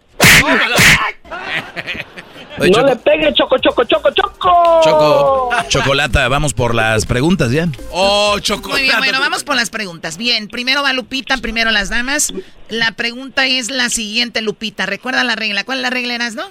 [2.60, 4.82] Oye, no Choco, le pegue, Choco, Choco, Choco, Choco.
[4.84, 7.68] Choco, Chocolata, vamos por las preguntas ya.
[7.92, 8.80] Oh, chocolate.
[8.80, 10.18] Muy bien, bueno, vamos por las preguntas.
[10.18, 12.32] Bien, primero va Lupita, primero las damas.
[12.70, 14.86] La pregunta es la siguiente, Lupita.
[14.86, 15.64] Recuerda la regla.
[15.64, 16.46] ¿Cuál es la regla, eras, no?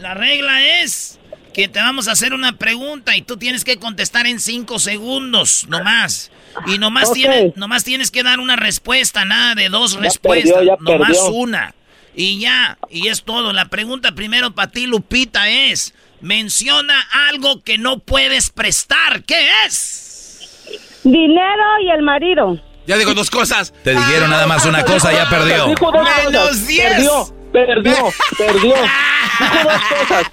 [0.00, 1.20] La regla es
[1.54, 5.66] que te vamos a hacer una pregunta y tú tienes que contestar en cinco segundos,
[5.68, 6.30] nomás.
[6.66, 7.14] Y nomás, Ok.
[7.14, 11.08] tienes, nomás tienes que dar una respuesta, nada de dos Ya respuestas, perdió, ya nomás
[11.16, 11.30] perdió.
[11.32, 11.74] una.
[12.14, 13.52] Y ya, y es todo.
[13.52, 19.22] La pregunta primero para ti, Lupita, es, menciona algo que no puedes prestar.
[19.24, 20.48] ¿Qué es?
[21.04, 22.60] Dinero y el marido.
[22.86, 23.72] Ya digo dos cosas.
[23.84, 25.74] Te dijeron nada más una cosa, ya perdió.
[25.74, 26.66] Cosas.
[26.66, 26.92] diez.
[26.92, 27.94] Perdió, perdió,
[28.38, 28.74] perdió.
[29.38, 30.26] Dijo dos cosas.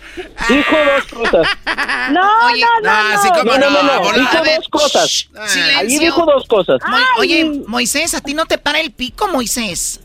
[0.50, 1.48] Dijo dos cosas.
[2.12, 3.22] No, Oye, no, no, no.
[3.22, 4.12] sí, cómo No, no, no.
[4.14, 5.30] Dijo A ver, dos cosas.
[5.78, 6.80] Ahí dijo dos cosas.
[6.88, 7.04] Mo- Ay.
[7.18, 10.00] Oye, Moisés, ¿a ti no te para el pico, Moisés?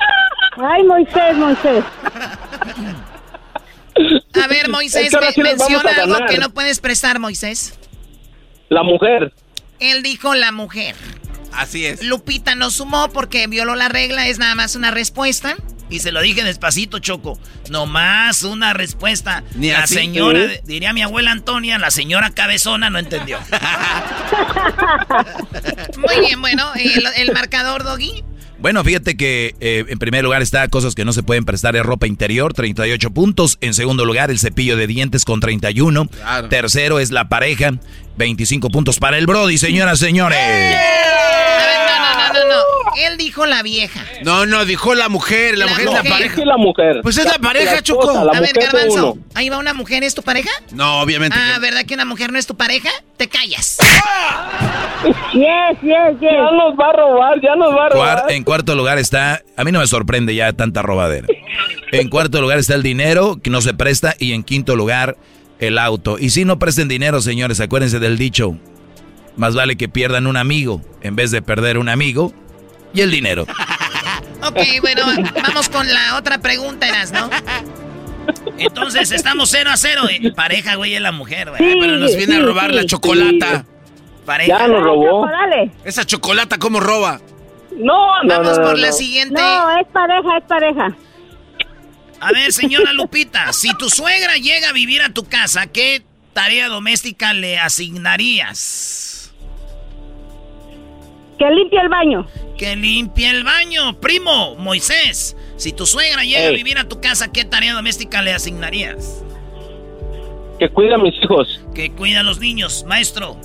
[0.56, 1.84] Ay, Moisés, Moisés.
[4.42, 7.74] A ver, Moisés, me- sí menciona algo que no puedes prestar, Moisés.
[8.68, 9.32] La mujer.
[9.78, 10.96] Él dijo la mujer.
[11.52, 12.02] Así es.
[12.02, 15.54] Lupita no sumó porque violó la regla, es nada más una respuesta.
[15.90, 17.38] Y se lo dije despacito, Choco.
[17.70, 19.44] Nomás una respuesta.
[19.54, 19.94] Ni la así.
[19.94, 20.60] señora, Sí.
[20.64, 23.38] diría mi abuela Antonia, la señora cabezona no entendió.
[25.98, 28.24] Muy bien, bueno, el, el marcador, Doggy.
[28.58, 31.82] Bueno, fíjate que eh, en primer lugar está cosas que no se pueden prestar es
[31.84, 33.58] ropa interior, 38 puntos.
[33.60, 36.06] En segundo lugar, el cepillo de dientes con 31.
[36.08, 36.48] Claro.
[36.48, 37.72] Tercero es la pareja,
[38.16, 40.38] 25 puntos para el Brody, señoras, señores.
[40.38, 42.62] A ver, no, no, no, no, no.
[42.96, 44.00] Él dijo la vieja.
[44.22, 45.58] No, no, dijo la mujer.
[45.58, 46.12] La, La mujer es la mujer.
[46.12, 46.34] pareja.
[46.36, 47.00] Dije la mujer.
[47.02, 48.10] Pues es la pareja, Choco.
[48.10, 49.18] A ver, mujer Garbanzo.
[49.34, 50.50] Ahí va una mujer, ¿es tu pareja?
[50.72, 51.36] No, obviamente.
[51.38, 52.90] Ah, que- ¿verdad que una mujer no es tu pareja?
[53.16, 53.78] Te callas.
[55.32, 55.44] Yes,
[55.82, 56.20] yes, yes.
[56.22, 58.18] Ya nos va a robar, ya nos va a robar.
[58.22, 61.26] Cuar- en cuarto lugar está, a mí no me sorprende ya tanta robadera.
[61.92, 64.14] En cuarto lugar está el dinero, que no se presta.
[64.18, 65.16] Y en quinto lugar,
[65.58, 66.18] el auto.
[66.18, 68.56] Y si no presten dinero, señores, acuérdense del dicho.
[69.36, 72.32] Más vale que pierdan un amigo en vez de perder un amigo
[72.92, 73.46] y el dinero.
[74.46, 75.06] Ok, bueno,
[75.42, 77.30] vamos con la otra pregunta, Eras, ¿no?
[78.58, 80.02] Entonces estamos 0 a 0.
[80.10, 80.32] eh.
[80.32, 81.58] Pareja, güey, es la mujer, güey.
[81.62, 82.76] Sí, Pero nos viene a robar sí.
[82.76, 83.64] la chocolata.
[84.26, 84.58] Pareja.
[84.58, 85.26] Ya nos robó.
[85.84, 87.20] Esa chocolata, ¿cómo roba?
[87.76, 89.40] No, no, Vamos no, no, por la siguiente.
[89.40, 90.96] No, es pareja, es pareja.
[92.24, 96.02] A ver, señora Lupita, si tu suegra llega a vivir a tu casa, ¿qué
[96.32, 99.30] tarea doméstica le asignarías?
[101.38, 102.26] Que limpie el baño.
[102.56, 104.00] Que limpie el baño.
[104.00, 108.32] Primo, Moisés, si tu suegra llega a vivir a tu casa, ¿qué tarea doméstica le
[108.32, 109.22] asignarías?
[110.58, 111.60] Que cuida a mis hijos.
[111.74, 113.36] Que cuida a los niños, maestro.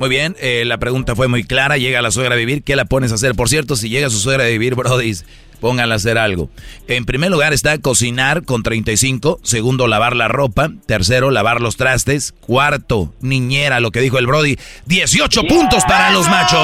[0.00, 1.78] Muy bien, eh, la pregunta fue muy clara.
[1.78, 3.36] Llega la suegra a vivir, ¿qué la pones a hacer?
[3.36, 5.14] Por cierto, si llega su suegra a vivir, Brody,
[5.60, 6.50] pónganla a hacer algo.
[6.88, 9.40] En primer lugar está cocinar con 35.
[9.42, 10.70] Segundo, lavar la ropa.
[10.86, 12.32] Tercero, lavar los trastes.
[12.40, 14.56] Cuarto, niñera, lo que dijo el Brody.
[14.86, 16.56] 18 puntos para los machos.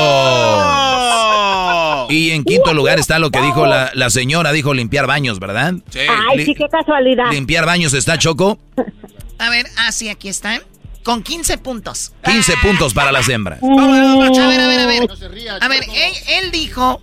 [2.08, 5.74] Y en quinto lugar está lo que dijo la, la señora, dijo limpiar baños, ¿verdad?
[5.90, 6.00] Sí.
[6.00, 7.30] Ay, Li- sí, qué casualidad.
[7.30, 8.58] Limpiar baños está Choco.
[9.38, 10.60] A ver, ah, sí, aquí están.
[11.04, 12.12] Con 15 puntos.
[12.24, 13.60] 15 puntos para las hembras.
[13.62, 15.08] A ver, a ver, a ver.
[15.08, 15.84] No se ría, A ver,
[16.28, 17.00] él dijo.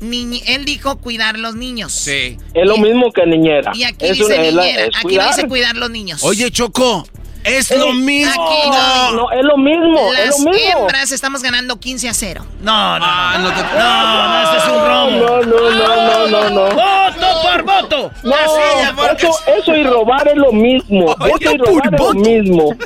[0.00, 1.92] Él dijo cuidar los niños.
[1.92, 2.36] Sí.
[2.54, 3.72] Es lo mismo que niñera.
[3.74, 4.82] Y aquí Es dice una- es la- niñera.
[4.84, 5.34] es Aquí cuidar.
[5.34, 6.22] dice cuidar los niños.
[6.22, 7.06] Oye, Choco,
[7.46, 8.30] es lo mismo.
[8.32, 8.70] Aquí
[9.14, 10.78] No, es lo mismo, es Las lo mismo.
[10.80, 12.44] hembras estamos ganando 15 a 0.
[12.60, 13.48] No, no, Ah, no.
[13.48, 15.10] no No, no, esto es un robo.
[15.10, 16.74] No, no, no, no, no, no.
[16.74, 18.10] ¡Voto por voto!
[18.22, 21.14] No, eso, eso y robar es lo mismo.
[21.40, 22.76] Eso y robar es lo mismo.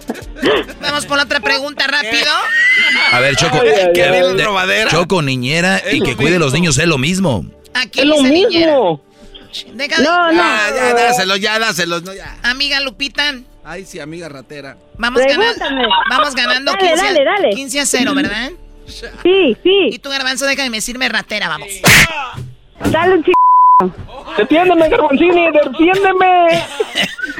[0.80, 2.30] Vamos por otra pregunta rápido.
[3.12, 3.58] A ver, Choco.
[3.62, 4.10] Ay, ay, Que ay.
[4.20, 4.90] bien de- robadera.
[4.90, 7.44] Choco, niñera y que cuide a los niños es lo mismo.
[7.74, 8.72] Aquí Es lo niñera.
[8.74, 9.00] mismo.
[9.74, 10.42] Deja de- No, no.
[10.42, 12.00] Ya, ya, dáselo, ya, dáselo.
[12.00, 12.36] No, ya.
[12.42, 13.34] Amiga Lupita,
[13.64, 14.76] Ay, sí, amiga ratera.
[14.96, 15.82] vamos, gana- Pregúntame.
[16.10, 17.50] vamos ganando Dale, 15, a- dale, dale.
[17.50, 18.50] 15 a 0, ¿verdad?
[18.86, 19.56] Sí, Y
[19.92, 19.98] sí.
[19.98, 21.68] tú, Garbanzo, déjame decirme ratera, vamos.
[22.90, 23.24] Dale un.
[24.36, 25.46] ¡Defiéndeme, Garbanzini!
[25.52, 26.62] ¡Defiéndeme!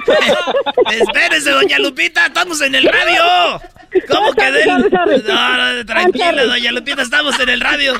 [0.91, 3.61] Espérese, doña Lupita, estamos en el radio.
[4.09, 7.93] ¿Cómo que de No, no, tranquila, doña Lupita, estamos en el radio.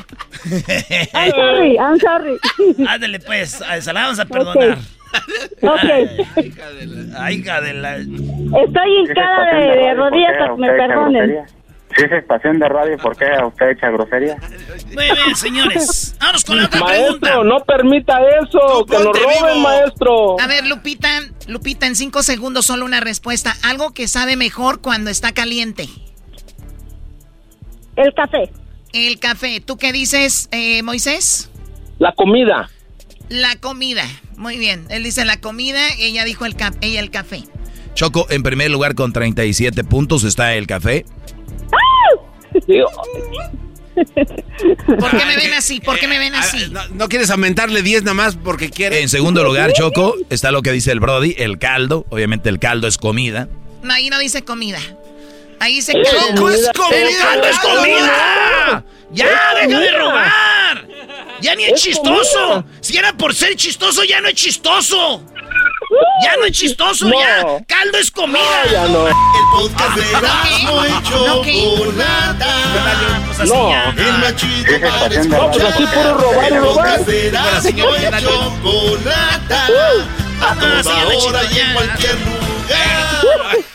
[1.13, 2.39] I'm sorry, I'm sorry.
[2.87, 4.71] Ándale, pues, se la vamos a perdonar.
[4.73, 4.83] Okay.
[5.63, 7.31] Ay, hija de la...
[7.31, 7.97] hija de la...
[7.97, 11.45] Estoy hincada de, de rodillas para que me perdonen.
[11.95, 14.37] Si es estación de radio, ¿por qué usted echa grosería?
[14.93, 16.15] Muy bien, señores.
[16.21, 17.43] Vamos con la otra maestro, pregunta.
[17.43, 18.85] no permita eso.
[18.85, 20.39] que nos roben, maestro.
[20.39, 21.09] A ver, Lupita,
[21.47, 23.53] Lupita, en cinco segundos solo una respuesta.
[23.63, 25.89] Algo que sabe mejor cuando está caliente.
[27.97, 28.49] El café.
[28.93, 29.59] El café.
[29.59, 31.51] ¿Tú qué dices, eh, Moisés?
[31.99, 32.69] La comida.
[33.31, 34.03] La comida.
[34.35, 34.87] Muy bien.
[34.89, 37.43] Él dice la comida y ella dijo el, ca ella el café.
[37.93, 41.05] Choco, en primer lugar con 37 puntos está el café.
[43.95, 45.79] ¿Por qué me ven así?
[45.79, 46.69] ¿Por qué me ven así?
[46.71, 48.99] No, no quieres aumentarle 10 nada más porque quieres.
[48.99, 52.05] En segundo lugar, Choco, está lo que dice el Brody, el caldo.
[52.09, 53.47] Obviamente el caldo es comida.
[53.81, 54.79] No, ahí no dice comida.
[55.61, 56.19] Ahí dice ¡El caldo.
[56.27, 56.97] caldo es comida!
[56.99, 58.85] ¡El caldo es comida!
[59.13, 60.87] ¡Ya, deja de robar!
[61.41, 62.63] ¡Ya ni es chistoso!
[62.81, 65.23] Si era por ser chistoso, ya no es chistoso.
[66.23, 67.19] Ya no es chistoso, No.
[67.19, 67.65] ya.
[67.67, 68.39] Caldo es comida.
[68.71, 69.07] ya no.
[69.07, 69.13] El
[69.51, 72.55] podcast de Erasmo y Chocolata.
[73.45, 73.71] No.
[73.91, 78.23] El más chido para No, pues así puro robar y El podcast de Erasmo y
[78.23, 79.67] Chocolata.
[80.41, 83.70] A toda hora y en cualquier lugar.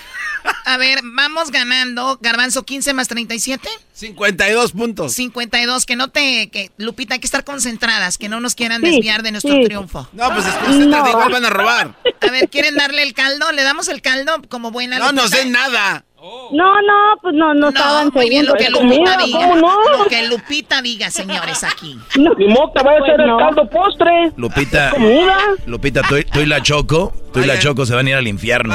[0.64, 2.18] A ver, vamos ganando.
[2.20, 3.68] Garbanzo 15 más 37.
[3.92, 5.12] 52 puntos.
[5.14, 5.86] 52.
[5.86, 6.48] Que no te.
[6.50, 8.18] Que, Lupita, hay que estar concentradas.
[8.18, 9.64] Que no nos quieran Sí, desviar de nuestro sí.
[9.64, 10.08] triunfo.
[10.12, 11.94] No, pues desconcéntrate, igual van a robar.
[12.20, 13.50] A ver, ¿quieren darle el caldo?
[13.52, 15.38] ¿Le damos el caldo como buena No nos Lupita?
[15.38, 16.04] den nada.
[16.52, 18.68] No, no, pues no, no, estaban Muy bien, lo que.
[18.68, 19.38] Lupita diga.
[19.38, 19.98] ¿cómo no?
[19.98, 21.96] Lo que Lupita diga, señores, aquí.
[22.16, 23.36] Ni modo que vaya a ser Pues el no.
[23.38, 24.32] caldo postre.
[24.36, 25.38] Lupita, comida?
[25.66, 28.16] Lupita, tú, y- tú y la Choco, tú y la Choco se van a ir
[28.16, 28.74] al infierno.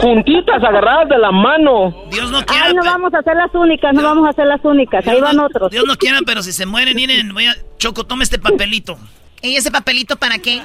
[0.00, 2.04] Juntitas, agarradas de la mano.
[2.10, 2.66] Dios no quiera.
[2.66, 5.06] Ay, no vamos a ser las únicas, no vamos a ser las únicas.
[5.06, 5.70] Ahí van otros.
[5.70, 7.56] Dios no quiera, pero si se mueren, miren, voy a...
[7.78, 8.98] Choco, toma este papelito.
[9.42, 10.62] ¿Y ese papelito para qué?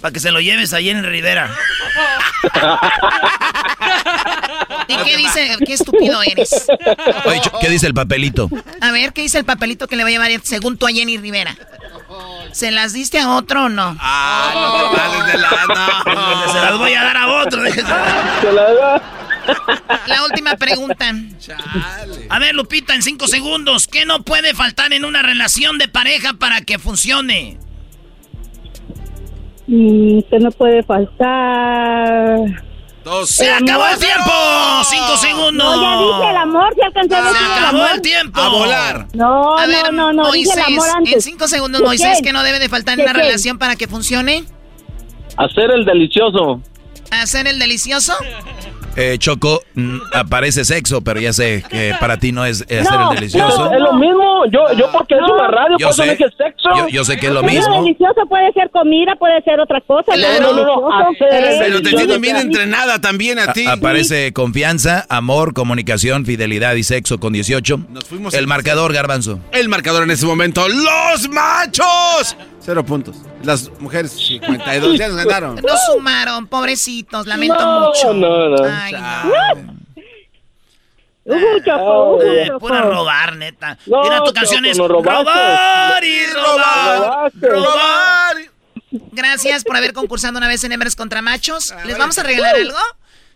[0.00, 1.50] Para que se lo lleves ahí en Rivera.
[4.88, 5.56] ¿Y qué dice?
[5.64, 6.66] Qué estúpido eres.
[7.24, 8.50] Oye, ¿qué dice el papelito?
[8.80, 11.16] A ver, ¿qué dice el papelito que le va a llevar según tú a Jenny
[11.16, 11.56] Rivera?
[12.52, 13.96] ¿Se las diste a otro o no?
[14.00, 15.50] Ah, no te pases de la.
[16.46, 16.52] No.
[16.52, 17.62] Se las voy a dar a otro.
[20.06, 21.12] La última pregunta.
[22.30, 26.34] A ver, Lupita, en cinco segundos, ¿qué no puede faltar en una relación de pareja
[26.34, 27.58] para que funcione?
[29.66, 32.38] Mm, que no puede faltar.
[33.04, 33.28] Dos.
[33.30, 34.32] ¡Se acabó el tiempo!
[34.84, 35.76] ¡Cinco segundos!
[35.76, 37.90] No, ya dije el amor, ya alcancé a ¡Se decir el acabó amor.
[37.94, 38.40] el tiempo!
[38.40, 39.06] A volar.
[39.12, 41.12] No, A ver, no, no, no, dije Moisés, el amor antes.
[41.14, 42.22] en cinco segundos, ¿Qué Moisés, qué?
[42.24, 43.26] que no debe de faltar en ¿Qué una qué?
[43.26, 44.44] relación para que funcione?
[45.36, 46.62] Hacer el delicioso.
[47.10, 48.14] ¿Hacer el delicioso?
[48.96, 53.10] Eh, Choco, mm, aparece sexo, pero ya sé que para ti no es hacer No,
[53.10, 53.72] el delicioso.
[53.72, 54.44] Es lo mismo.
[54.52, 55.34] Yo, yo porque es No.
[55.34, 56.10] una radio, Yo por eso sé.
[56.10, 56.68] dije sexo.
[56.76, 57.82] Yo, yo sé que es lo mismo.
[57.82, 60.12] deliciosa puede ser comida, puede ser otra cosa.
[60.16, 61.56] No, pero no, no, no, delicioso, hacer ¿eh?
[61.60, 63.66] Pero te no bien entrenada también a ti.
[63.66, 67.78] A- aparece confianza, amor, comunicación, fidelidad y sexo con 18.
[67.90, 69.40] Nos fuimos el marcador, Garbanzo.
[69.52, 70.66] El marcador en ese momento.
[70.68, 72.36] ¡Los machos!
[72.64, 73.16] Cero puntos.
[73.42, 74.98] Las mujeres, 52.
[74.98, 75.56] Ya nos ganaron.
[75.56, 78.14] No sumaron, pobrecitos, lamento No, mucho.
[78.14, 78.64] no, no.
[78.64, 79.82] Ay, no.
[81.26, 83.78] Eh, pura robar, neta.
[83.86, 85.22] No, Mira, tu Choco, canción es no robaste.
[85.24, 86.98] robar y robar.
[86.98, 87.48] Robaste.
[87.48, 88.36] Robar.
[89.12, 91.74] Gracias por haber concursado una vez en Hembras contra Machos.
[91.86, 92.76] ¿Les vamos a regalar algo?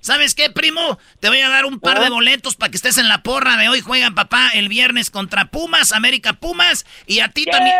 [0.00, 0.98] ¿Sabes qué, primo?
[1.20, 3.68] Te voy a dar un par de boletos para que estés en la porra de
[3.68, 3.80] hoy.
[3.80, 6.86] Juegan papá el viernes contra Pumas, América Pumas.
[7.06, 7.76] Y a ti también,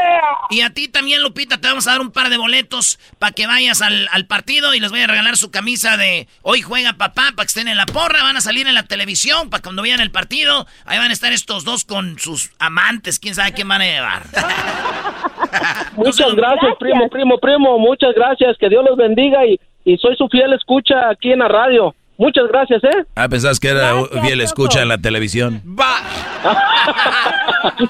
[0.50, 3.46] y a ti también, Lupita, te vamos a dar un par de boletos para que
[3.46, 7.32] vayas al, al partido y les voy a regalar su camisa de hoy juega papá
[7.34, 8.22] para que estén en la porra.
[8.22, 10.66] Van a salir en la televisión para cuando vean el partido.
[10.84, 13.18] Ahí van a estar estos dos con sus amantes.
[13.18, 14.22] ¿Quién sabe quién van a llevar?
[15.96, 17.78] Muchas gracias, primo, primo, primo.
[17.78, 18.56] Muchas gracias.
[18.58, 21.94] Que Dios los bendiga y, y soy su fiel escucha aquí en la radio.
[22.18, 23.06] Muchas gracias, ¿eh?
[23.14, 25.62] Ah, pensás que era fiel escucha en la televisión.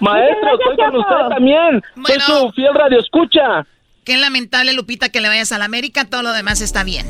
[0.01, 1.83] Maestro, estoy con usted también.
[1.97, 2.21] Bueno.
[2.21, 3.67] Soy su fiel radio escucha.
[4.05, 6.05] Qué lamentable, Lupita, que le vayas a la América.
[6.05, 7.07] Todo lo demás está bien.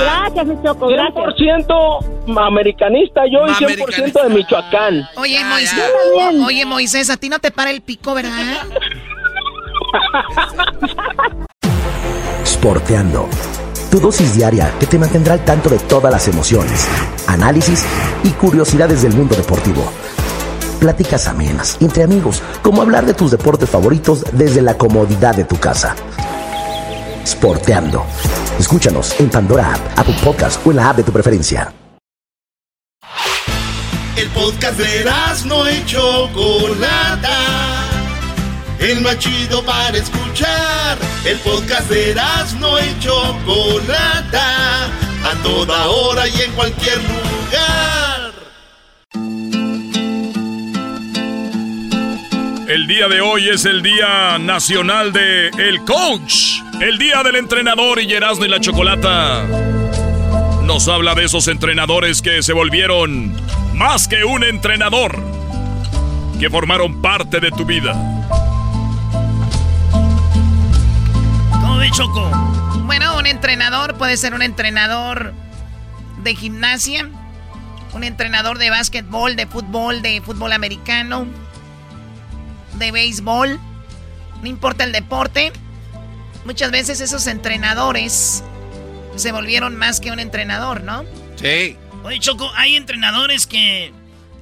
[0.00, 1.16] Gracias, mi Choco, gracias.
[1.16, 5.06] 100% americanista yo y 100% de Michoacán.
[5.16, 5.92] Oye, Moisés,
[6.46, 8.32] oye, Moisés, a ti no te para el pico, ¿verdad?
[12.44, 13.28] Sporteando.
[13.90, 16.86] Tu dosis diaria que te mantendrá al tanto de todas las emociones,
[17.26, 17.84] análisis
[18.22, 19.82] y curiosidades del mundo deportivo.
[20.78, 25.56] Pláticas amenas entre amigos, como hablar de tus deportes favoritos desde la comodidad de tu
[25.56, 25.96] casa.
[27.26, 28.04] Sporteando.
[28.58, 31.72] Escúchanos en Pandora App, Apple Podcast o en la app de tu preferencia.
[34.16, 35.04] El podcast de
[35.46, 37.97] no y Chocolata.
[38.80, 40.98] El más chido para escuchar.
[41.24, 42.14] El podcast de
[42.60, 44.84] no y Chocolata.
[45.24, 48.32] A toda hora y en cualquier lugar.
[52.68, 56.60] El día de hoy es el Día Nacional de El Coach.
[56.80, 59.44] El Día del Entrenador y Erasmo y la Chocolata.
[60.62, 63.34] Nos habla de esos entrenadores que se volvieron
[63.74, 65.18] más que un entrenador.
[66.38, 67.94] Que formaron parte de tu vida.
[71.88, 72.30] ¿Cómo ve, Choco?
[72.84, 75.32] Bueno, un entrenador puede ser un entrenador
[76.22, 77.08] de gimnasia,
[77.92, 81.26] un entrenador de básquetbol, de fútbol, de fútbol americano
[82.74, 83.58] de béisbol,
[84.42, 85.52] no importa el deporte,
[86.44, 88.44] muchas veces esos entrenadores
[89.16, 91.04] se volvieron más que un entrenador, ¿no?
[91.36, 91.76] Sí.
[92.04, 93.92] Oye, Choco, hay entrenadores que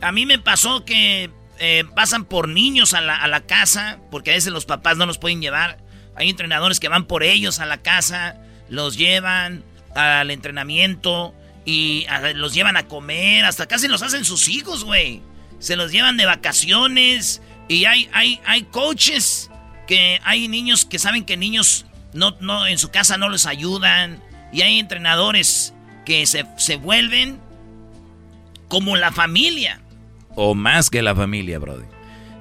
[0.02, 4.32] a mí me pasó que eh, pasan por niños a la, a la, casa, porque
[4.32, 5.78] a veces los papás no los pueden llevar.
[6.16, 8.36] Hay entrenadores que van por ellos a la casa,
[8.68, 9.64] los llevan
[9.94, 11.34] al entrenamiento
[11.64, 15.22] y los llevan a comer, hasta casi los hacen sus hijos, güey.
[15.58, 19.50] Se los llevan de vacaciones y hay, hay, hay coaches
[19.86, 24.22] que hay niños que saben que niños no, no, en su casa no les ayudan.
[24.52, 25.74] Y hay entrenadores
[26.04, 27.40] que se, se vuelven
[28.68, 29.80] como la familia.
[30.34, 31.84] O más que la familia, Brody.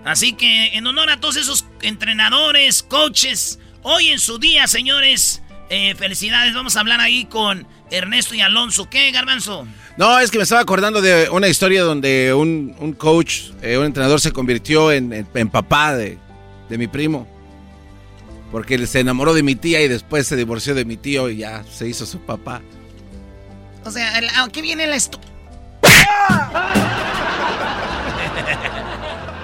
[0.03, 5.95] Así que en honor a todos esos entrenadores, coaches, hoy en su día, señores, eh,
[5.95, 6.53] felicidades.
[6.53, 8.89] Vamos a hablar ahí con Ernesto y Alonso.
[8.89, 9.67] ¿Qué, Garbanzo?
[9.95, 14.19] No, es que me estaba acordando de una historia donde un, coach, eh, un entrenador
[14.19, 16.17] se convirtió en, papá de,
[16.69, 17.27] mi primo.
[18.51, 21.37] Porque él se enamoró de mi tía y después se divorció de mi tío y
[21.37, 22.61] ya se hizo su papá.
[23.83, 25.19] O sea, ¿a qué viene la esto?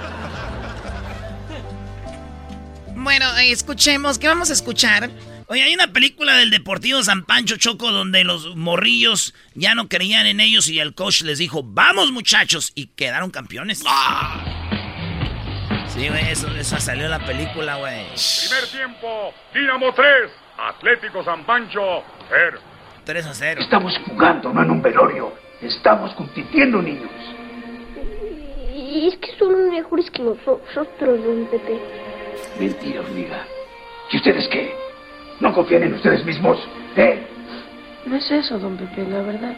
[3.02, 4.18] bueno, escuchemos.
[4.18, 5.10] ¿Qué vamos a escuchar?
[5.48, 10.26] Oye, hay una película del Deportivo San Pancho Choco donde los morrillos ya no creían
[10.26, 13.82] en ellos y el coach les dijo, vamos muchachos, y quedaron campeones.
[13.86, 14.42] ¡Ah!
[15.88, 16.48] Sí, güey, eso,
[16.80, 18.06] salió en la película, güey.
[18.48, 20.06] Primer tiempo, Dinamo 3,
[20.58, 22.60] Atlético San Pancho 0.
[23.04, 23.60] 3 a 0.
[23.62, 25.34] Estamos jugando, no en un velorio.
[25.60, 27.10] Estamos compitiendo, niños.
[28.74, 32.11] Y es que son mejores que nosotros, don Pepe.
[32.58, 33.46] Mentira, hormiga.
[34.10, 34.74] ¿Y ustedes qué?
[35.40, 36.58] ¿No confían en ustedes mismos?
[36.96, 37.26] ¿Eh?
[38.06, 39.56] No es eso, don Pepe, la verdad.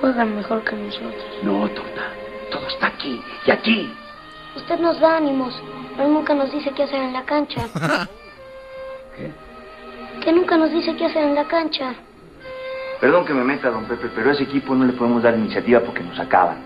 [0.00, 1.14] Juegan mejor que nosotros.
[1.42, 2.12] No, tonta.
[2.50, 3.92] Todo está aquí y aquí.
[4.56, 5.54] Usted nos da ánimos,
[5.96, 7.62] pero nunca nos dice qué hacer en la cancha.
[9.16, 9.30] ¿Qué?
[10.22, 11.94] Que nunca nos dice qué hacer en la cancha.
[13.00, 15.80] Perdón que me meta, don Pepe, pero a ese equipo no le podemos dar iniciativa
[15.80, 16.58] porque nos acaban.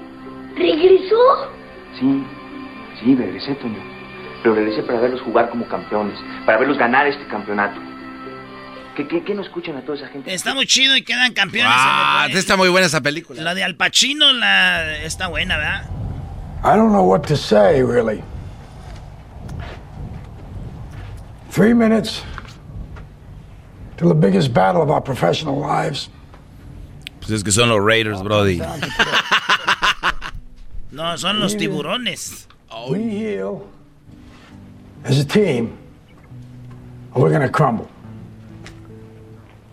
[0.55, 1.51] ¿Regresó?
[1.98, 2.24] Sí,
[3.01, 3.97] sí, regresé, Toño.
[4.48, 7.78] Pero regresé para verlos jugar como campeones, para verlos ganar este campeonato.
[8.96, 10.32] ¿Qué, no escuchan a toda esa gente?
[10.32, 11.70] Está muy chido y quedan campeones.
[11.70, 13.42] Ah, está muy buena esa película.
[13.42, 15.84] La de Al Pacino la, está buena, ¿verdad?
[16.64, 18.22] I don't know what to say, really.
[21.50, 22.22] Three minutes
[23.98, 26.08] to the biggest battle of our professional lives.
[27.20, 28.60] Pues es que son los Raiders, Brody.
[30.90, 32.48] no, son los tiburones.
[32.88, 33.68] We heal
[35.04, 35.76] as a team,
[37.14, 37.88] or we're gonna crumble.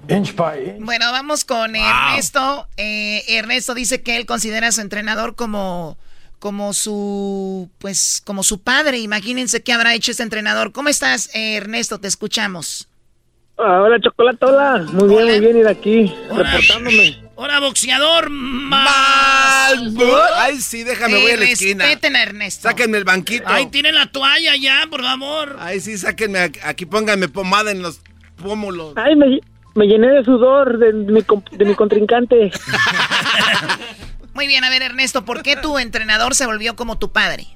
[0.08, 2.68] Bueno, vamos con Ernesto.
[2.78, 5.98] Eh, Ernesto dice que él considera a su entrenador como,
[6.38, 9.00] como su, pues, como su padre.
[9.00, 10.72] Imagínense qué habrá hecho este entrenador.
[10.72, 12.00] ¿Cómo estás, Ernesto?
[12.00, 12.88] Te escuchamos.
[13.56, 14.86] hola, Chocolate, hola.
[14.92, 17.25] Muy bien, muy bien ir aquí, reportándome.
[17.38, 19.94] Hola, boxeador mal.
[20.36, 21.84] Ay, sí, déjame, voy a la esquina.
[21.84, 22.70] Respeten a Ernesto.
[22.70, 23.44] Sáquenme el banquito.
[23.48, 25.58] Ay, tienen la toalla ya, por favor.
[25.60, 28.00] Ay, sí, sáquenme aquí, pónganme pomada en los
[28.42, 28.94] pómulos.
[28.96, 29.42] Ay, me,
[29.76, 31.22] me llené de sudor de mi,
[31.52, 32.52] de mi contrincante.
[34.34, 37.48] Muy bien, a ver Ernesto, ¿por qué tu entrenador se volvió como tu padre?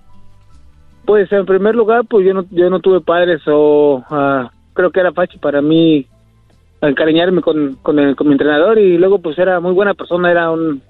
[1.05, 4.99] Pues en primer lugar, pues yo no, yo no tuve padres o ah, creo que
[4.99, 6.07] era fácil para mí
[6.81, 10.81] encariñarme con, con, con, mi entrenador y luego pues era muy buena persona, era un,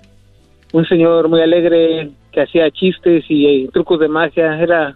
[0.73, 4.95] un señor muy alegre que hacía chistes y trucos de magia, era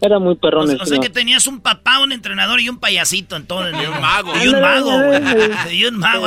[0.00, 2.78] Era muy perrón O, el o sea que tenías un papá, un entrenador y un
[2.78, 4.32] payasito en todo el Y un mago.
[4.42, 5.70] Y un mago.
[5.72, 6.26] Y un mago.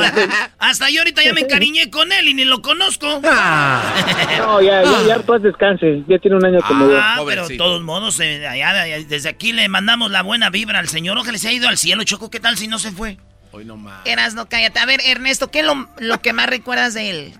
[0.58, 3.20] Hasta yo ahorita ya me encariñé con él y ni lo conozco.
[3.20, 6.02] No, ya, ya, ya, pues descanse.
[6.08, 6.98] Ya tiene un año que murió.
[7.00, 10.78] Ah, pero de todos modos, eh, allá, allá, desde aquí le mandamos la buena vibra
[10.78, 11.16] al señor.
[11.18, 12.30] Ojalá se ha ido al cielo, Choco.
[12.30, 13.18] ¿Qué tal si no se fue?
[13.52, 14.04] Hoy no más.
[14.04, 14.78] Eras, no cállate.
[14.78, 17.34] A ver, Ernesto, ¿qué es lo, lo que más recuerdas de él?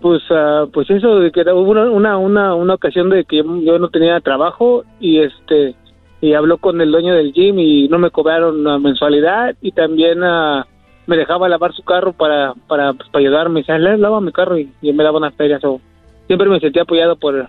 [0.00, 3.36] Pues, ah, pues eso de que era- hubo una, una, una, una ocasión de que
[3.38, 5.74] yo, no tenía trabajo y este
[6.20, 10.22] y habló con el dueño del gym y no me cobraron la mensualidad y también
[10.24, 10.66] ah,
[11.06, 13.60] me dejaba lavar su carro para para, pues, para ayudarme.
[13.60, 15.62] Decía, "Le- lava mi carro y, y me daba unas ferias.
[15.64, 15.80] o
[16.26, 17.48] siempre me sentí apoyado por,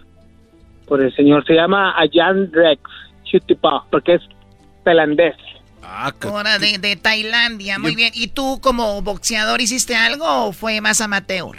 [0.88, 1.44] por el señor.
[1.46, 2.82] Se llama Ayan Rex
[3.24, 4.22] Chutipa porque es
[4.84, 5.36] tailandés.
[6.24, 8.12] Ahora de, de Tailandia, muy bien.
[8.14, 11.56] ¿Y tú como boxeador hiciste algo o fue más amateur?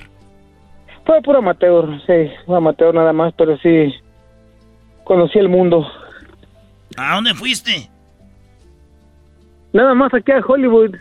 [1.08, 3.94] Fue puro amateur, sí, amateur nada más, pero sí
[5.04, 5.90] conocí el mundo.
[6.98, 7.88] ¿A dónde fuiste?
[9.72, 10.94] Nada más aquí a Hollywood.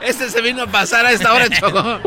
[0.00, 2.00] Este se vino a pasar a esta hora, Choco.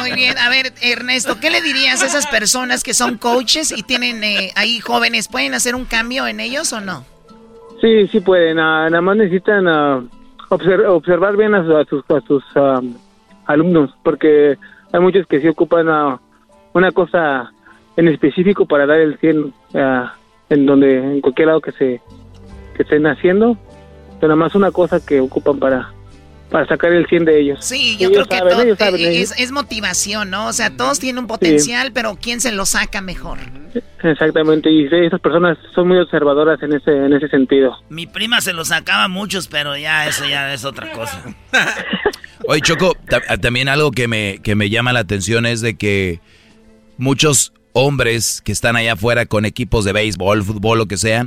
[0.00, 0.36] Muy bien.
[0.38, 4.50] A ver, Ernesto, ¿qué le dirías a esas personas que son coaches y tienen eh,
[4.56, 5.28] ahí jóvenes?
[5.28, 7.06] ¿Pueden hacer un cambio en ellos o no?
[7.80, 8.56] Sí, sí pueden.
[8.56, 10.02] nada más necesitan ah,
[10.50, 12.44] obser- observar bien a, a sus, a sus
[13.46, 14.56] alumnos, porque
[14.92, 16.20] hay muchos que sí ocupan ah,
[16.74, 17.50] una cosa
[17.96, 20.14] en específico para dar el 100 ah,
[20.50, 22.00] en donde en cualquier lado que se
[22.74, 23.56] que estén haciendo,
[24.20, 25.92] pero nada más una cosa que ocupan para
[26.50, 27.64] para sacar el 100 de ellos.
[27.64, 30.46] Sí, yo Ellos creo que saben, ellos saben, eh, ellos- es, es motivación, ¿no?
[30.48, 33.38] O sea, todos tienen un potencial, pero ¿quién se lo saca mejor?
[34.02, 37.76] Exactamente, y sí, esas personas son muy observadoras en ese en ese sentido.
[37.90, 41.22] Mi prima se lo sacaba a muchos, pero ya eso ya es otra cosa.
[42.46, 46.20] Oye, Choco, ta- también algo que me, que me llama la atención es de que
[46.96, 51.26] muchos hombres que están allá afuera con equipos de béisbol, fútbol, lo que sea,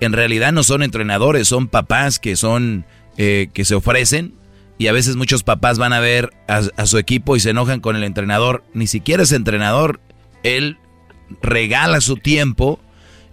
[0.00, 2.84] en realidad no son entrenadores, son papás que son,
[3.16, 4.34] eh, que se ofrecen
[4.80, 7.80] y a veces muchos papás van a ver a, a su equipo y se enojan
[7.80, 8.64] con el entrenador.
[8.72, 10.00] Ni siquiera es entrenador,
[10.42, 10.78] él
[11.42, 12.80] regala su tiempo,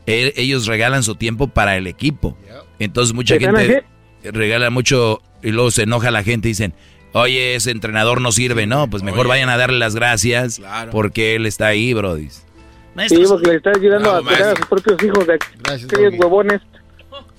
[0.05, 2.37] él- ellos regalan su tiempo para el equipo.
[2.79, 3.85] Entonces mucha ¿Están gente
[4.23, 6.73] regala mucho y luego se enoja la gente y dicen,
[7.13, 8.67] oye, ese entrenador no sirve.
[8.67, 9.29] No, pues mejor Oye.
[9.29, 10.91] vayan a darle las gracias Claro.
[10.91, 12.27] porque él está ahí, brody.
[12.29, 16.61] Sí, porque le está ayudando a cuidar a sus propios hijos de aquellos huevones.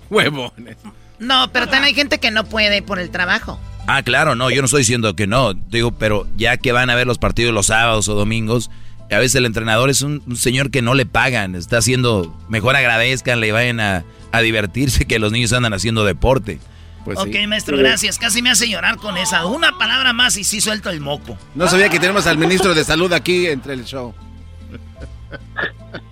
[0.09, 0.77] Huevones.
[1.19, 3.59] No, pero también hay gente que no puede por el trabajo.
[3.91, 6.95] Ah, claro, no, yo no estoy diciendo que no, digo, pero ya que van a
[6.95, 8.71] ver los partidos los sábados o domingos,
[9.11, 12.77] a veces el entrenador es un, un señor que no le pagan, está haciendo, mejor
[12.77, 16.61] agradezcan, le vayan a, a divertirse que los niños andan haciendo deporte.
[17.07, 17.47] Pues ok, sí.
[17.47, 18.19] maestro, gracias.
[18.19, 19.47] Casi me hace llorar con esa.
[19.47, 21.39] Una palabra más y sí suelto el moco.
[21.55, 24.15] No sabía que tenemos al ministro de salud aquí entre el show.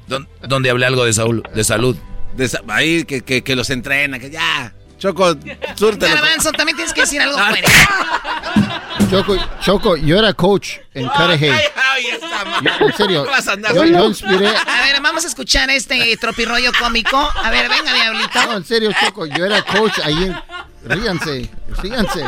[0.09, 1.97] ¿Dó- ¿Dónde hablé algo de, Saúl, de salud?
[2.37, 4.73] De ahí que, que, que los entrena, que ya.
[4.99, 5.35] Choco,
[5.75, 6.15] súrtelo.
[6.15, 7.49] Garbanzo, también tienes que decir algo Ah.
[7.51, 7.71] fuerte.
[9.11, 11.51] Choco, Choco, yo era coach en Cudahy.
[12.81, 13.27] En serio,
[13.75, 14.49] yo, yo inspiré.
[14.49, 17.17] A ver, vamos a escuchar este tropirroyo cómico.
[17.17, 18.47] A ver, venga, diablito.
[18.47, 20.37] No, en serio, Choco, yo era coach ahí en...
[20.85, 21.51] Ríanse,
[21.83, 22.25] ríanse.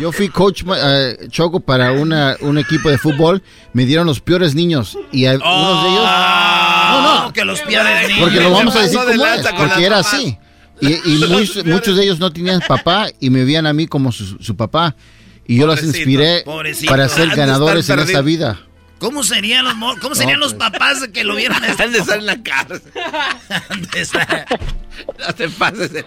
[0.00, 3.42] Yo fui coach eh, Choco para una, un equipo de fútbol.
[3.72, 4.96] Me dieron los peores niños.
[5.10, 6.04] Y a unos de ellos...
[6.04, 7.32] No, no.
[7.32, 8.20] Que los pierdes, niños.
[8.22, 10.38] Porque lo vamos a decir como es, porque era así.
[10.80, 14.12] Y, y muchos, muchos de ellos no tenían papá y me veían a mí como
[14.12, 14.94] su, su papá.
[15.46, 16.90] Y yo los Pobrecito, inspiré pobrecito.
[16.90, 18.60] para ser ganadores estar en esta vida.
[18.98, 21.62] ¿Cómo serían los, mo- cómo serían No, los papás de que lo vieran?
[21.78, 22.82] Han de estar en la cárcel.
[23.94, 24.44] Estar-
[25.18, 26.04] No te pases de...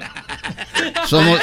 [1.07, 1.39] Somos...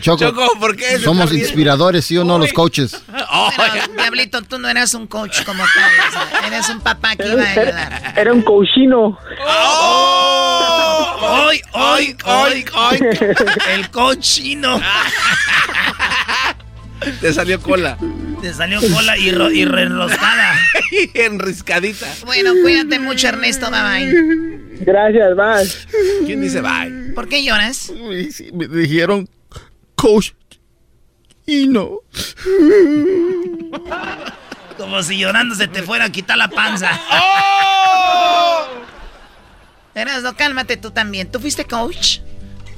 [0.00, 3.00] Choco, Choco, ¿por qué somos inspiradores, ¿sí o no, los coaches?
[3.56, 5.90] Pero, Diablito, tú no eras un coach como tal.
[6.08, 8.14] o sea, eres un papá que iba a ayudar.
[8.16, 9.16] Era un cochino.
[11.20, 12.98] ¡Hoy, hoy, hoy, hoy!
[13.72, 14.80] El cochino.
[17.20, 17.98] Te salió cola.
[18.40, 20.54] Te salió cola y, ro- y reenroscada.
[20.90, 22.06] y enriscadita.
[22.24, 23.70] Bueno, cuídate mucho, Ernesto.
[23.70, 24.60] Bye bye.
[24.80, 25.68] Gracias, bye.
[26.26, 27.12] ¿Quién dice bye?
[27.14, 27.92] ¿Por qué lloras?
[28.52, 29.28] Me dijeron
[30.04, 30.32] coach
[31.46, 32.00] y no.
[34.76, 36.90] Como si llorando se te fuera a quitar la panza.
[39.94, 41.30] Erasno, cálmate tú también.
[41.30, 42.18] ¿Tú fuiste coach?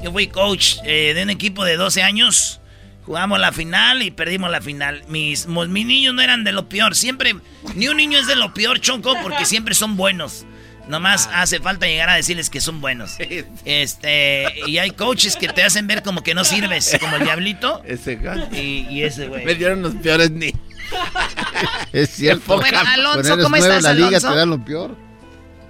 [0.03, 2.61] Yo fui coach eh, de un equipo de 12 años.
[3.05, 5.03] Jugamos la final y perdimos la final.
[5.09, 6.95] Mis, mis niños no eran de lo peor.
[6.95, 7.35] Siempre,
[7.75, 10.45] ni un niño es de lo peor, Choco, porque siempre son buenos.
[10.89, 13.17] Nomás hace falta llegar a decirles que son buenos.
[13.65, 17.83] Este, y hay coaches que te hacen ver como que no sirves, como el diablito.
[17.85, 18.19] Ese
[18.53, 19.45] y, y ese güey.
[19.45, 20.53] Me dieron los peores ni.
[21.93, 22.59] Es cierto.
[22.59, 24.31] Bueno, Alonso, ¿cómo estás, la liga Alonso?
[24.31, 24.95] te dan lo peor.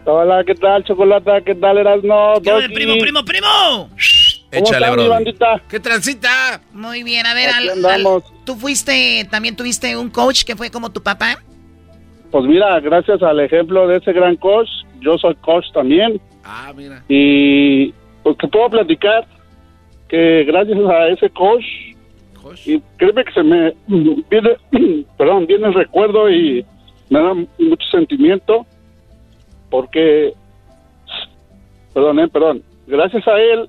[0.05, 1.41] Hola, ¿qué tal, Chocolata?
[1.45, 2.35] ¿Qué tal, Erasno?
[2.43, 2.75] ¿Qué Doggy?
[2.75, 3.49] primo, primo, primo?
[3.89, 3.91] ¿Cómo
[4.53, 5.09] Échale, bro.
[5.09, 5.61] bandita?
[5.69, 6.61] ¿Qué transita?
[6.73, 7.85] Muy bien, a ver, Al-.
[7.85, 8.05] Al-
[8.45, 11.43] ¿tú fuiste, también tuviste un coach que fue como tu papá?
[12.31, 14.69] Pues mira, gracias al ejemplo de ese gran coach,
[15.01, 16.21] yo soy coach también.
[16.45, 17.03] Ah, mira.
[17.09, 17.93] Y
[18.23, 19.27] pues te puedo platicar
[20.09, 21.65] que gracias a ese coach,
[22.65, 24.57] y créeme que se me viene,
[25.19, 26.65] perdón, viene el recuerdo y
[27.11, 28.65] me da mucho sentimiento
[29.71, 30.33] porque,
[31.93, 33.69] perdón, eh, perdón, gracias a él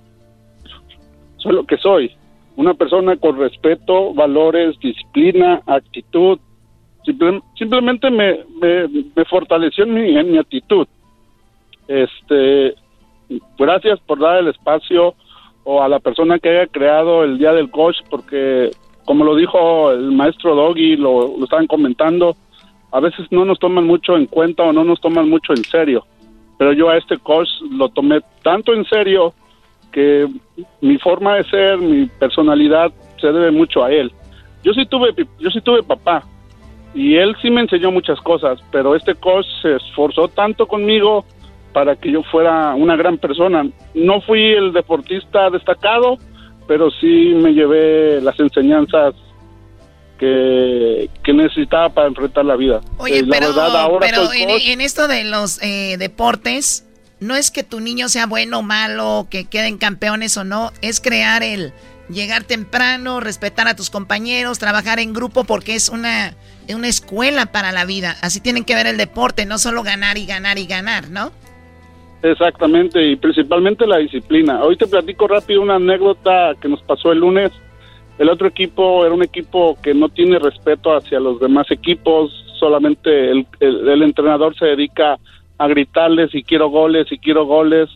[1.37, 2.11] soy lo que soy,
[2.55, 6.39] una persona con respeto, valores, disciplina, actitud.
[7.05, 10.87] Simple- simplemente me, me, me fortaleció en mi, en mi actitud.
[11.87, 12.75] Este,
[13.57, 15.15] gracias por dar el espacio
[15.63, 18.71] o a la persona que haya creado el Día del Coach, porque
[19.07, 22.35] como lo dijo el maestro Doggy, lo, estaban comentando,
[22.91, 26.05] a veces no nos toman mucho en cuenta o no nos toman mucho en serio.
[26.57, 29.33] Pero yo a este coach lo tomé tanto en serio
[29.91, 30.27] que
[30.81, 32.91] mi forma de ser, mi personalidad
[33.21, 34.11] se debe mucho a él.
[34.63, 36.23] Yo sí tuve, yo sí tuve papá
[36.93, 41.25] y él sí me enseñó muchas cosas, pero este coach se esforzó tanto conmigo
[41.77, 43.63] para que yo fuera una gran persona.
[43.93, 46.17] No fui el deportista destacado,
[46.67, 49.13] pero sí me llevé las enseñanzas
[50.17, 52.81] que, que necesitaba para enfrentar la vida.
[52.97, 54.61] Oye, Eh, la pero, verdad, ahora pero soy en, coach.
[54.65, 56.83] en esto de los eh, deportes,
[57.19, 60.99] no es que tu niño sea bueno o malo, que queden campeones o no, es
[60.99, 61.73] crear el
[62.09, 66.33] llegar temprano, respetar a tus compañeros, trabajar en grupo, porque es una,
[66.73, 68.17] una escuela para la vida.
[68.23, 71.31] Así tienen que ver el deporte, no solo ganar y ganar y ganar, ¿no?
[72.23, 74.63] Exactamente, y principalmente la disciplina.
[74.63, 77.51] Hoy te platico rápido una anécdota que nos pasó el lunes.
[78.17, 83.29] El otro equipo era un equipo que no tiene respeto hacia los demás equipos, solamente
[83.29, 85.19] el, el- entrenador se dedica
[85.59, 87.89] a gritarles si quiero goles, si quiero goles,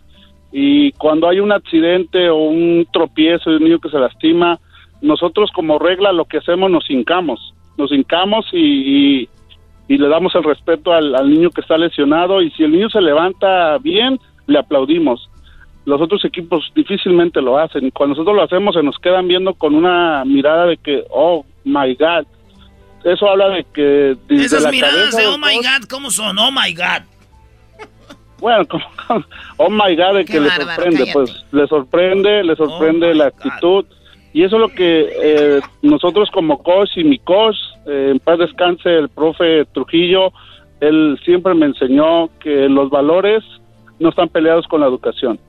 [0.51, 4.59] y cuando hay un accidente o un tropiezo de un niño que se lastima,
[5.01, 9.29] nosotros como regla lo que hacemos nos hincamos, nos hincamos y, y-
[9.87, 12.89] y le damos el respeto al, al niño que está lesionado y si el niño
[12.89, 15.29] se levanta bien, le aplaudimos.
[15.85, 19.53] Los otros equipos difícilmente lo hacen y cuando nosotros lo hacemos se nos quedan viendo
[19.55, 22.25] con una mirada de que, oh my God.
[23.03, 26.37] Eso habla de que desde Esas la miradas cabeza de oh my god, ¿cómo son?
[26.37, 27.01] Oh my god.
[28.39, 28.83] bueno, como,
[29.57, 31.13] oh my God, de Qué que le sorprende, cállate.
[31.13, 33.85] pues le sorprende, le sorprende Oh, la actitud.
[34.33, 38.39] Y eso es lo que eh, nosotros como coach y mi coach, eh, en paz
[38.39, 40.31] descanse el profe Trujillo,
[40.79, 43.43] él siempre me enseñó que los valores
[43.99, 45.39] no están peleados con la educación.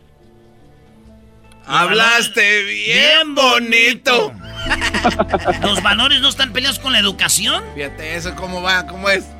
[1.66, 4.32] Hablaste bien bonito.
[5.62, 7.62] ¿Los valores no están peleados con la educación?
[7.74, 9.32] Fíjate eso cómo va, cómo es.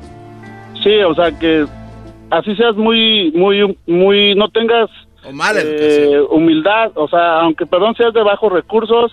[0.81, 1.65] Sí, o sea que
[2.31, 4.89] así seas muy, muy, muy, no tengas
[5.25, 9.11] O mala eh, humildad, o sea, aunque perdón seas de bajos recursos,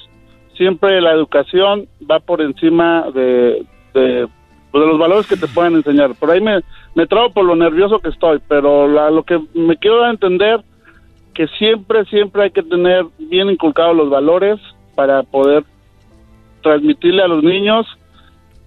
[0.60, 3.64] siempre la educación va por encima pues,
[3.94, 4.28] de
[4.74, 6.14] los valores que te pueden enseñar.
[6.16, 6.60] Por ahí me,
[6.94, 10.60] me trago por lo nervioso que estoy, pero la- lo que me quiero entender
[11.32, 14.60] que siempre, siempre hay que tener bien inculcados los valores
[14.94, 15.64] para poder
[16.62, 17.86] transmitirle a los niños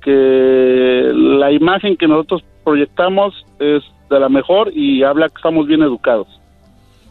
[0.01, 5.83] que la imagen que nosotros proyectamos es de la mejor y habla que estamos bien
[5.83, 6.27] educados.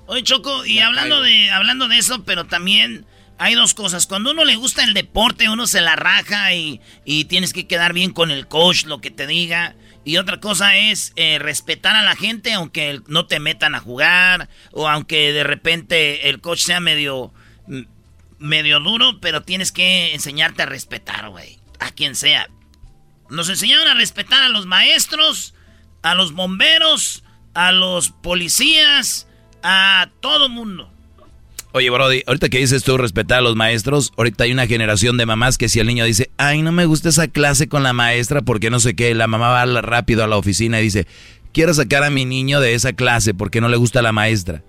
[0.07, 3.05] Oye, Choco, y hablando de, hablando de eso, pero también
[3.39, 4.07] hay dos cosas.
[4.07, 7.93] Cuando uno le gusta el deporte, uno se la raja y, y tienes que quedar
[7.93, 9.75] bien con el coach, lo que te diga.
[10.05, 14.49] Y otra cosa es eh, respetar a la gente, aunque no te metan a jugar,
[14.73, 17.33] o aunque de repente el coach sea medio,
[18.39, 21.59] medio duro, pero tienes que enseñarte a respetar, güey.
[21.79, 22.49] A quien sea.
[23.31, 25.55] Nos enseñaron a respetar a los maestros,
[26.03, 27.23] a los bomberos,
[27.55, 29.29] a los policías,
[29.63, 30.92] a todo mundo.
[31.75, 35.25] Oye, Brody, ahorita que dices tú respetar a los maestros, ahorita hay una generación de
[35.25, 38.43] mamás que si el niño dice, ay, no me gusta esa clase con la maestra
[38.43, 41.07] porque no sé qué, la mamá va rápido a la oficina y dice,
[41.53, 44.63] quiero sacar a mi niño de esa clase porque no le gusta la maestra.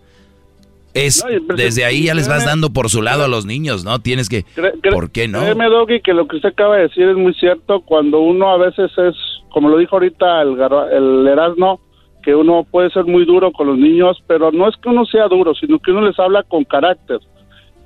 [0.93, 3.83] Es, No, pero- desde ahí ya les vas dando por su lado a los niños,
[3.83, 3.99] ¿no?
[3.99, 4.45] Tienes que,
[4.91, 5.41] ¿por qué no?
[5.41, 7.81] Créeme, Doggy, que lo que usted acaba de decir es muy cierto.
[7.81, 9.15] Cuando uno a veces es,
[9.51, 10.55] como lo dijo ahorita el,
[10.91, 11.81] el Erasmo,
[12.23, 15.27] que uno puede ser muy duro con los niños, pero no es que uno sea
[15.27, 17.19] duro, sino que uno les habla con carácter.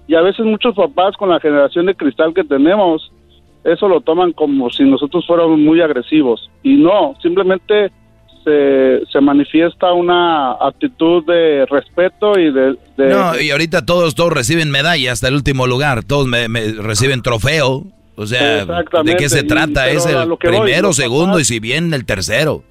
[0.08, 3.12] Y a veces muchos papás con la generación de cristal que tenemos,
[3.64, 6.50] eso lo toman como si nosotros fuéramos muy agresivos.
[6.64, 7.92] Y no, simplemente
[8.46, 12.76] se, se manifiesta una actitud de respeto y de...
[12.96, 16.04] de- No, y ahorita todos, todos reciben medalla hasta el último lugar.
[16.06, 17.84] Todos me, me reciben trofeo.
[18.16, 18.66] O sea,
[19.04, 19.90] ¿de qué se trata?
[19.90, 22.64] Es el voy, primero, segundo papás- y si bien el tercero.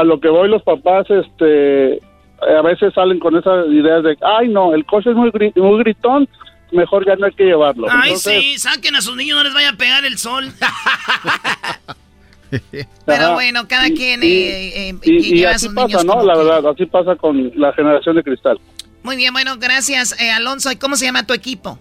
[0.00, 2.00] A lo que voy los papás, este,
[2.40, 5.78] a veces salen con esas ideas de, ay no, el coche es muy, gri- muy
[5.82, 6.28] gritón,
[6.70, 7.88] mejor ya no hay que llevarlo.
[7.90, 10.44] Ay, Entonces, sí, saquen a sus niños, no les vaya a pegar el sol.
[13.04, 13.34] Pero Ajá.
[13.34, 15.86] bueno, cada Y- quien y- eh, eh, Y, y y lleva a así sus pasa,
[15.88, 16.22] niños ¿no?
[16.24, 18.58] La verdad, así pasa con la generación de cristal.
[19.02, 20.70] Muy bien, bueno, gracias, eh, Alonso.
[20.72, 21.78] ¿Y cómo se llama tu equipo?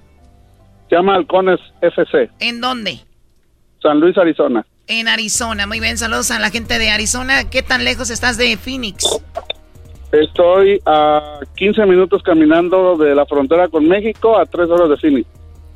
[0.89, 2.99] Se llama Halcones FC, ¿En dónde?
[3.81, 4.65] San Luis, Arizona.
[4.87, 5.67] En Arizona.
[5.67, 7.49] Muy bien, saludos a la gente de Arizona.
[7.49, 9.05] ¿Qué tan lejos estás de Phoenix?
[10.11, 15.27] Estoy a 15 minutos caminando de la frontera con México a 3 horas de Phoenix.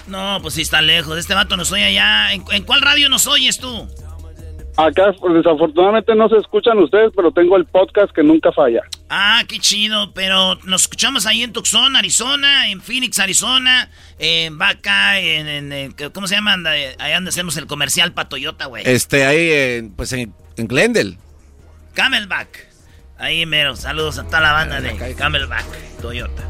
[0.08, 1.18] No, pues sí está lejos.
[1.18, 2.34] Este vato nos oye allá.
[2.34, 3.88] ¿En, en cuál radio nos oyes tú?
[4.78, 8.82] Acá, pues, desafortunadamente, no se escuchan ustedes, pero tengo el podcast que nunca falla.
[9.10, 10.14] Ah, qué chido.
[10.14, 15.92] Pero nos escuchamos ahí en Tucson, Arizona, en Phoenix, Arizona, en Vaca, en, en- en-
[16.14, 16.54] ¿cómo se llama?
[16.54, 18.84] Anda, eh, Allá donde hacemos el comercial para Toyota, güey.
[18.86, 21.18] Este, ahí, en, pues en, en Glendale.
[21.94, 22.68] Camelback.
[23.18, 23.76] Ahí mero.
[23.76, 25.66] Saludos a toda la banda de Camelback,
[26.02, 26.44] Toyota.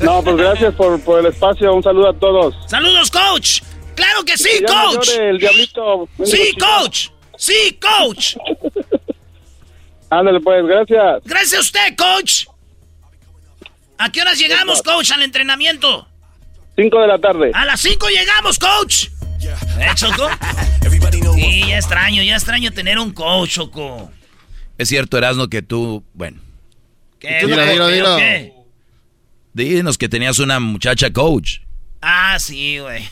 [0.00, 1.72] No, pues gracias por, por el espacio.
[1.72, 2.54] Un saludo a todos.
[2.68, 3.60] Saludos, coach.
[3.94, 5.08] Claro que sí, Que coach.
[5.08, 6.08] llore el diablito.
[6.24, 7.08] Sí, coach.
[7.36, 8.36] Sí, coach.
[10.10, 11.22] Ándale, pues, gracias.
[11.24, 12.44] Gracias a usted, coach.
[13.98, 16.08] ¿A qué horas llegamos, coach, al entrenamiento?
[16.76, 17.50] 5 de la tarde.
[17.54, 19.06] A las 5 llegamos, coach.
[19.80, 20.28] ¿Eh, Choco?
[21.34, 24.10] Sí, ya extraño, ya extraño tener un coach, Choco.
[24.78, 26.40] Es cierto, Erasmo, que tú, bueno,
[27.18, 27.40] ¿Qué?
[27.40, 27.70] Dilo, ¿Qué?
[27.72, 28.16] dilo, dilo.
[28.16, 28.52] ¿Qué?
[29.52, 31.58] dinos que tenías una muchacha coach.
[32.00, 33.02] Ah, sí, güey.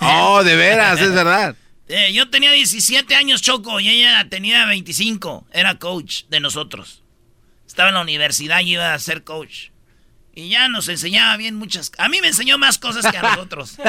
[0.00, 1.54] Oh, de veras, es verdad.
[1.92, 5.48] Eh, yo tenía 17 años, Choco, y ella tenía 25.
[5.50, 7.02] Era coach de nosotros.
[7.66, 9.70] Estaba en la universidad y iba a ser coach.
[10.32, 11.90] Y ya nos enseñaba bien muchas...
[11.98, 13.74] A mí me enseñó más cosas que a nosotros.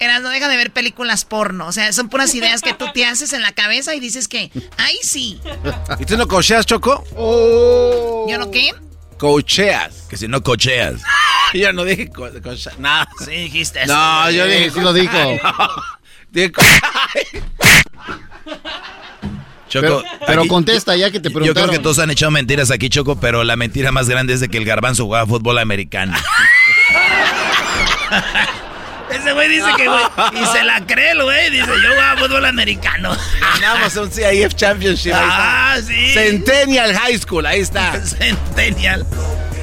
[0.00, 1.68] Eras, no deja de ver películas porno.
[1.68, 4.50] O sea, son puras ideas que tú te haces en la cabeza y dices que,
[4.76, 5.40] ahí sí.
[6.00, 7.04] ¿Y tú no cocheas, Choco?
[8.28, 8.72] ¿Yo no qué?
[9.24, 10.06] Cocheas.
[10.10, 11.00] Que si no cocheas.
[11.54, 13.08] Yo no dije co coche- nada.
[13.24, 13.94] Sí, dijiste eso.
[13.94, 14.70] No, yo dije.
[14.70, 15.12] sí lo dijo.
[15.16, 15.68] No,
[16.32, 16.52] dije
[19.68, 21.70] Choco, Pero, pero aquí- contesta ya que te Yo creo preguntaron.
[21.70, 24.58] que todos han echado mentiras aquí, Choco, pero la mentira más grande es de que
[24.58, 26.14] el garbanzo jugaba fútbol americano.
[29.14, 30.02] Ese güey dice que, güey,
[30.42, 33.16] y se la cree el güey, dice, yo jugaba fútbol americano.
[33.60, 35.12] Ganamos un CIF Championship.
[35.14, 36.12] Ah, sí.
[36.14, 38.00] Centennial High School, ahí está.
[38.04, 39.06] Centennial.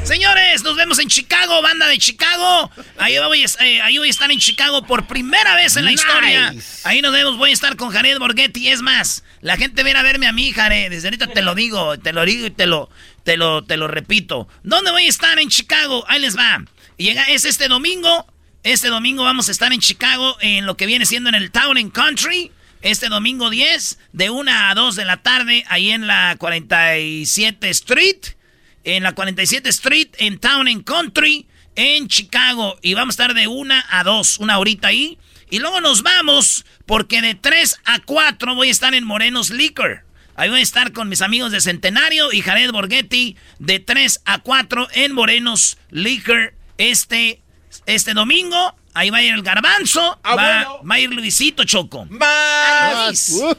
[0.04, 2.72] Señores, nos vemos en Chicago, banda de Chicago.
[2.98, 5.92] Ahí voy, a- eh, ahí voy a estar en Chicago por primera vez en la
[5.92, 6.04] Nice.
[6.06, 6.54] historia.
[6.86, 8.68] Ahí nos vemos, voy a estar con Jared Borghetti.
[8.70, 10.90] Es más, la gente viene a verme a mí, Jared.
[10.90, 12.90] Desde ahorita te lo digo, te lo digo y te lo,
[13.24, 14.48] te lo, te lo repito.
[14.64, 16.04] ¿Dónde voy a estar en Chicago?
[16.08, 16.64] Ahí les va.
[16.98, 18.26] Llega, es este domingo.
[18.64, 21.78] Este domingo vamos a estar en Chicago en lo que viene siendo en el Town
[21.78, 22.52] and Country.
[22.82, 28.36] Este domingo 10, de 1 a 2 de la tarde, ahí en la 47 Street
[28.84, 32.78] en la 47 Street, en Town and Country, en Chicago.
[32.82, 35.18] Y vamos a estar de una a dos, una horita ahí.
[35.50, 40.06] Y luego nos vamos, porque de 3 a 4 voy a estar en Morenos Liquor.
[40.36, 44.40] Ahí voy a estar con mis amigos de Centenario y Jared Borghetti de 3 a
[44.40, 47.41] 4 en Morenos Liquor este,
[47.86, 48.76] este domingo.
[48.94, 50.20] Ahí va a ir el garbanzo.
[50.24, 50.90] Ah, va, bueno.
[50.90, 52.06] va a ir Luisito Choco.
[52.10, 53.30] Más.
[53.30, 53.56] Uh,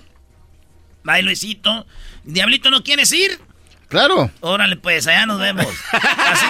[1.09, 1.86] Va a ir Luisito.
[2.24, 3.40] Diablito, ¿no quieres ir?
[3.89, 4.30] claro.
[4.40, 5.66] Órale, pues, allá nos vemos.
[5.93, 6.47] Así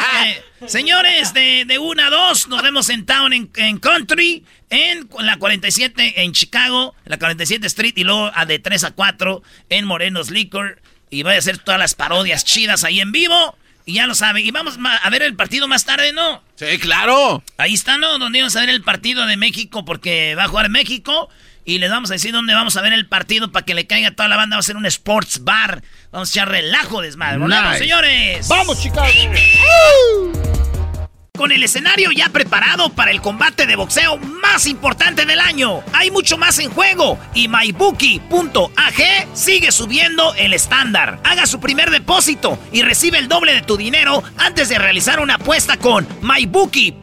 [0.60, 5.08] que, señores, de, de 1 a 2, nos vemos en Town, en, en Country, en
[5.18, 9.42] la 47 en Chicago, en la 47 Street, y luego a de 3 a 4
[9.70, 10.80] en Morenos Liquor.
[11.10, 13.56] Y voy a hacer todas las parodias chidas ahí en vivo.
[13.84, 14.44] Y ya lo saben.
[14.46, 16.42] Y vamos a ver el partido más tarde, ¿no?
[16.54, 17.42] Sí, claro.
[17.58, 18.18] Ahí está, ¿no?
[18.18, 21.28] Donde vamos a ver el partido de México, porque va a jugar México.
[21.64, 24.08] Y les vamos a decir dónde vamos a ver el partido para que le caiga
[24.08, 24.56] a toda la banda.
[24.56, 25.82] Va a ser un sports bar.
[26.10, 27.38] Vamos a echar relajo, desmadre.
[27.38, 27.78] Volvemos, Nice.
[27.78, 28.48] señores.
[28.48, 29.08] ¡Vamos, Chicago!
[31.38, 35.82] Con el escenario ya preparado para el combate de boxeo más importante del año.
[35.94, 41.20] Hay mucho más en juego y MyBookie.ag sigue subiendo el estándar.
[41.24, 45.36] Haga su primer depósito y recibe el doble de tu dinero antes de realizar una
[45.36, 47.02] apuesta con MyBookie.ag.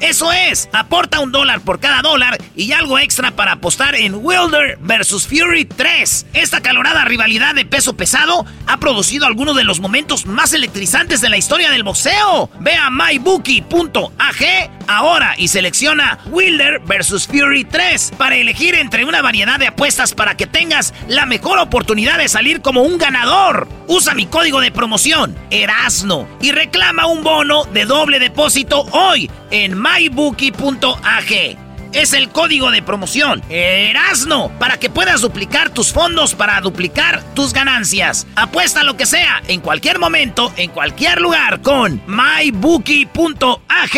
[0.00, 4.78] Eso es, aporta un dólar por cada dólar y algo extra para apostar en Wilder
[4.80, 6.26] vs Fury 3.
[6.34, 11.28] Esta calorada rivalidad de peso pesado ha producido algunos de los momentos más electrizantes de
[11.28, 12.50] la historia del boxeo.
[12.60, 19.58] Ve a mybookie.ag ahora y selecciona Wilder vs Fury 3 para elegir entre una variedad
[19.58, 23.68] de apuestas para que tengas la mejor oportunidad de salir como un ganador.
[23.86, 29.76] Usa mi código de promoción, Erasno, y reclama un bono de doble depósito hoy en
[29.84, 31.58] mybookie.ag
[31.92, 37.52] es el código de promoción Erasno para que puedas duplicar tus fondos para duplicar tus
[37.52, 38.26] ganancias.
[38.34, 43.96] Apuesta lo que sea, en cualquier momento, en cualquier lugar con mybookie.ag.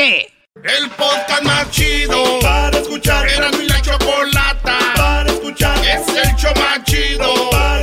[0.65, 3.29] El podcast más chido para escuchar.
[3.29, 5.79] Era mi la chocolata para escuchar.
[5.79, 7.76] Es el show más chido para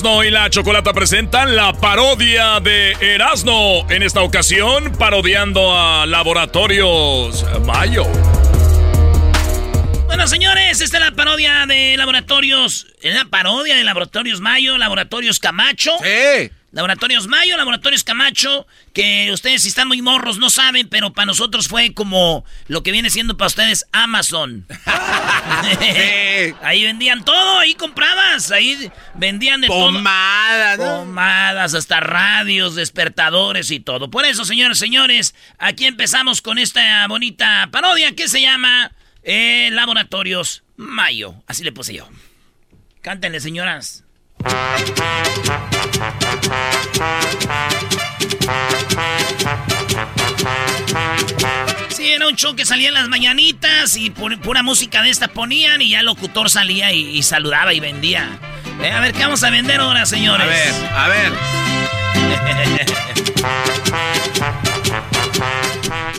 [0.00, 3.86] Erasno y la Chocolata presentan la parodia de Erasno.
[3.90, 8.06] En esta ocasión, parodiando a Laboratorios Mayo.
[10.06, 12.86] Bueno, señores, esta es la parodia de Laboratorios.
[13.02, 15.92] Es la parodia de Laboratorios Mayo, Laboratorios Camacho.
[15.98, 16.50] Sí.
[16.72, 21.66] Laboratorios Mayo, Laboratorios Camacho, que ustedes si están muy morros no saben, pero para nosotros
[21.66, 24.66] fue como lo que viene siendo para ustedes Amazon.
[26.62, 31.00] Ahí vendían todo, ahí comprabas, ahí vendían de Pomadas, todo.
[31.00, 34.10] Pomadas, hasta radios, despertadores y todo.
[34.10, 38.92] Por eso, señores, señores, aquí empezamos con esta bonita parodia que se llama
[39.22, 41.34] eh, Laboratorios Mayo.
[41.46, 42.08] Así le puse yo.
[43.02, 44.04] Cántenle, señoras.
[51.88, 55.28] Sí, era un show que salía en las mañanitas y pu- pura música de esta
[55.28, 58.38] ponían y ya el locutor salía y, y saludaba y vendía.
[58.82, 60.46] Eh, a ver, ¿qué vamos a vender ahora, señores?
[60.94, 61.32] A ver, a ver.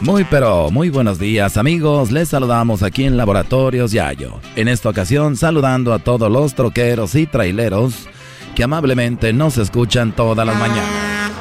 [0.02, 4.40] Muy pero muy buenos días amigos, les saludamos aquí en Laboratorios Yayo.
[4.56, 8.08] En esta ocasión saludando a todos los troqueros y traileros
[8.56, 11.32] que amablemente nos escuchan todas las mañanas.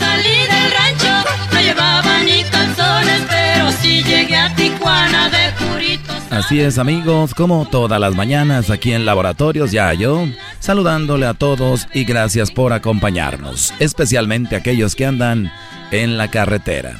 [0.00, 6.16] Salí del rancho, no llevaba ni calzones, pero sí llegué a Tijuana de puritos.
[6.28, 10.26] Así es amigos, como todas las mañanas aquí en Laboratorios Yayo,
[10.58, 15.52] saludándole a todos y gracias por acompañarnos, especialmente aquellos que andan
[15.90, 16.96] en la carretera.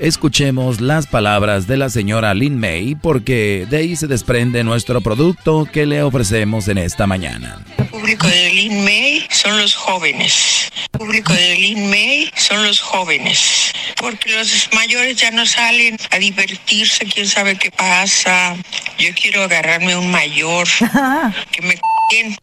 [0.00, 5.68] Escuchemos las palabras de la señora Lin May porque de ahí se desprende nuestro producto
[5.70, 7.58] que le ofrecemos en esta mañana.
[7.76, 10.70] El público de Lin May son los jóvenes.
[10.90, 13.72] El público de Lin May son los jóvenes.
[14.00, 18.56] Porque los mayores ya no salen a divertirse, quién sabe qué pasa.
[18.98, 20.66] Yo quiero agarrarme un mayor
[21.52, 22.38] que me c***en.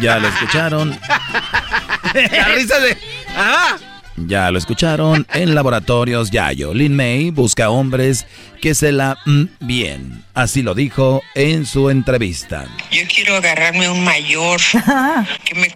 [0.00, 0.98] Ya lo escucharon,
[2.14, 2.98] La risa de.
[3.36, 3.78] ¡Ah!
[4.16, 6.74] Ya lo escucharon en Laboratorios Yayo.
[6.74, 8.26] Lin May busca hombres
[8.60, 10.22] que se la mm, bien.
[10.34, 12.66] Así lo dijo en su entrevista.
[12.90, 14.60] Yo quiero agarrarme un mayor
[15.44, 15.68] que me.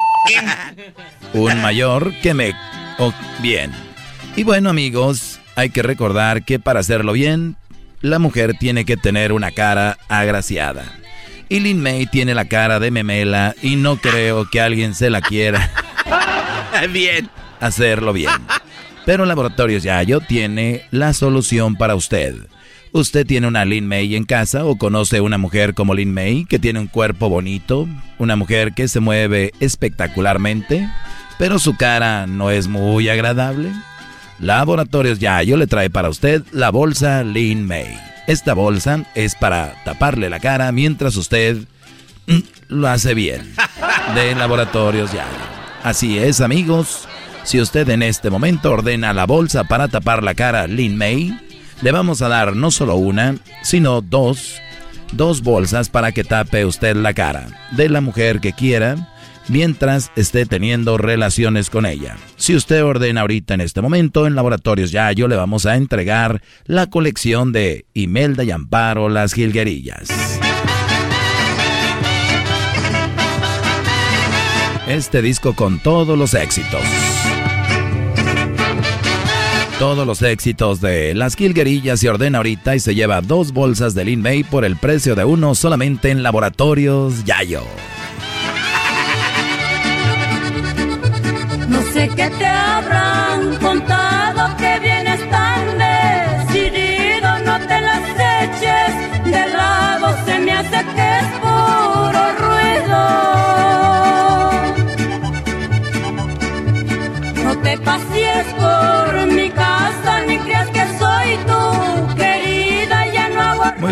[1.32, 2.54] Un mayor que me...
[2.98, 3.72] oh, bien.
[4.36, 7.56] Y bueno amigos, hay que recordar que para hacerlo bien,
[8.00, 10.84] la mujer tiene que tener una cara agraciada.
[11.48, 15.20] Y Lin May tiene la cara de memela y no creo que alguien se la
[15.20, 15.70] quiera
[16.92, 17.28] Bien.
[17.60, 18.30] Hacerlo bien.
[19.04, 22.34] Pero Laboratorios Yayo tiene la solución para usted.
[22.92, 26.58] ¿Usted tiene una Lin May en casa o conoce una mujer como Lin May que
[26.58, 27.86] tiene un cuerpo bonito?
[28.18, 30.88] Una mujer que se mueve espectacularmente,
[31.38, 33.70] pero su cara no es muy agradable.
[34.38, 37.98] Laboratorios Yayo le trae para usted la bolsa Lin May.
[38.26, 41.58] Esta bolsa es para taparle la cara mientras usted
[42.26, 42.38] mm,
[42.68, 43.54] lo hace bien.
[44.14, 45.26] De Laboratorios Yayo.
[45.82, 47.06] Así es, amigos.
[47.46, 51.38] Si usted en este momento ordena la bolsa para tapar la cara Lin May,
[51.80, 54.60] le vamos a dar no solo una, sino dos,
[55.12, 58.96] dos bolsas para que tape usted la cara de la mujer que quiera
[59.46, 62.16] mientras esté teniendo relaciones con ella.
[62.34, 66.88] Si usted ordena ahorita en este momento en Laboratorios Yayo, le vamos a entregar la
[66.88, 70.08] colección de Imelda y Amparo Las Gilguerillas.
[74.88, 76.82] Este disco con todos los éxitos.
[79.78, 84.06] Todos los éxitos de Las Gilguerillas se ordena ahorita y se lleva dos bolsas de
[84.06, 87.62] Lin May por el precio de uno solamente en Laboratorios Yayo.
[91.68, 92.45] No sé qué te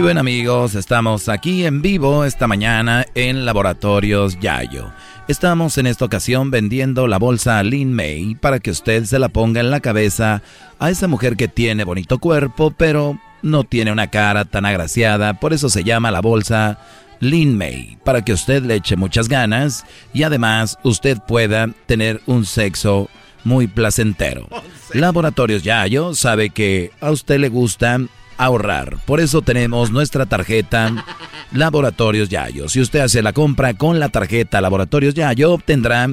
[0.05, 4.91] bien amigos, estamos aquí en vivo esta mañana en Laboratorios Yayo.
[5.29, 9.61] Estamos en esta ocasión vendiendo la bolsa Lin May para que usted se la ponga
[9.61, 10.43] en la cabeza
[10.79, 15.55] a esa mujer que tiene bonito cuerpo, pero no tiene una cara tan agraciada, por
[15.55, 16.79] eso se llama la bolsa
[17.21, 22.45] Lin May, para que usted le eche muchas ganas y además usted pueda tener un
[22.45, 23.09] sexo
[23.43, 24.49] muy placentero.
[24.93, 27.99] Laboratorios Yayo sabe que a usted le gusta
[28.39, 28.99] ahorrar.
[29.07, 31.05] Por eso tenemos nuestra tarjeta
[31.53, 32.69] Laboratorios Yayo.
[32.69, 36.09] Si usted hace la compra con la tarjeta Laboratorios Yayo, obtendrá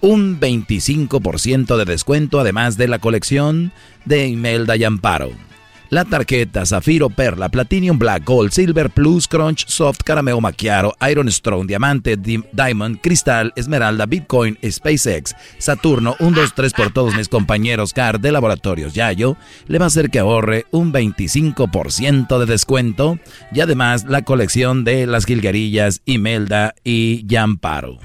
[0.00, 3.72] un 25% de descuento además de la colección
[4.04, 5.49] de Imelda y Amparo.
[5.90, 11.66] La tarjeta Zafiro, Perla, Platinum Black, Gold, Silver, Plus, Crunch, Soft, Carameo Macchiato, Iron Strong,
[11.66, 18.20] Diamante, Diamond, Cristal, Esmeralda, Bitcoin, SpaceX, Saturno, 1, 2, 3 por todos mis compañeros CAR
[18.20, 19.36] de Laboratorios Yayo,
[19.66, 23.18] le va a hacer que ahorre un 25% de descuento
[23.52, 27.98] y además la colección de las jilguerillas Imelda y Yamparo.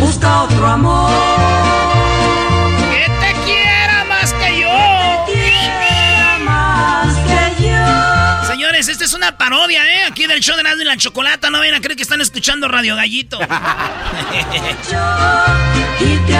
[0.00, 1.63] Busca otro amor
[9.44, 10.04] parodia, ¿eh?
[10.08, 11.50] Aquí del show de Nando y la Chocolata.
[11.50, 13.38] No vayan a creer que están escuchando Radio Gallito.
[16.00, 16.36] y te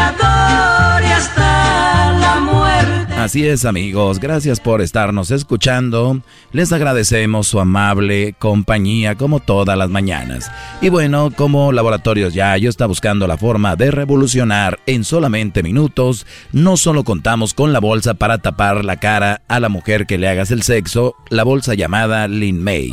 [1.13, 3.04] hasta la muerte.
[3.25, 4.21] Así es, amigos.
[4.21, 6.21] Gracias por estarnos escuchando.
[6.53, 10.51] Les agradecemos su amable compañía como todas las mañanas.
[10.83, 16.77] Y bueno, como Laboratorios Yayo está buscando la forma de revolucionar en solamente minutos, no
[16.77, 20.51] solo contamos con la bolsa para tapar la cara a la mujer que le hagas
[20.51, 22.93] el sexo, la bolsa llamada Lin May,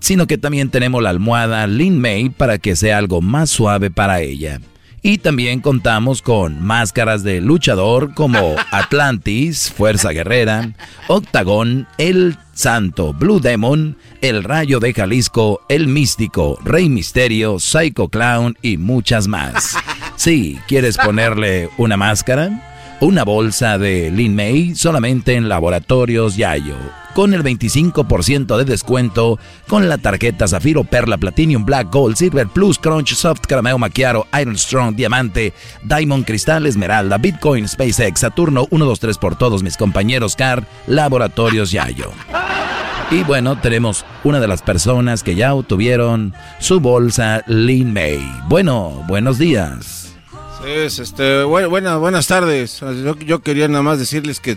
[0.00, 4.22] sino que también tenemos la almohada Lin May para que sea algo más suave para
[4.22, 4.58] ella.
[5.04, 10.70] Y también contamos con máscaras de luchador como Atlantis, Fuerza Guerrera,
[11.08, 18.56] Octagón, El Santo, Blue Demon, El Rayo de Jalisco, El Místico, Rey Misterio, Psycho Clown
[18.62, 19.76] y muchas más.
[20.14, 22.71] Si ¿quieres ponerle una máscara?
[23.02, 26.76] Una bolsa de Lin May solamente en Laboratorios Yayo
[27.14, 32.78] con el 25% de descuento con la tarjeta Zafiro, Perla, Platinum, Black, Gold, Silver, Plus,
[32.78, 35.52] Crunch, Soft, Carameo, Maquiaro, Iron Strong, Diamante,
[35.82, 41.72] Diamond, Cristal, Esmeralda, Bitcoin, SpaceX, Saturno, 1, 2, 3 por todos mis compañeros CAR, Laboratorios
[41.72, 42.12] Yayo.
[43.10, 48.22] Y bueno, tenemos una de las personas que ya obtuvieron su bolsa Lin May.
[48.46, 50.01] Bueno, buenos días.
[50.62, 52.80] Sí, este, buena, buenas tardes.
[52.80, 54.56] Yo, yo quería nada más decirles que,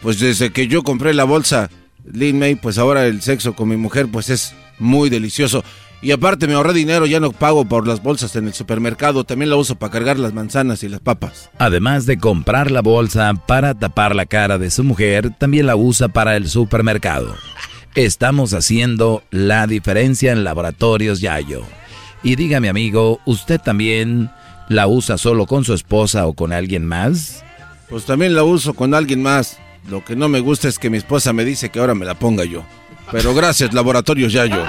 [0.00, 1.68] pues desde que yo compré la bolsa
[2.10, 5.62] Lin May, pues ahora el sexo con mi mujer pues es muy delicioso.
[6.00, 9.50] Y aparte me ahorré dinero, ya no pago por las bolsas en el supermercado, también
[9.50, 11.50] la uso para cargar las manzanas y las papas.
[11.58, 16.08] Además de comprar la bolsa para tapar la cara de su mujer, también la usa
[16.08, 17.36] para el supermercado.
[17.94, 21.62] Estamos haciendo la diferencia en laboratorios Yayo.
[22.24, 24.30] Y dígame amigo, ¿usted también
[24.68, 27.44] la usa solo con su esposa o con alguien más?
[27.88, 29.58] Pues también la uso con alguien más.
[29.90, 32.14] Lo que no me gusta es que mi esposa me dice que ahora me la
[32.14, 32.64] ponga yo.
[33.10, 34.62] Pero gracias, Laboratorios Yayo.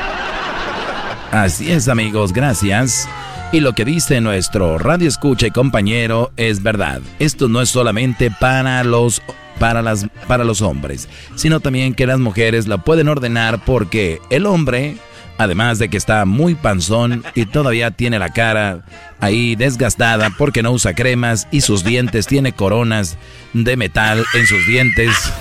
[1.32, 3.08] Así es, amigos, gracias.
[3.52, 7.02] Y lo que dice nuestro radio escucha y compañero es verdad.
[7.20, 9.22] Esto no es solamente para los
[9.60, 14.48] para las para los hombres, sino también que las mujeres la pueden ordenar porque el
[14.48, 14.98] hombre
[15.38, 18.82] Además de que está muy panzón y todavía tiene la cara
[19.20, 23.18] ahí desgastada porque no usa cremas y sus dientes tiene coronas
[23.54, 25.34] de metal en sus dientes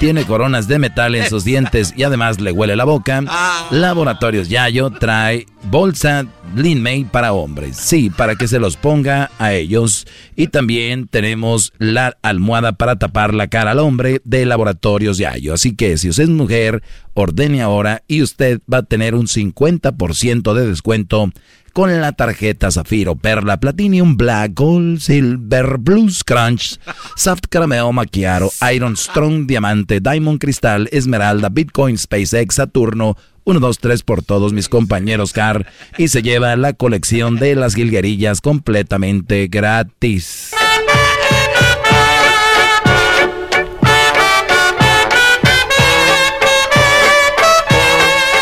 [0.00, 3.22] tiene coronas de metal en sus dientes y además le huele la boca.
[3.28, 3.68] Ah.
[3.70, 6.24] Laboratorios Yayo trae bolsa
[6.56, 7.76] Lin May para hombres.
[7.76, 10.06] Sí, para que se los ponga a ellos.
[10.36, 15.52] Y también tenemos la almohada para tapar la cara al hombre de Laboratorios Yayo.
[15.52, 16.82] Así que si usted es mujer,
[17.12, 21.30] ordene ahora y usted va a tener un 50% de descuento
[21.72, 26.78] con la tarjeta Zafiro, Perla, Platinum, Black, Gold, Silver, Blues, Crunch,
[27.16, 34.02] Soft Carameo, Macchiato, Iron Strong, Diamante, Diamond Cristal, Esmeralda, Bitcoin, SpaceX, Saturno, 1, 2, 3
[34.02, 35.66] por todos mis compañeros CAR
[35.98, 40.50] y se lleva la colección de las guilguerillas completamente gratis.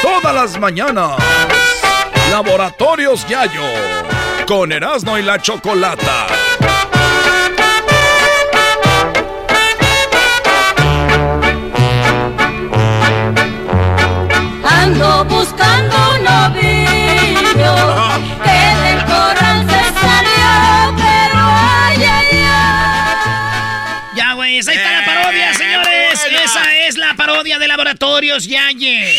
[0.03, 1.13] Todas las mañanas
[2.31, 3.63] Laboratorios Yayo,
[4.47, 6.27] con Erasmo y la Chocolata.
[14.65, 16.29] Ando buscando un
[27.79, 29.15] Laboratorios Yaye.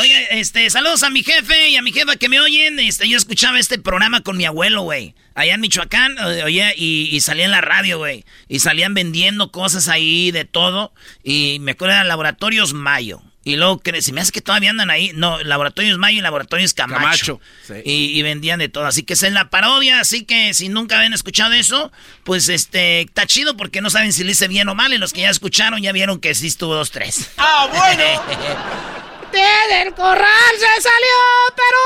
[0.00, 2.80] Oye, este, saludos a mi jefe y a mi jefa que me oyen.
[2.80, 5.14] Este, yo escuchaba este programa con mi abuelo, güey.
[5.36, 8.24] Allá en Michoacán, oye, y, y salía en la radio, güey.
[8.48, 10.92] Y salían vendiendo cosas ahí de todo.
[11.22, 13.22] Y me acuerdo de Laboratorios Mayo.
[13.50, 15.12] Y luego, que se me hace que todavía andan ahí.
[15.14, 17.40] No, Laboratorios Mayo y Laboratorios Camacho.
[17.66, 18.86] Camacho, y, y vendían de todo.
[18.86, 20.00] Así que es en la parodia.
[20.00, 21.92] Así que si nunca habían escuchado eso,
[22.24, 24.92] pues este, está chido porque no saben si le hice bien o mal.
[24.92, 27.30] Y los que ya escucharon ya vieron que sí estuvo dos, tres.
[27.36, 29.00] ¡Ah, bueno!
[29.32, 31.18] del corral se salió,
[31.56, 31.78] pero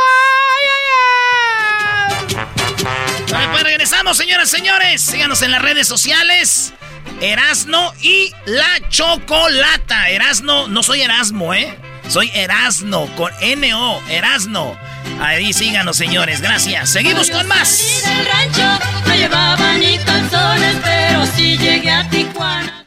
[0.51, 0.85] ay, ay,
[2.09, 2.45] ay.
[3.31, 5.03] Vale, pues regresamos, señoras y señores.
[5.03, 6.73] Síganos en las redes sociales.
[7.25, 10.11] Erasno y la chocolata.
[10.11, 11.75] Erasno, no soy Erasmo, ¿eh?
[12.07, 14.77] Soy Erasno con N-O, Erasno.
[15.21, 16.43] Ahí síganos, señores.
[16.43, 16.91] Gracias.
[16.91, 18.03] Seguimos con más.
[18.05, 22.85] del rancho no llevaba ni calzones, pero sí llegué a Tijuana.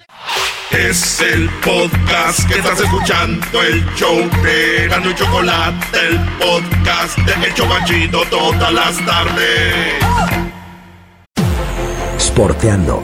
[0.69, 7.47] Es el podcast que estás escuchando, el show de Gano y Chocolate, el podcast de
[7.47, 9.95] El Chobachito todas las tardes.
[12.19, 13.03] Sporteando.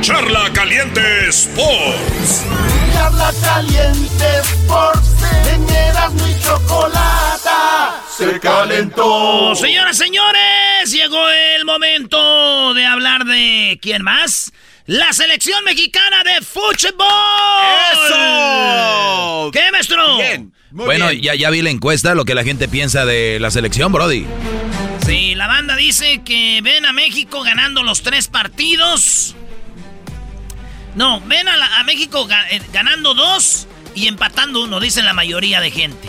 [0.00, 2.44] Charla Caliente Sports.
[2.92, 5.08] Charla Caliente Sports,
[5.52, 9.54] en y Chocolata, se calentó.
[9.56, 14.52] Señoras, señores, llegó el momento de hablar de quién más.
[14.86, 17.06] La selección mexicana de fútbol.
[17.92, 19.50] ¡Eso!
[19.52, 20.18] ¿Qué, maestro?
[20.18, 20.52] Bien.
[20.70, 21.22] Muy bueno, bien.
[21.22, 24.26] ya, ya vi la encuesta, lo que la gente piensa de la selección, Brody.
[25.04, 29.34] Sí, la banda dice que ven a México ganando los tres partidos.
[30.96, 35.60] No, ven a, la- a México eh, ganando dos y empatando uno, dicen la mayoría
[35.60, 36.08] de gente.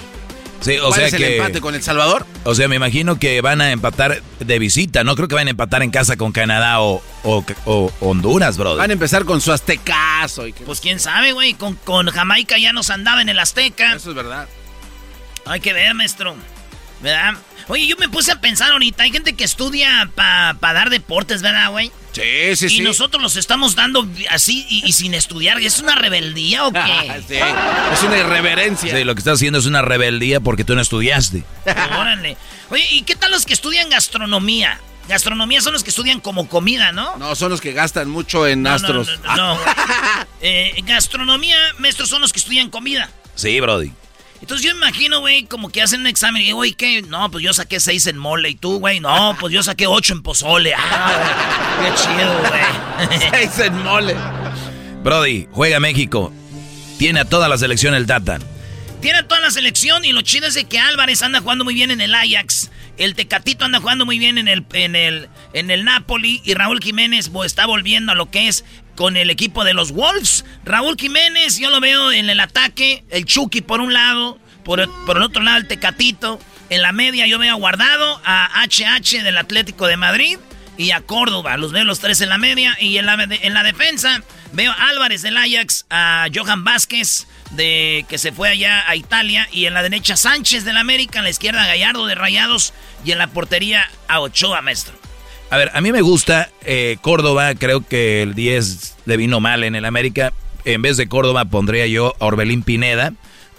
[0.61, 1.37] Sí, o ¿Cuál sea es el que.
[1.37, 2.25] empate con El Salvador?
[2.43, 5.03] O sea, me imagino que van a empatar de visita.
[5.03, 8.79] No creo que van a empatar en casa con Canadá o, o- o Honduras, Brody.
[8.79, 10.47] Van a empezar con su aztecazo.
[10.47, 10.63] Y que...
[10.63, 13.93] Pues quién sabe, güey, con, con Jamaica ya nos andaba en el Azteca.
[13.93, 14.47] Eso es verdad.
[15.45, 16.35] Hay que ver, maestro.
[17.01, 17.35] ¿Verdad?
[17.69, 21.69] Oye, yo me puse a pensar ahorita, hay gente que estudia para dar deportes, ¿verdad,
[21.71, 21.91] güey?
[22.13, 22.81] Sí, sí, y sí.
[22.81, 25.59] órale los estamos dando así y, y sin estudiar.
[25.59, 27.21] ¿Es una rebeldía o qué?
[27.27, 28.95] Sí, es una irreverencia.
[28.95, 31.43] Sí, lo que estás haciendo es una rebeldía porque tú no estudiaste.
[31.65, 32.37] Órale.
[32.69, 34.79] Oye, ¿y qué tal los que estudian gastronomía?
[35.07, 37.15] Gastronomía son los que estudian como comida, ¿no?
[37.17, 39.19] No, son los que gastan mucho en No, no, astros.
[39.23, 39.59] No, no, no.
[40.41, 43.09] Eh, gastronomía, maestros, son los que estudian comida.
[43.35, 43.91] Sí, Brody.
[44.41, 47.01] Entonces yo imagino, güey, como que hacen un examen y digo, güey, ¿qué?
[47.01, 48.49] No, pues yo saqué seis en mole.
[48.49, 48.99] ¿Y tú, güey?
[48.99, 50.73] No, pues yo saqué ocho en pozole.
[50.75, 53.19] Ah, qué chido, güey.
[53.31, 54.15] Seis en mole.
[55.03, 56.31] Brody, juega México.
[56.97, 58.39] Tiene a toda la selección el Tata.
[59.01, 61.75] Tiene a toda la selección y lo chido es de que Álvarez anda jugando muy
[61.75, 62.71] bien en el Ajax.
[62.97, 66.41] El Tecatito anda jugando muy bien en el, en el, en el Napoli.
[66.43, 68.65] Y Raúl Jiménez bo, está volviendo a lo que es
[68.97, 70.43] con el equipo de los Wolves.
[70.65, 73.03] Raúl Jiménez, yo lo veo en el ataque.
[73.09, 74.39] El Chucky por un lado.
[74.65, 76.39] Por, por el otro lado, el Tecatito.
[76.69, 80.39] En la media yo veo a Guardado, a HH del Atlético de Madrid
[80.77, 81.55] y a Córdoba.
[81.57, 82.75] Los veo los tres en la media.
[82.81, 88.03] Y en la, en la defensa veo a Álvarez del Ajax, a Johan Vázquez, de,
[88.09, 89.47] que se fue allá a Italia.
[89.51, 92.73] Y en la derecha Sánchez del América, en la izquierda Gallardo de Rayados.
[93.05, 95.06] Y en la portería a Ochoa, maestro.
[95.49, 97.55] A ver, a mí me gusta eh, Córdoba.
[97.55, 100.33] Creo que el 10 le vino mal en el América.
[100.65, 103.13] En vez de Córdoba pondría yo a Orbelín Pineda.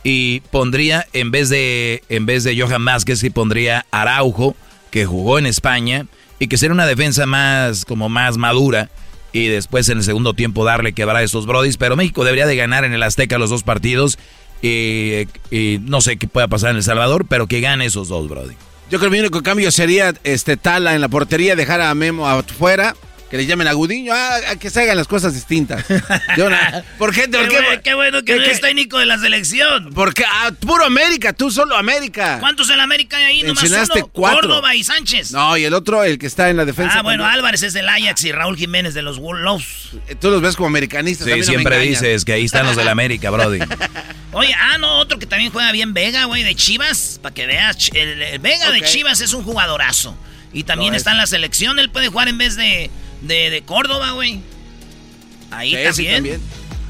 [0.04, 4.54] Y pondría, en vez de, en vez de Johan Vázquez, y pondría Araujo,
[4.90, 6.06] que jugó en España.
[6.38, 8.90] Y que será una defensa más, como más madura.
[9.32, 11.78] Y después en el segundo tiempo darle quebrar a estos brodis.
[11.78, 14.18] Pero México debería de ganar en el Azteca los dos partidos.
[14.60, 18.28] Y, y no sé qué pueda pasar en El Salvador, pero que gane esos dos,
[18.28, 18.54] brody.
[18.90, 22.26] Yo creo que mi único cambio sería este Tala en la portería, dejar a Memo
[22.26, 22.96] afuera,
[23.30, 25.84] que le llamen a Gudiño, ah, a que se hagan las cosas distintas.
[26.36, 27.22] Yo na- ¿Por qué?
[27.28, 27.60] ¿Por Qué, qué?
[27.62, 29.90] bueno, qué bueno que ¿Qué- no eres técnico de la selección.
[29.94, 32.38] Porque ah, puro América, tú solo América.
[32.40, 33.42] ¿Cuántos en la América hay ahí?
[33.42, 34.10] Nomás Mencionaste uno.
[34.12, 34.40] cuatro.
[34.40, 35.32] Córdoba y Sánchez.
[35.32, 37.00] No, y el otro, el que está en la defensa.
[37.00, 37.38] ah, bueno, también.
[37.38, 39.64] Álvarez es del Ajax y Raúl Jiménez de los Wolves.
[40.20, 41.26] Tú los ves como americanistas.
[41.26, 43.58] Sí, no siempre dices que ahí están los del América, brody.
[44.32, 47.90] Oye, ah, no, otro que también juega bien Vega, güey, de Chivas, para que veas.
[47.94, 48.82] El, el Vega de.
[48.82, 50.16] Chivas es un jugadorazo.
[50.52, 51.14] Y también está es.
[51.14, 52.90] en la selección, él puede jugar en vez de,
[53.22, 54.40] de, de Córdoba, güey.
[55.50, 56.14] Ahí Sí, sí, también.
[56.14, 56.40] también.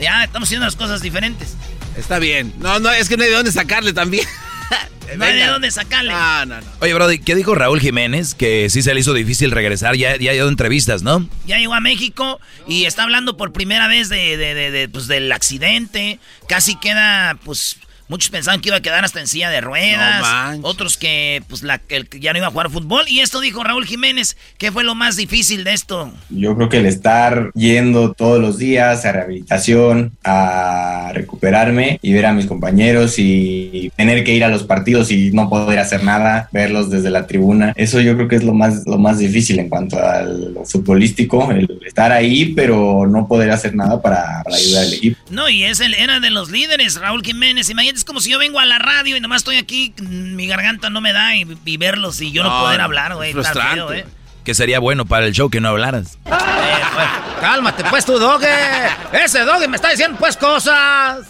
[0.01, 1.55] Ya, estamos haciendo las cosas diferentes.
[1.97, 2.53] Está bien.
[2.59, 4.25] No, no, es que no hay de dónde sacarle también.
[5.17, 6.13] no hay de dónde sacarle.
[6.13, 6.67] No, no, no.
[6.81, 8.35] Oye, Brody, ¿qué dijo Raúl Jiménez?
[8.35, 11.29] Que sí se le hizo difícil regresar, ya, ya a entrevistas, ¿no?
[11.47, 15.09] Ya llegó a México y está hablando por primera vez de, de- de- de, pues,
[15.09, 16.21] del accidente.
[16.49, 17.79] Casi queda, pues,
[18.09, 20.59] muchos pensaban que iba a quedar hasta en silla de ruedas.
[20.59, 23.05] No otros que, pues, la, que el- que ya no iba a jugar fútbol.
[23.09, 24.37] Y esto dijo Raúl Jiménez.
[24.59, 26.13] ¿Qué fue lo más difícil de esto?
[26.31, 32.27] Yo creo que el estar yendo todos los días a rehabilitación, a recuperarme y ver
[32.27, 36.49] a mis compañeros y tener que ir a los partidos y no poder hacer nada,
[36.53, 39.69] verlos desde la tribuna, eso yo creo que es lo más, lo más difícil en
[39.69, 44.93] cuanto al futbolístico, el estar ahí pero no poder hacer nada para, para ayudar al
[44.95, 45.19] equipo.
[45.31, 47.69] No, y es el, era de los líderes, Raúl Jiménez.
[47.71, 50.89] Imagínate, es como si yo vengo a la radio y nomás estoy aquí, mi garganta
[50.91, 53.33] no me da y, y verlos y yo no, No, poder hablar, güey.
[53.33, 53.75] frustrante.
[53.75, 54.07] feo, ¿eh?
[54.45, 56.17] Que sería bueno para el show que no hablaras.
[57.41, 58.49] Cálmate, pues tú, Doge.
[59.13, 61.27] Ese Doge me está diciendo, pues, cosas.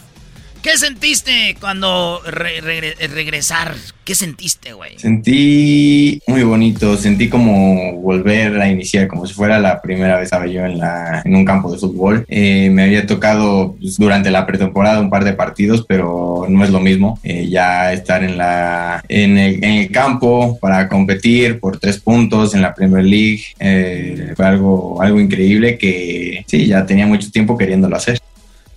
[0.62, 3.74] ¿Qué sentiste cuando re- regre- regresar?
[4.05, 4.98] ¿Qué sentiste, güey?
[4.98, 10.47] Sentí muy bonito, sentí como volver a iniciar, como si fuera la primera vez estaba
[10.47, 12.24] yo en, la, en un campo de fútbol.
[12.28, 16.70] Eh, me había tocado pues, durante la pretemporada un par de partidos, pero no es
[16.70, 17.20] lo mismo.
[17.22, 23.05] Eh, ya estar en, la, el campo para competir por tres puntos en la Premier
[23.05, 28.18] League eh, fue algo, algo increíble que sí, ya tenía mucho tiempo queriéndolo hacer.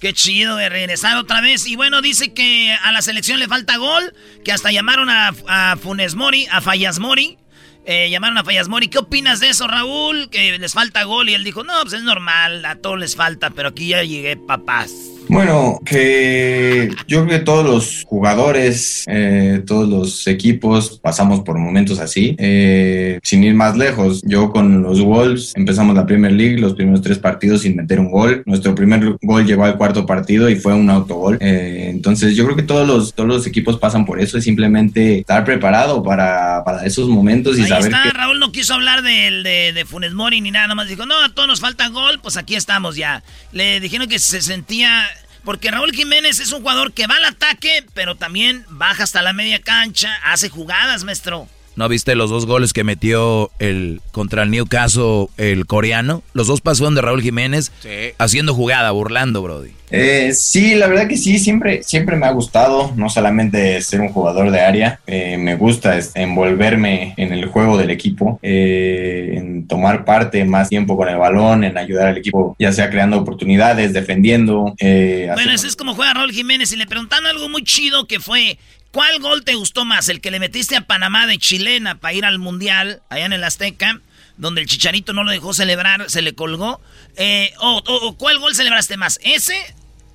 [0.02, 1.68] Qué chido de regresar otra vez.
[1.68, 5.78] Y bueno, dice que a la selección le falta gol, que hasta llamaron a, a
[5.78, 7.38] Funes Mori, a Fallas Mori.
[7.86, 8.88] Eh, llamaron a Fallas Mori.
[8.88, 10.32] ¿Qué opinas de eso, Raúl?
[10.32, 11.30] Que les falta gol.
[11.30, 14.38] Y él dijo, no, pues es normal, a todos les falta, pero aquí ya llegué,
[14.38, 14.92] papás.
[15.32, 22.00] Bueno, que yo creo que todos los jugadores, eh, todos los equipos pasamos por momentos
[22.00, 22.36] así.
[22.38, 27.02] Eh, sin ir más lejos, yo con los Wolves empezamos la Premier League, los primeros
[27.02, 28.44] tres partidos sin meter un gol.
[28.46, 31.38] Nuestro primer gol llegó al cuarto partido y fue un autogol.
[31.40, 35.20] Eh, entonces yo creo que todos los, todos los equipos pasan por eso, es simplemente
[35.20, 38.10] estar preparado para, para esos momentos y Ahí saber está, que...
[38.10, 41.30] Raúl no quiso hablar del- de, de Funes Mori ni nada, nomás dijo, no, a
[41.34, 43.24] todos nos falta gol, pues aquí estamos ya.
[43.54, 45.06] Le dijeron que se sentía...
[45.44, 49.34] Porque Raúl Jiménez es un jugador que va al ataque, pero también baja hasta la
[49.34, 51.48] media cancha, hace jugadas, maestro.
[51.76, 56.22] ¿No viste los dos goles que metió el contra el Newcastle el coreano?
[56.34, 57.72] Los dos pasaron de Raúl Jiménez
[58.18, 59.72] haciendo jugada, burlando, Brody.
[59.94, 64.08] Eh, sí, la verdad que sí, siempre, siempre me ha gustado, no solamente ser un
[64.10, 70.06] jugador de área, eh, me gusta envolverme en el juego del equipo, eh, en tomar
[70.06, 74.74] parte más tiempo con el balón, en ayudar al equipo, ya sea creando oportunidades, defendiendo.
[74.80, 78.08] eh, Bueno, haciendo- ese es como juega Raúl Jiménez y le preguntaron algo muy chido
[78.08, 78.58] que fue,
[78.92, 80.10] ¿cuál gol te gustó más?
[80.10, 83.44] ¿El que le metiste a Panamá de chilena para ir al Mundial, allá en el
[83.44, 84.00] Azteca,
[84.38, 86.82] donde el Chicharito no lo dejó celebrar, se le colgó?
[87.16, 89.20] Eh, o, ¿Cuál gol celebraste más?
[89.24, 89.56] ¿Ese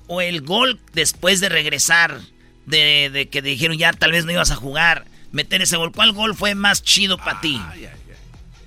[0.07, 2.19] o el gol después de regresar,
[2.65, 5.91] de, de que dijeron ya tal vez no ibas a jugar, meter ese gol?
[5.91, 7.59] ¿Cuál gol fue más chido para ti?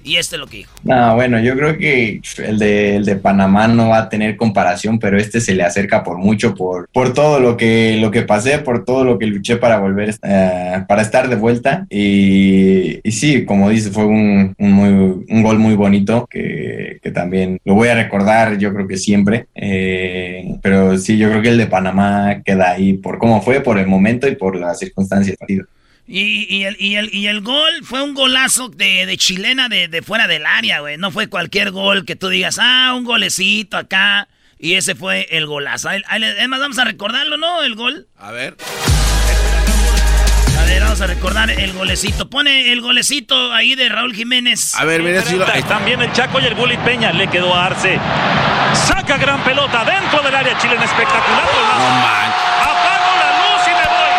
[0.03, 0.71] Y este es lo que dijo.
[0.83, 4.99] No, bueno, yo creo que el de, el de Panamá no va a tener comparación,
[4.99, 8.59] pero este se le acerca por mucho, por, por todo lo que, lo que pasé,
[8.61, 11.87] por todo lo que luché para volver, eh, para estar de vuelta.
[11.91, 17.11] Y, y sí, como dice, fue un, un, muy- un gol muy bonito que, que
[17.11, 19.47] también lo voy a recordar, yo creo que siempre.
[19.55, 23.79] Eh, pero sí, yo creo que el de Panamá queda ahí por cómo fue, por
[23.79, 25.67] el momento y por las circunstancias del partido.
[26.13, 29.87] Y, y el, y, el, y el gol fue un golazo de, de chilena de,
[29.87, 30.97] de fuera del área, güey.
[30.99, 34.27] No fue cualquier gol que tú digas, ah, un golecito acá.
[34.59, 35.89] Y ese fue el golazo.
[35.89, 37.63] Ahí- Además, vamos a recordarlo, ¿no?
[37.63, 38.09] El gol.
[38.19, 38.57] A ver.
[40.59, 42.29] A ver, vamos a recordar el golecito.
[42.29, 44.75] Pone el golecito ahí de Raúl Jiménez.
[44.75, 45.45] A ver, mira si lo...
[45.47, 45.77] ahí está.
[45.79, 48.01] También el Chaco y el Gullit Peña le quedó a Arce.
[48.75, 51.45] Saca gran pelota dentro del área chilena espectacular.
[52.63, 54.11] Apago la luz y me voy.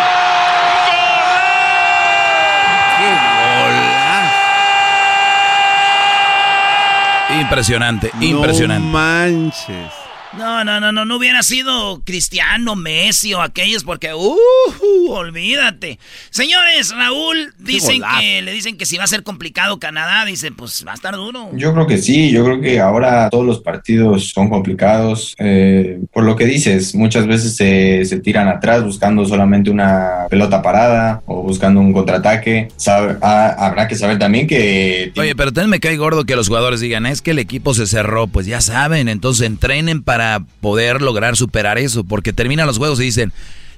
[7.40, 8.84] Impresionante, impresionante.
[8.84, 9.92] No manches.
[10.38, 15.98] No, no, no, no, no hubiera sido Cristiano, Messi o aquellos porque, uh, olvídate.
[16.30, 20.84] Señores, Raúl, dicen que, le dicen que si va a ser complicado Canadá, dice, pues
[20.86, 21.50] va a estar duro.
[21.54, 25.34] Yo creo que sí, yo creo que ahora todos los partidos son complicados.
[25.38, 30.62] eh, por lo que dices, muchas veces se, se tiran atrás buscando solamente una pelota
[30.62, 32.68] parada o buscando un contraataque.
[32.76, 35.12] Sabe- ah, habrá que saber también que...
[35.18, 37.86] Oye, pero también me cae gordo que los jugadores digan, es que el equipo se
[37.86, 40.21] cerró, pues ya saben, entonces entrenen para
[40.60, 43.32] poder lograr superar eso, porque terminan los juegos y dicen,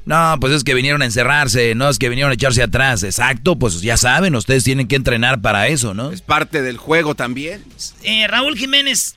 [0.07, 3.57] no, pues es que vinieron a encerrarse, no es que vinieron a echarse atrás, exacto,
[3.57, 6.11] pues ya saben, ustedes tienen que entrenar para eso, ¿no?
[6.11, 7.65] Es parte del juego también.
[8.03, 9.16] Eh, Raúl Jiménez,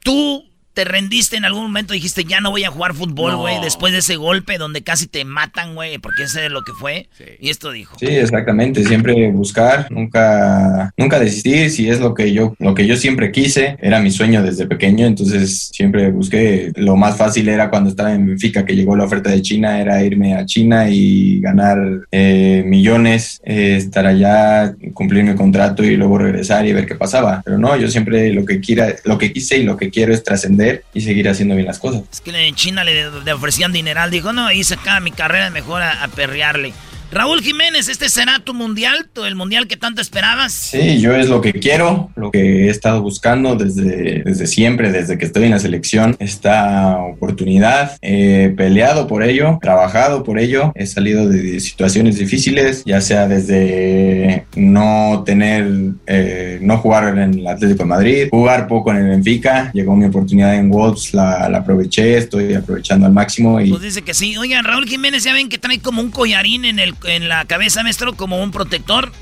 [0.00, 0.44] tú
[0.76, 1.94] ¿Te rendiste en algún momento?
[1.94, 3.38] Dijiste, ya no voy a jugar fútbol, No.
[3.38, 6.72] güey, después de ese golpe donde casi te matan, güey, porque ese es lo que
[6.78, 7.08] fue.
[7.40, 7.96] Y esto dijo.
[7.98, 8.84] Sí, exactamente.
[8.84, 11.70] Siempre buscar, nunca, nunca desistir.
[11.70, 15.06] Si es lo que yo, lo que yo siempre quise, era mi sueño desde pequeño.
[15.06, 16.72] Entonces siempre busqué.
[16.76, 20.04] Lo más fácil era cuando estaba en Benfica, que llegó la oferta de China, era
[20.04, 21.78] irme a China y ganar
[22.12, 27.40] eh, millones, eh, estar allá, cumplir mi contrato y luego regresar y ver qué pasaba.
[27.46, 30.22] Pero no, yo siempre lo que quiera, lo que quise y lo que quiero es
[30.22, 32.02] trascender y seguir haciendo bien las cosas.
[32.12, 34.10] Es que en China le, le ofrecían dineral.
[34.10, 36.72] Dijo, no, se acaba mi carrera, mejor a, a perrearle.
[37.10, 39.08] Raúl Jiménez, ¿este será tu mundial?
[39.24, 40.52] ¿El mundial que tanto esperabas?
[40.52, 45.16] Sí, yo es lo que quiero, lo que he estado buscando desde, desde siempre, desde
[45.16, 47.96] que estoy en la selección, esta oportunidad.
[48.02, 54.44] He peleado por ello, trabajado por ello, he salido de situaciones difíciles, ya sea desde
[54.56, 55.66] no tener,
[56.06, 60.06] eh, no jugar en el Atlético de Madrid, jugar poco en el Benfica, llegó mi
[60.06, 64.36] oportunidad en Wolves, la, la aproveché, estoy aprovechando al máximo y Pues dice que sí.
[64.36, 67.82] Oigan, Raúl Jiménez, ya ven que trae como un collarín en, el, en la cabeza,
[67.82, 69.12] maestro, como un protector.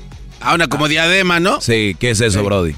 [0.41, 1.61] Ah, una como diadema, ¿no?
[1.61, 2.75] Sí, ¿qué es eso, Brody?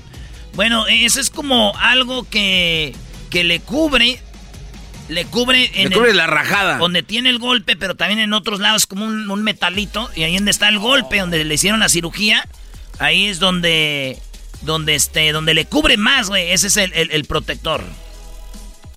[0.53, 2.95] Bueno, eso es como algo que,
[3.29, 4.19] que le cubre.
[5.09, 6.77] Le cubre en Le cubre el- la rajada.
[6.79, 10.09] Donde tiene el golpe, pero también en otros lados como un, un metalito.
[10.15, 12.45] Y ahí donde está el golpe, donde le hicieron la cirugía.
[12.99, 14.19] Ahí es donde.
[14.63, 15.31] Donde este.
[15.31, 16.51] Donde le cubre más, güey.
[16.51, 17.83] Ese es el, el- el protector.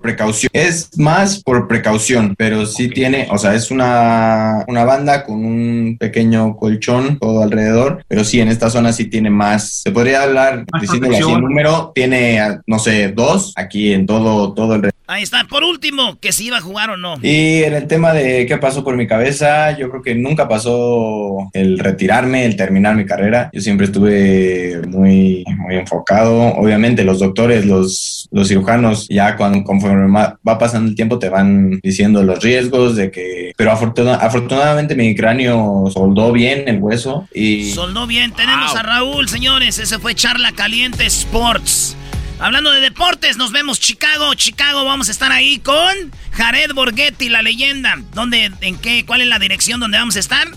[0.00, 0.50] Precaución.
[0.52, 5.96] Es más por precaución, pero sí tiene, o sea, es una, una banda con un
[5.98, 10.64] pequeño colchón todo alrededor, pero sí, en esta zona sí tiene más, se podría hablar,
[10.72, 15.24] Más diciéndole así el número, tiene, no sé, dos aquí en todo, todo el Ahí
[15.24, 15.42] está.
[15.50, 17.16] Por último, que si iba a jugar o no.
[17.20, 21.50] y en el tema de qué pasó por mi cabeza, yo creo que nunca pasó
[21.52, 23.50] el retirarme, el terminar mi carrera.
[23.52, 26.54] Yo siempre estuve muy, muy enfocado.
[26.54, 31.80] Obviamente los doctores, los, los cirujanos, ya cuando, conforme va pasando el tiempo te van
[31.82, 33.52] diciendo los riesgos de que...
[33.56, 37.70] Pero afortuna- afortunadamente mi cráneo soldó bien el hueso y...
[37.72, 38.32] Soldó bien.
[38.32, 39.78] Tenemos a Raúl, señores.
[39.78, 41.96] Ese fue Charla Caliente Sports.
[42.38, 44.32] Hablando de deportes, nos vemos Chicago.
[44.34, 45.92] Chicago, vamos a estar ahí con
[46.32, 47.98] Jared Borghetti, la leyenda.
[48.14, 50.48] ¿Dónde, en qué, cuál es la dirección donde vamos a estar?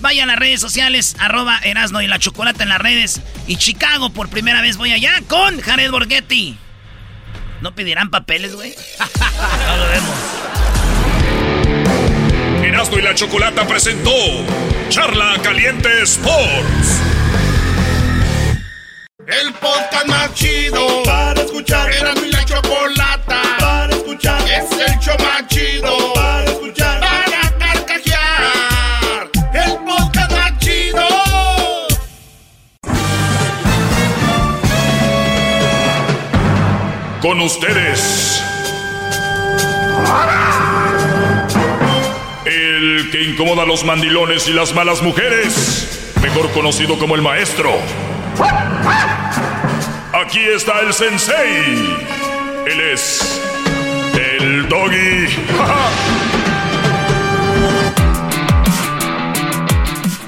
[0.00, 3.20] Vaya a las redes sociales, arroba Erasno y la Chocolata en las redes.
[3.46, 6.56] Y Chicago, por primera vez voy allá con Jared Borghetti.
[7.62, 8.74] ¿No pedirán papeles, güey?
[9.68, 10.16] No lo vemos.
[12.64, 14.10] Erasmo y la Chocolata presentó
[14.88, 17.00] Charla Caliente Sports.
[19.26, 21.88] El podcast más chido para escuchar.
[21.92, 24.42] Era mi la chocolata para escuchar.
[24.42, 26.81] Es el show más chido para escuchar.
[37.32, 38.44] Con ustedes.
[42.44, 46.12] El que incomoda a los mandilones y las malas mujeres.
[46.20, 47.70] Mejor conocido como el maestro.
[50.12, 51.96] Aquí está el sensei.
[52.66, 53.40] Él es
[54.12, 55.28] el doggy.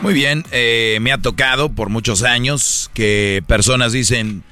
[0.01, 4.43] Muy bien, eh, me ha tocado por muchos años que personas dicen,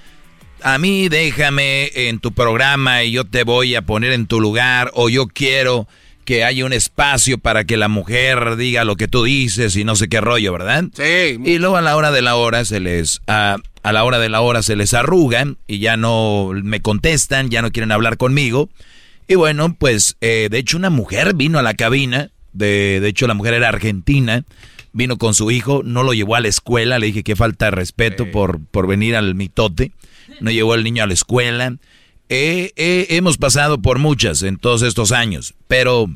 [0.65, 4.91] a mí déjame en tu programa y yo te voy a poner en tu lugar
[4.95, 5.89] o yo quiero
[6.25, 9.97] que haya un espacio para que la mujer diga lo que tú dices y no
[9.97, 10.85] sé qué rollo, ¿verdad?
[10.95, 11.39] Sí.
[11.45, 14.29] Y luego a la hora de la hora se les a, a la hora de
[14.29, 18.69] la hora se les arrugan y ya no me contestan, ya no quieren hablar conmigo.
[19.27, 23.27] Y bueno, pues eh, de hecho una mujer vino a la cabina, de, de hecho
[23.27, 24.45] la mujer era argentina,
[24.93, 27.71] vino con su hijo, no lo llevó a la escuela, le dije que falta de
[27.73, 29.93] respeto por, por venir al mitote,
[30.43, 31.77] no llevó al niño a la escuela.
[32.29, 36.09] Eh, eh, hemos pasado por muchas en todos estos años, pero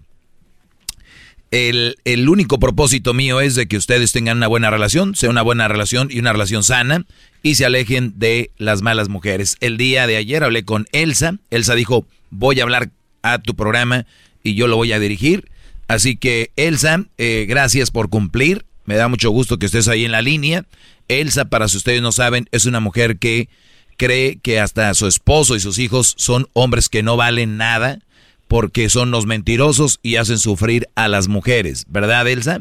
[1.51, 5.43] el, el único propósito mío es de que ustedes tengan una buena relación, sea una
[5.43, 7.05] buena relación y una relación sana
[7.43, 9.57] y se alejen de las malas mujeres.
[9.61, 12.91] El día de ayer hablé con Elsa, Elsa dijo, voy a hablar
[13.23, 14.07] a tu programa
[14.43, 15.49] y yo lo voy a dirigir.
[15.89, 20.13] Así que Elsa, eh, gracias por cumplir, me da mucho gusto que estés ahí en
[20.13, 20.65] la línea.
[21.09, 23.49] Elsa, para si ustedes no saben, es una mujer que
[23.97, 28.01] cree que hasta su esposo y sus hijos son hombres que no valen nada
[28.49, 32.61] porque son los mentirosos y hacen sufrir a las mujeres, ¿verdad, Elsa?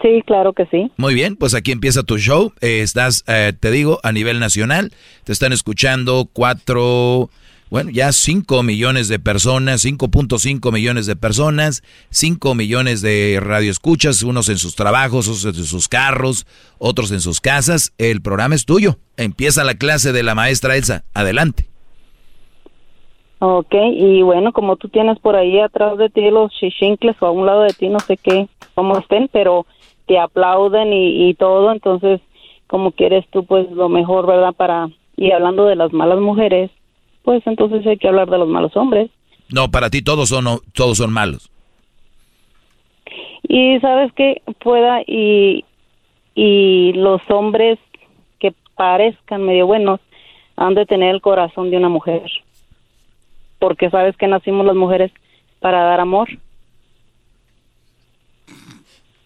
[0.00, 0.92] Sí, claro que sí.
[0.96, 2.52] Muy bien, pues aquí empieza tu show.
[2.60, 4.92] Eh, estás, eh, te digo, a nivel nacional.
[5.24, 7.30] Te están escuchando cuatro,
[7.70, 14.48] bueno, ya cinco millones de personas, 5.5 millones de personas, cinco millones de radioescuchas, unos
[14.48, 16.46] en sus trabajos, otros en sus carros,
[16.78, 17.92] otros en sus casas.
[17.98, 18.96] El programa es tuyo.
[19.16, 21.04] Empieza la clase de la maestra Elsa.
[21.12, 21.66] Adelante.
[23.40, 27.30] Ok, y bueno, como tú tienes por ahí atrás de ti los chichincles o a
[27.30, 29.64] un lado de ti, no sé qué, cómo estén, pero
[30.06, 32.20] te aplauden y, y todo, entonces,
[32.66, 34.54] como quieres tú, pues lo mejor, ¿verdad?
[34.54, 36.70] Para, y hablando de las malas mujeres,
[37.28, 39.10] pues entonces hay que hablar de los malos hombres.
[39.50, 41.50] No, para ti todos son, todos son malos.
[43.42, 45.66] Y sabes que pueda y,
[46.34, 47.78] y los hombres
[48.38, 50.00] que parezcan medio buenos
[50.56, 52.22] han de tener el corazón de una mujer.
[53.58, 55.12] Porque sabes que nacimos las mujeres
[55.60, 56.30] para dar amor.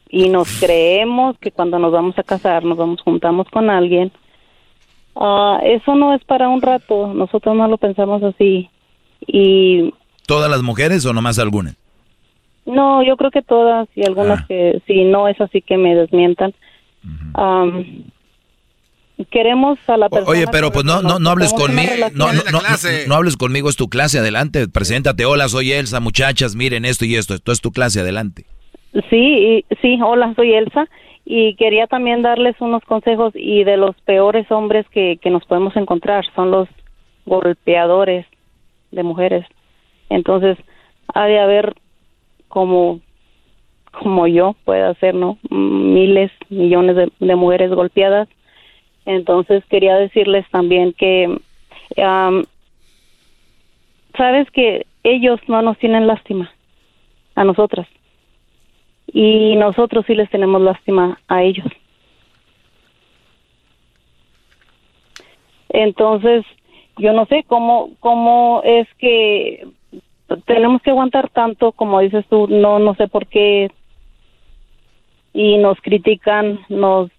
[0.08, 4.10] Y nos creemos que cuando nos vamos a casar, nos vamos juntamos con alguien.
[5.16, 8.68] Ah, eso no es para un rato, nosotros no lo pensamos así.
[9.26, 9.93] Y
[10.26, 11.76] ¿Todas las mujeres o nomás algunas?
[12.64, 16.55] no, yo creo que todas y algunas que si no es así que me desmientan.
[17.34, 18.05] Am,
[19.30, 20.30] queremos a la persona.
[20.30, 23.68] Oye, pero pues no, no, no hables conmigo, no, no, no, no- no hables conmigo,
[23.68, 27.60] es tu clase, adelante, preséntate, hola, soy Elsa, muchachas, miren esto y esto, esto es
[27.60, 28.47] tu clase, adelante.
[29.10, 30.86] Sí, y- sí, hola, soy Elsa
[31.34, 35.74] y quería también darles unos consejos y de los peores hombres que, que nos podemos
[35.76, 36.68] encontrar son los
[37.24, 38.26] golpeadores
[38.90, 39.46] de mujeres.
[40.10, 40.59] Entonces,
[41.14, 41.74] ha de haber
[42.48, 43.00] como
[43.92, 45.38] como yo puede ser, ¿no?
[45.48, 48.28] Miles, millones de, mujeres golpeadas.
[49.06, 51.40] Entonces, quería decirles también que
[51.96, 52.44] am,
[54.18, 56.52] sabes que ellos no nos tienen lástima
[57.36, 57.88] a nosotras
[59.12, 61.66] y nosotros sí les tenemos lástima a ellos.
[65.68, 66.44] Entonces,
[66.98, 69.66] yo no sé cómo cómo es que
[70.47, 73.70] tenemos que aguantar tanto, como dices tú, no no sé por qué
[75.34, 77.10] y nos critican, nos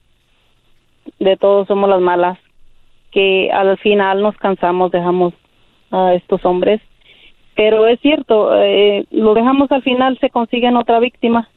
[1.19, 2.39] de todos somos las malas,
[3.11, 5.33] que al final nos cansamos, dejamos
[5.91, 6.81] a estos hombres,
[7.55, 11.49] pero es cierto, eh, lo dejamos al final, se consiguen otra víctima.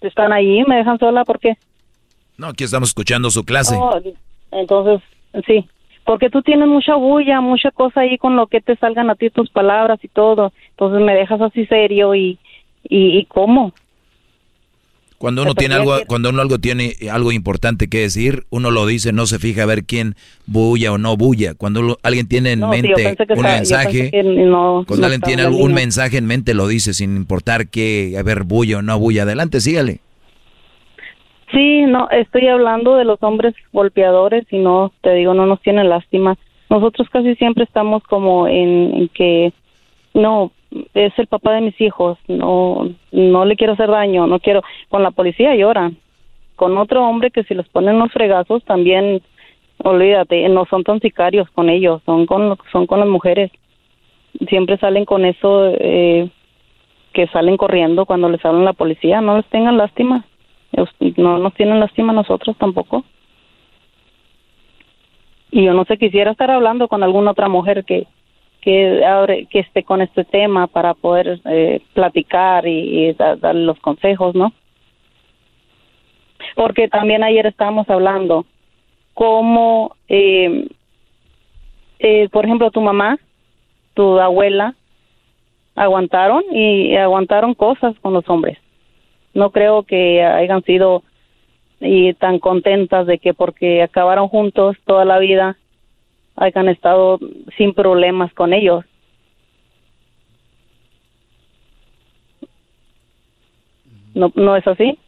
[0.00, 1.56] Están allí, me dejan sola, ¿por qué?
[2.36, 3.76] No, aquí estamos escuchando su clase.
[3.76, 4.00] Oh,
[4.52, 5.00] entonces,
[5.46, 5.68] sí,
[6.04, 9.30] porque tú tienes mucha bulla, mucha cosa ahí con lo que te salgan a ti
[9.30, 12.38] tus palabras y todo, entonces me dejas así serio y,
[12.84, 13.72] y, y ¿cómo?
[15.18, 19.12] Cuando uno tiene algo, cuando uno algo tiene algo importante que decir, uno lo dice,
[19.12, 20.14] no se fija a ver quién
[20.46, 21.54] bulla o no bulla.
[21.54, 25.42] Cuando lo- alguien tiene en No, mente un está- mensaje, no- cuando no alguien tiene
[25.42, 29.24] algún mensaje en mente lo dice sin importar que, a ver, bulla o no bulla.
[29.24, 29.98] Adelante, sígale.
[31.50, 35.88] Sí, no, estoy hablando de los hombres golpeadores y no, te digo, no nos tienen
[35.88, 36.36] lástima.
[36.68, 39.52] Nosotros casi siempre estamos como en, en que,
[40.12, 40.52] no,
[40.94, 45.02] es el papá de mis hijos, no, no le quiero hacer daño, no quiero, con
[45.02, 45.96] la policía lloran.
[46.56, 49.22] Con otro hombre que si les ponen unos fregazos también,
[49.84, 53.50] olvídate, no son tan sicarios con ellos, son con, son con las mujeres.
[54.48, 56.28] Siempre salen con eso, eh,
[57.12, 60.24] que salen corriendo cuando les hablan la policía, no les tengan lástima.
[61.16, 63.04] No nos tienen lástima nosotros tampoco.
[65.50, 68.06] Y yo no sé, quisiera estar hablando con alguna otra mujer que
[68.60, 73.64] que abre, que esté con este tema para poder eh, platicar y, y da- darle
[73.64, 74.52] los consejos, ¿no?
[76.54, 78.44] Porque también ayer estábamos hablando
[79.14, 80.68] cómo, eh,
[81.98, 83.18] eh, por ejemplo, tu mamá,
[83.94, 84.74] tu abuela,
[85.74, 88.58] aguantaron y aguantaron cosas con los hombres.
[89.34, 91.02] No creo que hayan sido
[91.80, 95.56] y tan contentas de que porque acabaron juntos toda la vida
[96.40, 97.18] hayan estado
[97.56, 98.84] sin problemas con ellos.
[104.14, 104.98] No, no es así.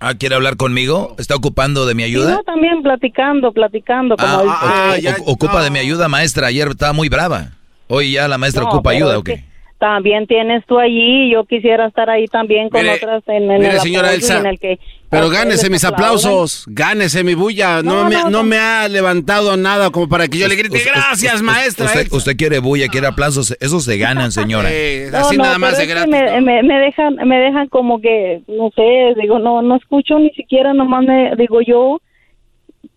[0.00, 1.14] Ah, ¿quiere hablar conmigo?
[1.18, 2.34] ¿Está ocupando de mi Sí, ayuda?
[2.36, 6.48] no, también platicando, platicando, como Ah, dice- o- o- ocupa de mi ayuda, maestra.
[6.48, 7.52] Ayer estaba muy brava.
[7.88, 9.44] Hoy ya la maestra No, ocupa ayuda, ¿o qué?
[9.84, 13.74] También tienes tú allí, yo quisiera estar ahí también con Mire, otras en, en mire,
[13.74, 14.78] el señora Elsa, en el que
[15.10, 17.82] Pero gánese mis aplausos, gánese mi bulla.
[17.82, 20.90] No, No, me, no, me ha levantado nada como para que yo le grite, Usted-
[20.90, 21.84] gracias, usted- maestra.
[21.86, 22.16] Usted, Elsa".
[22.16, 24.70] usted quiere bulla, quiere aplausos, esos se ganan, señora.
[24.72, 26.10] Eh, así no, nada más de gratis.
[26.10, 30.30] me, me, me dejan me dejan como que no sé digo no no escucho ni
[30.30, 32.00] siquiera nomás me digo yo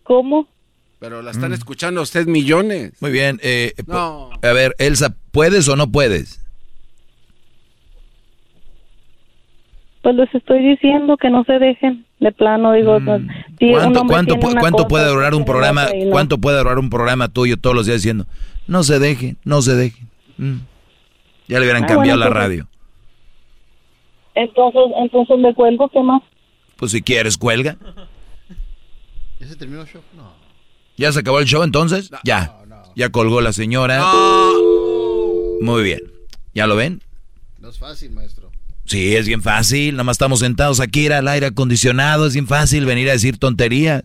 [0.02, 0.48] cómo
[1.00, 2.92] Pero la están escuchando a usted millones.
[3.00, 3.38] Muy bien.
[3.42, 4.30] eh, No.
[4.42, 6.40] A ver, Elsa, ¿puedes o no puedes?
[10.16, 13.20] Pues les estoy diciendo que no se dejen de plano digo pues,
[13.58, 13.72] si Mm.
[13.72, 15.86] ¿Cuánto, hombre cuánto, tiene pu- una cuánto cosa, puede durar un programa?
[15.94, 16.10] no.
[16.10, 18.26] ¿Cuánto puede durar un programa tuyo todos los días diciendo,
[18.66, 20.02] no se deje, no se deje?
[20.38, 20.56] Mm.
[21.48, 22.68] Ya le hubieran Ah, cambiado bueno, la radio.
[24.34, 26.22] entonces entonces me cuelgo qué más
[26.76, 27.76] Pues si quieres, cuelga.
[29.40, 30.02] ¿Ya se terminó el show?
[30.16, 30.32] No.
[30.96, 32.10] ¿Ya se acabó el show entonces?
[32.24, 32.54] ya.
[32.96, 34.02] Ya colgó la señora.
[35.60, 36.00] Muy bien.
[36.54, 37.00] ¿Ya lo ven?
[37.60, 38.47] No es fácil, maestro.
[38.88, 39.94] Sí, es bien fácil.
[39.94, 42.26] Nada más estamos sentados aquí, era al aire acondicionado.
[42.26, 44.02] Es bien fácil venir a decir tonterías.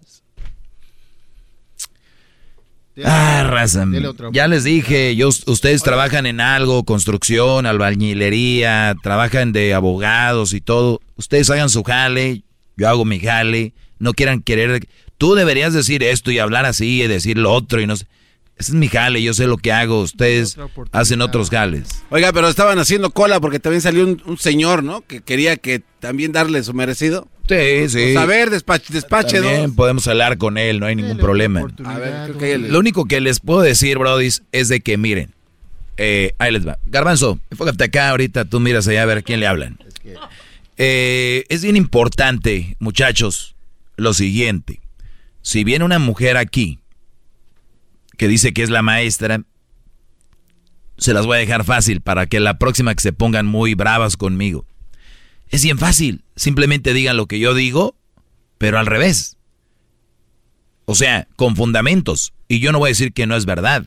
[3.03, 3.87] Ah, raza.
[4.33, 11.01] Ya les dije, yo, ustedes trabajan en algo, construcción, albañilería, trabajan de abogados y todo.
[11.15, 12.43] Ustedes hagan su jale,
[12.75, 13.73] yo hago mi jale.
[13.99, 14.85] No quieran querer.
[15.17, 18.05] Tú deberías decir esto y hablar así y decir lo otro y no sé.
[18.57, 20.01] Ese es mi jale, yo sé lo que hago.
[20.01, 20.57] Ustedes
[20.91, 22.03] hacen otros jales.
[22.09, 25.01] Oiga, pero estaban haciendo cola porque también salió un, señor, ¿no?
[25.01, 27.27] Que quería que también darle su merecido.
[27.49, 28.13] Sí, sí.
[28.13, 31.67] Pues a ver, despache, despache También podemos hablar con él, no hay ningún problema.
[31.83, 35.33] A ver, Lo único que les puedo decir, Brody, es de que miren.
[35.97, 36.79] Eh, ahí les va.
[36.85, 39.77] Garbanzo, enfócate acá ahorita, tú miras allá a ver a quién le hablan.
[40.77, 43.55] Eh, es bien importante, muchachos,
[43.97, 44.79] lo siguiente.
[45.41, 46.79] Si viene una mujer aquí
[48.17, 49.43] que dice que es la maestra,
[50.97, 54.17] se las voy a dejar fácil para que la próxima que se pongan muy bravas
[54.17, 54.65] conmigo.
[55.49, 57.95] Es bien fácil, simplemente digan lo que yo digo,
[58.57, 59.37] pero al revés.
[60.85, 62.33] O sea, con fundamentos.
[62.47, 63.85] Y yo no voy a decir que no es verdad.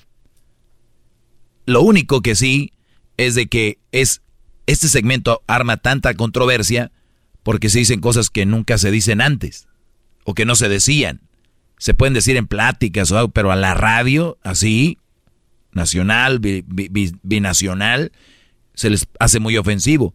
[1.66, 2.72] Lo único que sí
[3.16, 4.22] es de que es
[4.66, 6.92] este segmento arma tanta controversia
[7.42, 9.68] porque se dicen cosas que nunca se dicen antes
[10.24, 11.20] o que no se decían
[11.78, 14.98] se pueden decir en pláticas o algo, pero a la radio, así,
[15.72, 18.12] nacional, binacional,
[18.74, 20.14] se les hace muy ofensivo.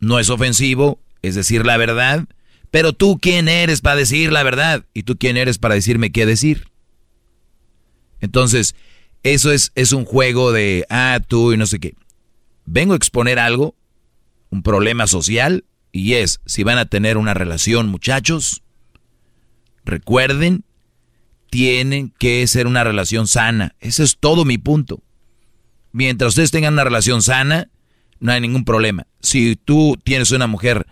[0.00, 2.26] No es ofensivo, es decir la verdad,
[2.70, 6.26] pero tú quién eres para decir la verdad y tú quién eres para decirme qué
[6.26, 6.68] decir.
[8.20, 8.74] Entonces,
[9.22, 11.94] eso es, es un juego de, ah, tú y no sé qué.
[12.66, 13.76] Vengo a exponer algo,
[14.50, 18.63] un problema social, y es, si van a tener una relación, muchachos,
[19.84, 20.64] Recuerden,
[21.50, 23.74] tienen que ser una relación sana.
[23.80, 25.02] Ese es todo mi punto.
[25.92, 27.68] Mientras ustedes tengan una relación sana,
[28.18, 29.06] no hay ningún problema.
[29.20, 30.86] Si tú tienes una mujer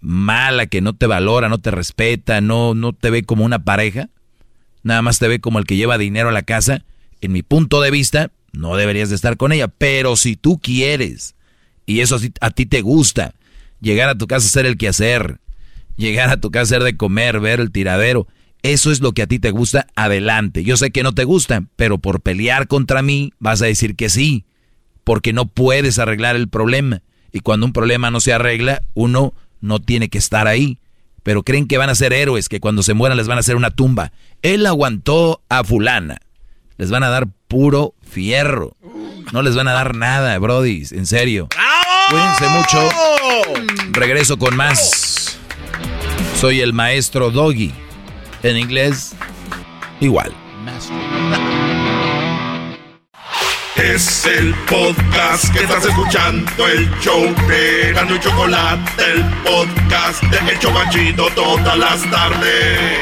[0.00, 4.08] mala que no te valora, no te respeta, no, no te ve como una pareja,
[4.82, 6.84] nada más te ve como el que lleva dinero a la casa,
[7.20, 9.68] en mi punto de vista, no deberías de estar con ella.
[9.68, 11.34] Pero si tú quieres,
[11.84, 13.34] y eso a ti te gusta,
[13.80, 15.40] llegar a tu casa a hacer el quehacer,
[15.98, 18.26] llegar a tu casa, hacer de comer, ver el tiradero.
[18.62, 20.64] Eso es lo que a ti te gusta, adelante.
[20.64, 24.08] Yo sé que no te gusta, pero por pelear contra mí vas a decir que
[24.08, 24.46] sí,
[25.04, 27.02] porque no puedes arreglar el problema.
[27.30, 30.78] Y cuando un problema no se arregla, uno no tiene que estar ahí.
[31.22, 33.56] Pero creen que van a ser héroes, que cuando se mueran les van a hacer
[33.56, 34.12] una tumba.
[34.42, 36.18] Él aguantó a fulana.
[36.78, 38.76] Les van a dar puro fierro.
[39.32, 41.48] No les van a dar nada, Brody, en serio.
[42.08, 42.88] Cuídense mucho.
[43.92, 45.38] Regreso con más.
[46.40, 47.72] Soy el maestro Doggy.
[48.44, 49.16] En inglés,
[49.98, 50.32] igual.
[53.74, 60.52] Es el podcast que estás escuchando, el show de Gano y Chocolate, el podcast de
[60.52, 63.00] El Chocachito todas las tardes.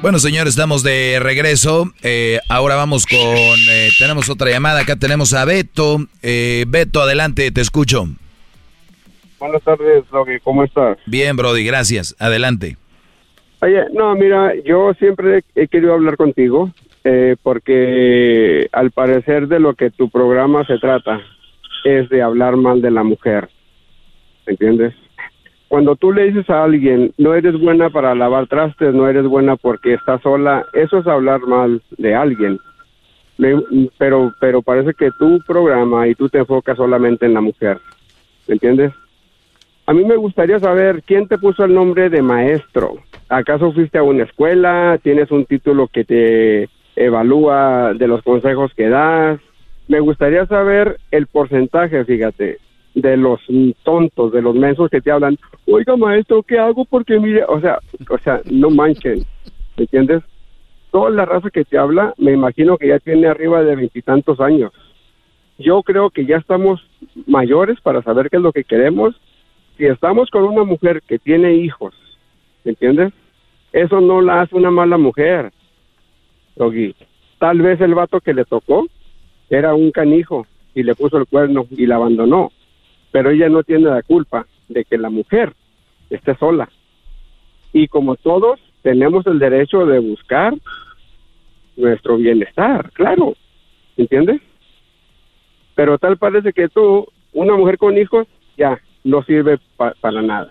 [0.00, 1.92] Bueno, señores, estamos de regreso.
[2.02, 3.18] Eh, ahora vamos con.
[3.18, 4.82] Eh, tenemos otra llamada.
[4.82, 6.06] Acá tenemos a Beto.
[6.22, 8.08] Eh, Beto, adelante, te escucho.
[9.40, 10.38] Buenas tardes, Brody.
[10.40, 10.98] ¿Cómo estás?
[11.06, 12.14] Bien, Brody, gracias.
[12.18, 12.76] Adelante.
[13.62, 16.70] Oye, no, mira, yo siempre he querido hablar contigo
[17.04, 21.20] eh, porque al parecer de lo que tu programa se trata
[21.84, 23.48] es de hablar mal de la mujer.
[24.46, 24.94] ¿Entiendes?
[25.68, 29.56] Cuando tú le dices a alguien, no eres buena para lavar trastes, no eres buena
[29.56, 32.58] porque estás sola, eso es hablar mal de alguien.
[33.96, 37.78] Pero, pero parece que tu programa y tú te enfocas solamente en la mujer.
[38.46, 38.92] ¿Me entiendes?
[39.90, 42.98] A mí me gustaría saber quién te puso el nombre de maestro.
[43.28, 45.00] ¿Acaso fuiste a una escuela?
[45.02, 49.40] ¿Tienes un título que te evalúa de los consejos que das?
[49.88, 52.58] Me gustaría saber el porcentaje, fíjate,
[52.94, 53.40] de los
[53.82, 55.36] tontos, de los mensos que te hablan.
[55.66, 56.84] Oiga, maestro, ¿qué hago?
[56.84, 59.24] Porque mire, o sea, o sea, no manchen,
[59.76, 60.22] ¿me entiendes?
[60.92, 64.70] Toda la raza que te habla, me imagino que ya tiene arriba de veintitantos años.
[65.58, 66.80] Yo creo que ya estamos
[67.26, 69.20] mayores para saber qué es lo que queremos
[69.80, 71.94] si estamos con una mujer que tiene hijos,
[72.66, 73.14] ¿entiendes?
[73.72, 75.52] Eso no la hace una mala mujer.
[77.38, 78.86] Tal vez el vato que le tocó
[79.48, 82.52] era un canijo y le puso el cuerno y la abandonó,
[83.10, 85.54] pero ella no tiene la culpa de que la mujer
[86.10, 86.68] esté sola.
[87.72, 90.52] Y como todos, tenemos el derecho de buscar
[91.78, 93.34] nuestro bienestar, claro,
[93.96, 94.42] ¿entiendes?
[95.74, 98.26] Pero tal parece que tú, una mujer con hijos,
[98.58, 100.50] ya, no sirve para nada.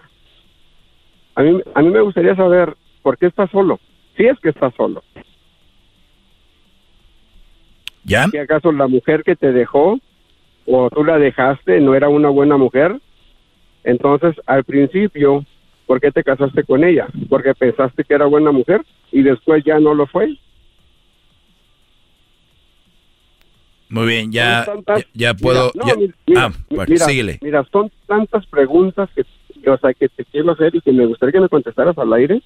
[1.36, 3.80] A mí, a mí me gustaría saber por qué estás solo.
[4.18, 5.03] si es que estás solo.
[8.03, 8.28] ¿Ya?
[8.28, 10.00] ¿Si acaso la mujer que te dejó
[10.66, 13.00] o tú la dejaste no era una buena mujer?
[13.84, 15.45] Entonces, al principio,
[15.86, 17.08] ¿por qué te casaste con ella?
[17.30, 20.38] Porque pensaste que era buena mujer y después ya no lo fue.
[23.90, 25.72] Muy bien, ya, tantas- ya, ya puedo.
[25.74, 27.40] Mira, no, ya- mi- mira, ah, bueno, mira, síguele.
[27.42, 29.22] Mira, son tantas preguntas que,
[29.69, 32.42] o sea, que te quiero hacer y que me gustaría que me contestaras al aire.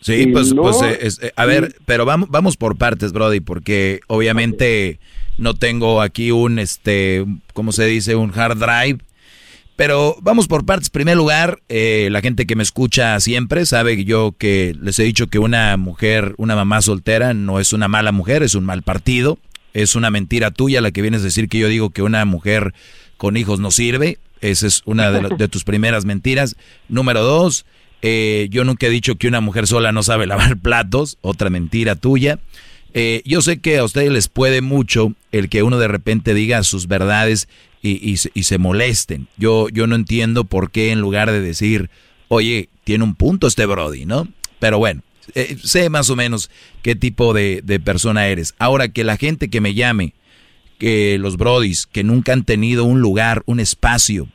[0.00, 3.12] Sí, Y pues, no- pues eh, es- eh, a ver, pero vamos, vamos por partes,
[3.12, 4.98] Brody, porque obviamente
[5.38, 8.14] no tengo aquí un, este, ¿cómo se dice?
[8.16, 8.98] Un hard drive.
[9.76, 10.88] Pero vamos por partes.
[10.88, 15.04] En primer lugar, eh, la gente que me escucha siempre sabe yo que les he
[15.04, 18.82] dicho que una mujer, una mamá soltera no es una mala mujer, es un mal
[18.82, 19.38] partido.
[19.74, 22.74] Es una mentira tuya la que vienes a decir que yo digo que una mujer
[23.16, 24.18] con hijos no sirve.
[24.40, 26.56] Esa es una de, tus primeras mentiras.
[26.88, 27.66] Número dos,
[28.02, 31.18] eh, yo nunca he dicho que una mujer sola no sabe lavar platos.
[31.20, 32.38] Otra mentira tuya.
[32.94, 36.62] Eh, yo sé que a ustedes les puede mucho el que uno de repente diga
[36.62, 37.48] sus verdades
[37.82, 39.28] y, y se molesten.
[39.36, 41.90] Yo, yo no entiendo por qué en lugar de decir,
[42.28, 44.26] oye, tiene un punto este Brody, ¿no?
[44.58, 45.02] Pero bueno,
[45.34, 46.50] eh, sé más o menos
[46.82, 48.54] qué tipo de, de persona eres.
[48.58, 50.14] Ahora que la gente que me llame,
[50.78, 54.28] que los Brodis, que nunca han tenido un lugar, un espacio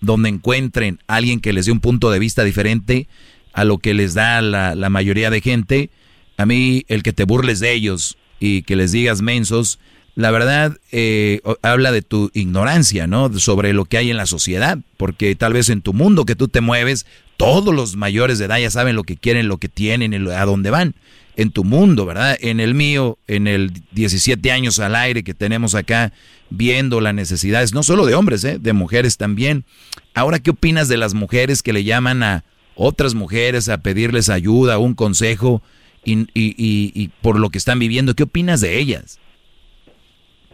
[0.00, 3.08] donde encuentren a alguien que les dé un punto de vista diferente
[3.52, 5.90] a lo que les da la, la mayoría de gente,
[6.36, 9.78] a mí el que te burles de ellos y que les digas mensos,
[10.14, 13.38] la verdad eh, habla de tu ignorancia, ¿no?
[13.38, 16.48] Sobre lo que hay en la sociedad, porque tal vez en tu mundo que tú
[16.48, 17.06] te mueves,
[17.38, 20.70] todos los mayores de edad ya saben lo que quieren, lo que tienen, a dónde
[20.70, 20.94] van.
[21.34, 22.36] En tu mundo, ¿verdad?
[22.42, 26.12] En el mío, en el 17 años al aire que tenemos acá,
[26.50, 28.58] viendo las necesidades, no solo de hombres, ¿eh?
[28.60, 29.64] de mujeres también.
[30.12, 34.76] Ahora, ¿qué opinas de las mujeres que le llaman a otras mujeres a pedirles ayuda,
[34.76, 35.62] un consejo,
[36.04, 38.14] y por lo que están viviendo?
[38.14, 39.18] ¿Qué opinas de ellas?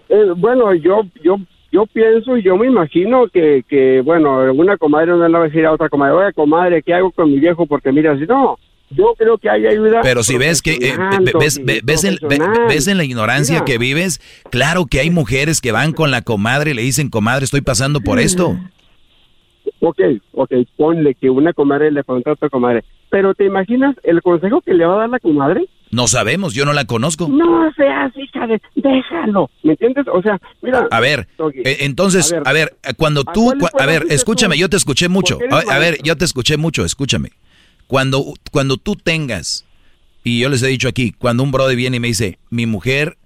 [0.09, 1.37] Eh, bueno, yo, yo,
[1.71, 5.49] yo pienso y yo me imagino que, que, bueno, una comadre no le va a
[5.49, 7.67] decir a otra comadre, oye, comadre, ¿qué hago con mi viejo?
[7.67, 8.59] Porque mira, si no,
[8.91, 10.01] yo creo que hay ayuda.
[10.03, 10.95] Pero si ves que eh,
[11.39, 12.17] ves, Doggy, ve- ves en,
[12.69, 13.65] ves en la ignorancia Mira.
[13.67, 14.19] que vives,
[14.51, 18.01] claro que hay mujeres que van con la comadre y le dicen, comadre, estoy pasando
[18.01, 18.57] por esto.
[19.81, 20.01] Ok,
[20.33, 24.61] ok, ponle que una comadre le pregunta a otra comadre, pero ¿te imaginas el consejo
[24.63, 25.67] que le va a dar la comadre?
[25.91, 27.29] No sabemos, yo no la conozco.
[27.29, 30.07] No seas hija de, déjalo, ¿me entiendes?
[30.13, 30.87] O sea, mira.
[30.91, 31.29] A ver,
[31.65, 34.61] eh, entonces, a ver, a ver, eh, cuando ¿a tú, cua- a ver, escúchame, tú?
[34.61, 35.39] yo te escuché mucho.
[35.51, 37.31] A, ver, yo te escuché mucho, escúchame.
[37.87, 39.65] Cuando, cuando tú tengas,
[40.23, 43.17] y yo les he dicho aquí, cuando un brother viene y me dice, mi mujer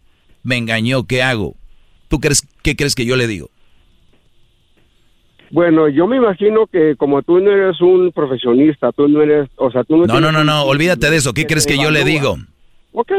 [0.44, 1.56] me engañó, ¿qué hago?
[2.08, 3.50] ¿Tú crees, qué crees que yo le digo?
[5.50, 9.70] Bueno, yo me imagino que como tú no eres un profesionista, tú no eres, o
[9.70, 11.34] sea, tú no No, no, no, no, olvídate de eso.
[11.34, 12.36] ¿Qué crees que yo le digo?
[12.92, 13.10] Ok,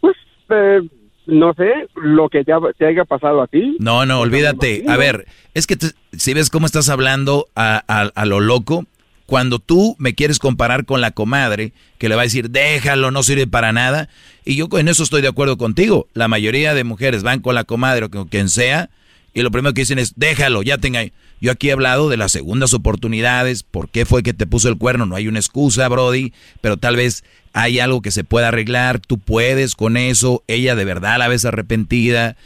[0.00, 0.16] pues,
[0.50, 0.80] eh,
[1.26, 3.76] no sé, lo que te, ha- te haya pasado a ti.
[3.80, 4.84] No, no, olvídate.
[4.88, 8.86] A ver, es que te- si ves cómo estás hablando a, a- a lo loco,
[9.26, 13.22] cuando tú me quieres comparar con la comadre, que le va a decir, déjalo, no
[13.22, 14.08] sirve para nada,
[14.44, 16.08] y yo en eso estoy de acuerdo contigo.
[16.12, 18.90] La mayoría de mujeres van con la comadre o con quien sea,
[19.32, 21.02] y lo primero que dicen es, déjalo, ya tenga.
[21.44, 24.78] Yo aquí he hablado de las segundas oportunidades, por qué fue que te puso el
[24.78, 26.32] cuerno, no hay una excusa, Brody,
[26.62, 30.86] pero tal vez hay algo que se pueda arreglar, tú puedes con eso, ella de
[30.86, 32.36] verdad la ves arrepentida.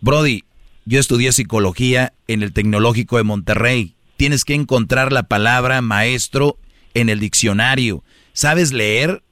[0.00, 0.44] Brody,
[0.86, 3.96] yo estudié psicología en el Tecnológico de Monterrey.
[4.16, 6.56] Tienes que encontrar la palabra maestro
[6.94, 8.02] en el diccionario.
[8.32, 9.22] ¿Sabes leer?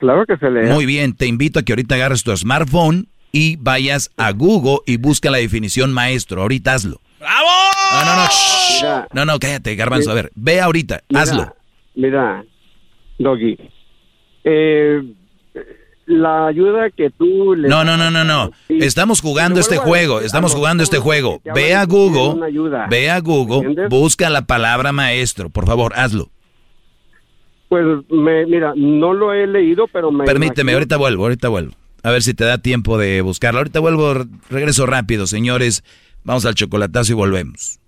[0.00, 0.68] Claro que se lee.
[0.68, 4.98] Muy bien, te invito a que ahorita agarres tu smartphone y vayas a Google y
[4.98, 6.42] busca la definición maestro.
[6.42, 7.00] Ahorita hazlo.
[7.22, 7.48] ¡Bravo!
[7.92, 8.28] No, no, no.
[8.28, 8.84] shh.
[9.14, 10.10] No, no, cállate, garbanzo.
[10.10, 11.56] A ver, ve ahorita, Mira, hazlo.
[11.94, 12.44] Mira,
[13.18, 13.56] Doggy,
[14.44, 15.02] eh,
[16.06, 18.50] la ayuda que tú le No, no, no, no, no.
[18.68, 21.40] Estamos jugando este juego, estamos jugando este juego.
[21.54, 22.50] Ve a Google,
[22.90, 25.48] ve a Google, busca la palabra maestro.
[25.50, 26.28] Por favor, hazlo.
[27.68, 31.72] Pues, me, mira, no lo he leído, pero me Permíteme, imagino- ahorita vuelvo, ahorita vuelvo.
[32.02, 33.60] A ver si te da tiempo de buscarlo.
[33.60, 34.14] Ahorita vuelvo,
[34.50, 35.84] regreso rápido, señores.
[36.24, 37.80] Vamos al chocolatazo y volvemos.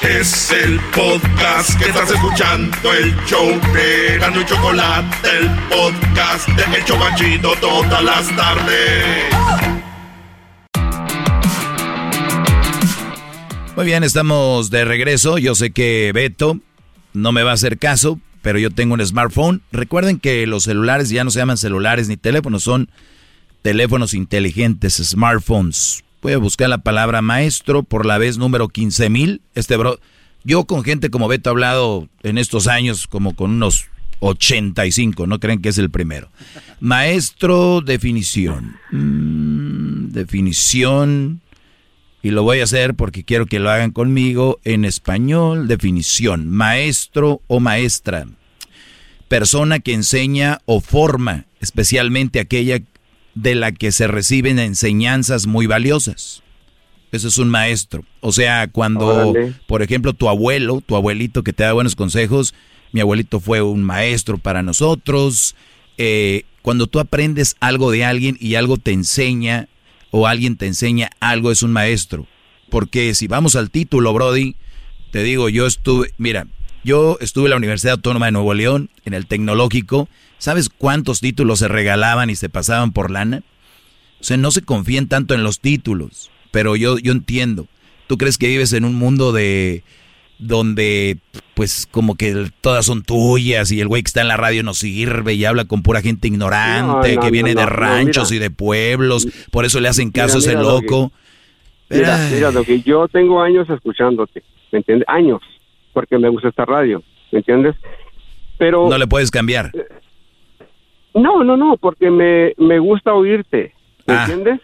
[0.00, 6.76] Es el podcast que estás escuchando, el show de Gano y Chocolate, el podcast de
[6.76, 9.24] El Chocachito todas las tardes.
[13.74, 15.38] Muy bien, estamos de regreso.
[15.38, 16.60] Yo sé que Beto
[17.12, 19.62] no me va a hacer caso, pero yo tengo un smartphone.
[19.72, 22.88] Recuerden que los celulares ya no se llaman celulares ni teléfonos, son
[23.62, 26.04] teléfonos inteligentes, smartphones.
[26.26, 29.42] Voy a buscar la palabra maestro por la vez número 15 mil.
[29.54, 30.00] Este bro,
[30.42, 33.86] yo con gente como Beto he hablado en estos años como con unos
[34.18, 36.28] 85, no creen que es el primero.
[36.80, 38.74] Maestro, definición.
[38.90, 41.42] Mm, definición.
[42.24, 45.68] Y lo voy a hacer porque quiero que lo hagan conmigo en español.
[45.68, 46.50] Definición.
[46.50, 48.26] Maestro o maestra.
[49.28, 52.80] Persona que enseña o forma, especialmente aquella
[53.36, 56.42] de la que se reciben enseñanzas muy valiosas.
[57.12, 58.02] Eso es un maestro.
[58.20, 59.34] O sea, cuando,
[59.66, 62.54] por ejemplo, tu abuelo, tu abuelito que te da buenos consejos,
[62.92, 65.54] mi abuelito fue un maestro para nosotros.
[65.98, 69.68] Eh, cuando tú aprendes algo de alguien y algo te enseña,
[70.10, 72.26] o alguien te enseña algo, es un maestro.
[72.70, 74.56] Porque si vamos al título, Brody,
[75.10, 76.46] te digo, yo estuve, mira,
[76.86, 80.08] yo estuve en la Universidad Autónoma de Nuevo León, en el tecnológico.
[80.38, 83.42] ¿Sabes cuántos títulos se regalaban y se pasaban por lana?
[84.20, 87.66] O sea, no se confíen tanto en los títulos, pero yo, yo entiendo.
[88.06, 89.82] ¿Tú crees que vives en un mundo de
[90.38, 91.18] donde
[91.54, 94.72] pues como que todas son tuyas y el güey que está en la radio no
[94.72, 99.64] sirve y habla con pura gente ignorante que viene de ranchos y de pueblos, por
[99.64, 101.10] eso le hacen caso a ese loco.
[101.88, 105.08] mira, mira, lo que yo tengo años escuchándote, ¿me entiendes?
[105.08, 105.40] Años,
[105.96, 107.02] porque me gusta esta radio,
[107.32, 107.74] ¿me entiendes?
[108.58, 108.86] Pero...
[108.86, 109.70] No le puedes cambiar.
[111.14, 113.72] No, no, no, porque me, me gusta oírte,
[114.06, 114.26] ¿me ah.
[114.26, 114.60] entiendes?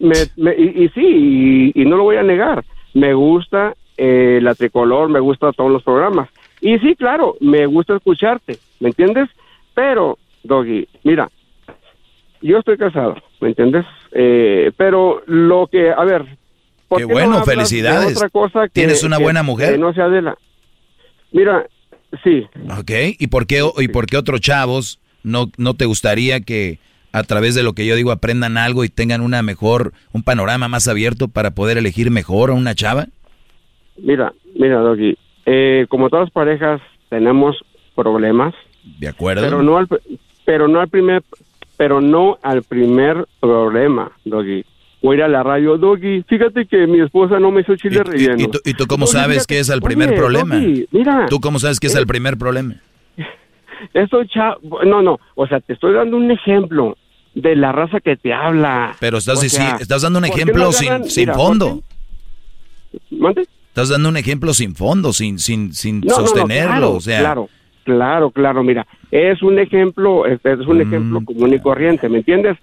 [0.00, 5.20] Me, y, sí, y no lo voy a negar, me gusta eh, la tricolor, me
[5.20, 6.28] gusta todos los programas.
[6.60, 9.28] Y sí, claro, me gusta escucharte, ¿me entiendes?
[9.74, 11.30] Pero, Doggy, mira,
[12.42, 13.86] yo estoy casado, ¿me entiendes?
[14.10, 16.24] Eh, pero lo que, a ver,
[16.96, 18.16] qué, bueno, felicidades.
[18.16, 19.78] Otra cosa que, Tienes una buena mujer.
[19.78, 20.36] no sea de la.
[21.32, 21.66] Mira,
[22.24, 22.46] sí.
[22.78, 26.78] Ok, ¿y por qué, y por qué otros chavos no, no te gustaría que
[27.12, 30.68] a través de lo que yo digo aprendan algo y tengan una mejor, un panorama
[30.68, 33.06] más abierto para poder elegir mejor a una chava?
[33.96, 35.16] Mira, mira, Doggy,
[35.46, 37.56] eh, como todas las parejas tenemos
[37.94, 38.54] problemas.
[38.98, 39.42] De acuerdo.
[39.42, 39.88] Pero no al,
[40.44, 41.22] pero no al primer,
[41.76, 44.64] pero no al primer problema, Doggy.
[45.00, 48.50] A ir a la radio, Doggy, fíjate que mi esposa no me hizo chile relleno.
[48.64, 50.56] ¿Y, tú, cómo sabes que es el primer problema?
[50.90, 51.26] mira.
[51.30, 52.74] ¿Tú cómo sabes que es el primer problema?
[53.94, 54.22] Esto,
[54.84, 56.96] no, no, o sea, te estoy dando un ejemplo
[57.34, 58.96] de la raza que te habla.
[58.98, 61.80] Pero estás, estás dando un ejemplo sin, sin fondo.
[63.10, 63.46] ¿Mande?
[63.68, 67.20] Estás dando un ejemplo sin fondo, sin, sin, sin sostenerlo, claro, o sea.
[67.20, 67.48] Claro,
[67.84, 71.24] claro, claro, mira, es un ejemplo, es, un ejemplo mm.
[71.24, 72.56] común y corriente, ¿me entiendes?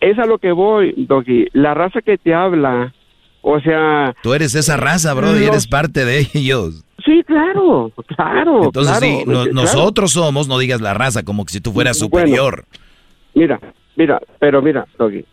[0.00, 1.48] Es a lo que voy, Doggy.
[1.52, 2.94] La raza que te habla,
[3.42, 4.14] o sea...
[4.22, 6.84] Tú eres esa raza, bro, y eres parte de ellos.
[7.04, 8.64] Sí, claro, claro.
[8.64, 12.64] Entonces, sí, nosotros somos, no digas la raza, como que si tú fueras superior.
[13.34, 13.60] mira,
[13.96, 15.24] mira, pero mira, Doggy.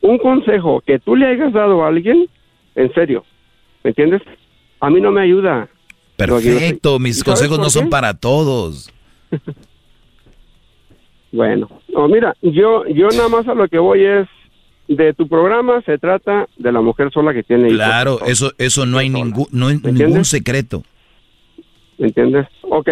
[0.00, 2.28] Un consejo que tú le hayas dado a alguien,
[2.76, 3.24] en serio,
[3.82, 4.22] ¿Me entiendes?
[4.80, 5.68] A mí no me ayuda.
[6.16, 8.92] Perfecto, mis consejos no son para todos.
[11.32, 14.28] bueno, no, mira, yo, yo nada más a lo que voy es
[14.88, 18.96] de tu programa se trata de la mujer sola que tiene Claro, eso, eso no
[18.98, 20.82] hay ningún, no hay ningún secreto.
[21.98, 22.46] ¿Me entiendes?
[22.62, 22.88] Ok,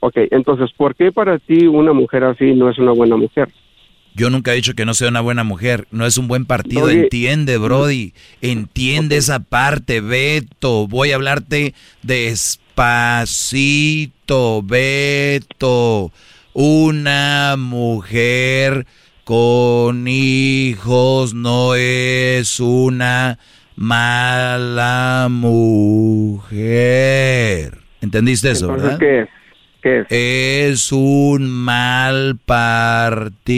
[0.00, 0.16] ok.
[0.30, 3.48] Entonces, ¿por qué para ti una mujer así no es una buena mujer?
[4.14, 6.90] Yo nunca he dicho que no sea una buena mujer, no es un buen partido,
[6.90, 13.32] entiende, Brody, entiende esa parte, Beto, voy a hablarte despacito,
[14.62, 16.12] Beto,
[16.52, 18.86] una mujer
[19.24, 23.38] con hijos no es una
[23.76, 26.52] mala mujer.
[28.00, 28.98] ¿Entendiste eso, verdad?
[28.98, 29.26] ¿qué
[30.10, 30.92] es?
[30.92, 33.50] un mal partido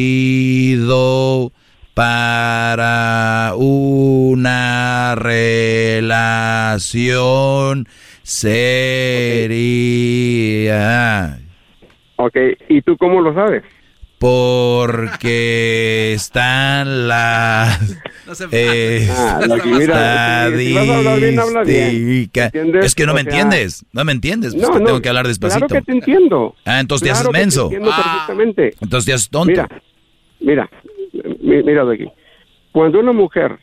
[1.94, 6.28] para una relación
[8.22, 8.64] seria.
[12.16, 12.36] Ok,
[12.68, 13.62] ¿y tú cómo lo sabes?
[14.18, 17.98] Porque están las
[18.52, 19.40] eh, ah,
[22.82, 25.66] Es que no me entiendes, no me entiendes, pues tengo que hablar despacito.
[25.66, 26.54] Claro que te entiendo.
[26.64, 27.64] Ah, entonces te haces menso.
[27.64, 28.74] entiendo perfectamente.
[28.80, 29.50] Entonces te haces tonto.
[29.50, 29.68] Mira,
[30.40, 30.70] mira,
[31.42, 32.06] mira de aquí.
[32.72, 33.58] Cuando una mujer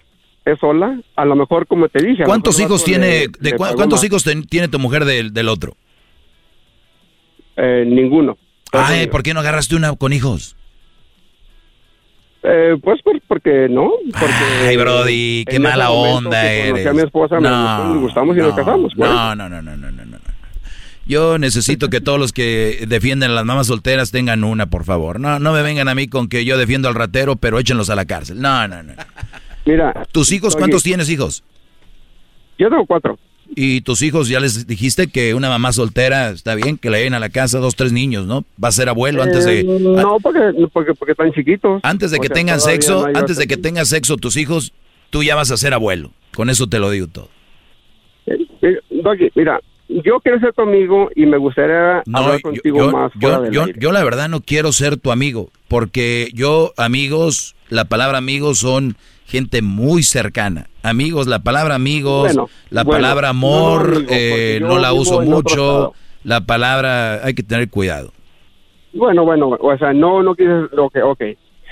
[0.45, 2.23] es sola, a lo mejor como te dije.
[2.23, 5.75] ¿Cuántos hijos tiene, de, cuántos hijos tiene tu mujer del, del otro?
[7.57, 8.37] Eh, ninguno.
[8.71, 10.55] Ay, ¿por qué no agarraste una con hijos?
[12.43, 13.91] Eh, pues porque no.
[14.11, 14.33] Porque
[14.67, 16.87] Ay, Brody, qué mala onda eres.
[16.87, 18.93] a mi esposa, no, me gustamos y nos casamos.
[18.97, 20.17] No, no, no, no, no, no, no.
[21.05, 25.19] Yo necesito que todos los que defienden a las mamás solteras tengan una, por favor.
[25.19, 27.95] No, no me vengan a mí con que yo defiendo al ratero, pero échenlos a
[27.95, 28.39] la cárcel.
[28.39, 28.93] No, no, no.
[29.65, 30.07] Mira.
[30.11, 31.43] ¿Tus hijos, cuántos tienes hijos?
[32.57, 33.17] Yo tengo cuatro.
[33.55, 37.13] Y tus hijos ya les dijiste que una mamá soltera está bien, que le den
[37.13, 38.45] a la casa dos, tres niños, ¿no?
[38.63, 39.59] Va a ser abuelo antes de...
[39.59, 40.39] Eh, no, porque,
[40.71, 41.81] porque, porque están chiquitos.
[41.83, 44.71] Antes de que O sea, tengan sexo, no antes de que tengan sexo tus hijos,
[45.09, 46.11] tú ya vas a ser abuelo.
[46.33, 47.27] Con eso te lo digo todo.
[48.27, 52.91] Eh, Doggy, mira, yo quiero ser tu amigo y me gustaría No, hablar contigo yo-
[52.91, 53.11] más.
[53.19, 58.19] yo- yo- yo la verdad no quiero ser tu amigo, porque yo, amigos, la palabra
[58.19, 58.95] amigos son
[59.31, 60.67] gente muy cercana.
[60.83, 64.93] Amigos, la palabra amigos, Bueno, la bueno, palabra no, amor, amigo, porque eh, no la
[64.93, 65.93] uso mucho.
[66.23, 68.11] La palabra, hay que tener cuidado.
[68.93, 71.21] Bueno, bueno, o sea, no, no quieres, ok, ok.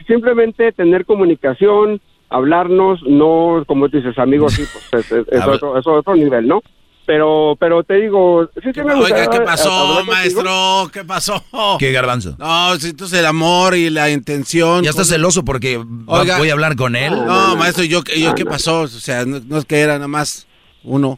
[0.08, 5.78] Simplemente tener comunicación, hablarnos, no, como dices, amigos, sí, pues es, es- es Habla- otro,
[5.78, 6.62] es otro nivel, ¿no?
[7.10, 10.92] Pero, pero te digo, sí, sí me Oiga, ¿qué pasó, maestro?
[10.94, 11.44] ¿Qué pasó?
[11.80, 12.36] ¿Qué garbanzo?
[12.38, 14.84] No, si entonces el amor y la intención.
[14.84, 16.38] Ya estás con- celoso porque Oiga.
[16.38, 17.12] voy a hablar con él.
[17.26, 18.82] No, maestro, yo, yo ¿qué pasó?
[18.82, 20.46] O sea, no, no es que era nada más
[20.84, 21.18] uno.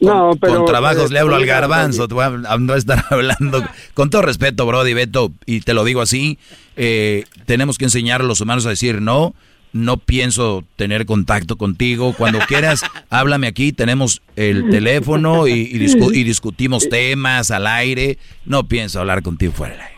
[0.00, 0.56] No, pero...
[0.56, 3.64] con trabajos eh, le hablo al pero- garbanzo, te voy a, a no estar hablando.
[3.94, 6.38] Con todo respeto, Brody Beto, y te lo digo así,
[6.76, 9.34] eh, tenemos que enseñar a los humanos a decir no,
[9.74, 12.14] no pienso tener contacto contigo.
[12.16, 18.16] Cuando quieras, háblame aquí, tenemos el teléfono y, y discu- y discutimos temas al aire.
[18.46, 19.94] No pienso hablar contigo fuera del aire.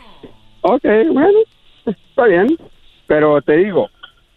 [0.61, 0.83] Ok,
[1.13, 1.39] bueno,
[1.85, 2.57] está bien,
[3.05, 3.89] pero te digo,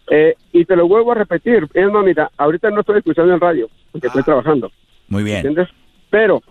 [0.09, 3.39] eh, y te lo vuelvo a repetir, es más, mira, ahorita no estoy escuchando en
[3.41, 4.71] radio, porque estoy trabajando,
[5.09, 5.37] Muy bien.
[5.37, 5.67] ¿entiendes?
[6.09, 6.41] Pero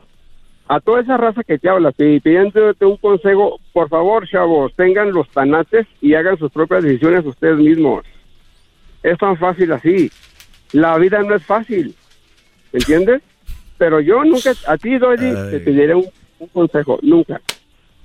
[0.69, 5.13] a toda esa raza que te habla, y pidiéndote un consejo, por favor, chavos, tengan
[5.13, 8.05] los tanates y hagan sus propias decisiones ustedes mismos.
[9.03, 10.11] Es tan fácil así.
[10.73, 11.95] La vida no es fácil,
[12.73, 13.23] ¿entiendes?
[13.79, 16.07] Pero yo nunca, a ti, Dolly, te pediré un,
[16.39, 17.41] un consejo, nunca.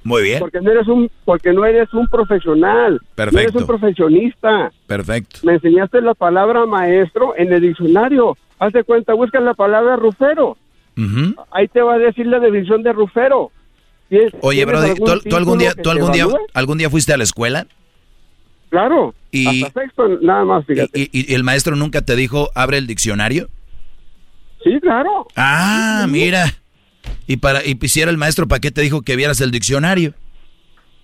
[0.04, 2.94] Muy bien, Porque no eres un, porque no eres un profesional.
[2.94, 3.58] No eres Perfecto.
[3.60, 4.72] un profesionista.
[4.86, 5.40] perfecto.
[5.44, 8.38] Me enseñaste la palabra maestro en el diccionario.
[8.60, 10.58] Haz de cuenta, busca la palabra rufero.
[10.96, 11.36] Ujú.
[11.52, 13.52] Ahí te va a decir la definición de rufero.
[14.08, 17.24] ¿Tienes- Oye, Brody, ¿tú, tú algún día, tú algún día, algún día fuiste a la
[17.24, 17.66] escuela?
[18.76, 19.16] Claro.
[19.32, 21.00] Y, Hasta sexto, nada más, fíjate.
[21.00, 23.48] y- y- y el maestro nunca te dijo, abre el diccionario?
[24.66, 25.28] Sí, claro.
[25.38, 26.44] Ah, mira.
[27.26, 30.14] Y para y quisiera el maestro, ¿para qué te dijo que vieras el diccionario?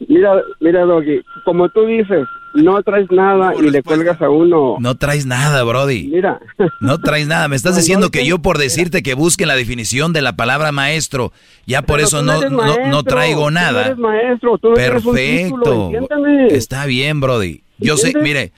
[0.06, 4.78] Mira, mira, Doggy, como tú dices, no traes nada y le cuelgas a uno.
[4.80, 6.08] No traes nada, Brody.
[6.08, 6.40] Mira.
[6.80, 7.48] No traes nada.
[7.48, 10.36] Me estás No, diciendo no, que yo por decirte que busquen la definición de la
[10.36, 11.32] palabra maestro,
[11.66, 13.72] ya por Pero eso tú no, no, traigo tú nada.
[13.72, 16.56] No eres maestro, tú no tienes un título, Perfecto.
[16.56, 17.64] Está bien, Brody.
[17.80, 18.52] Yo sé, mire,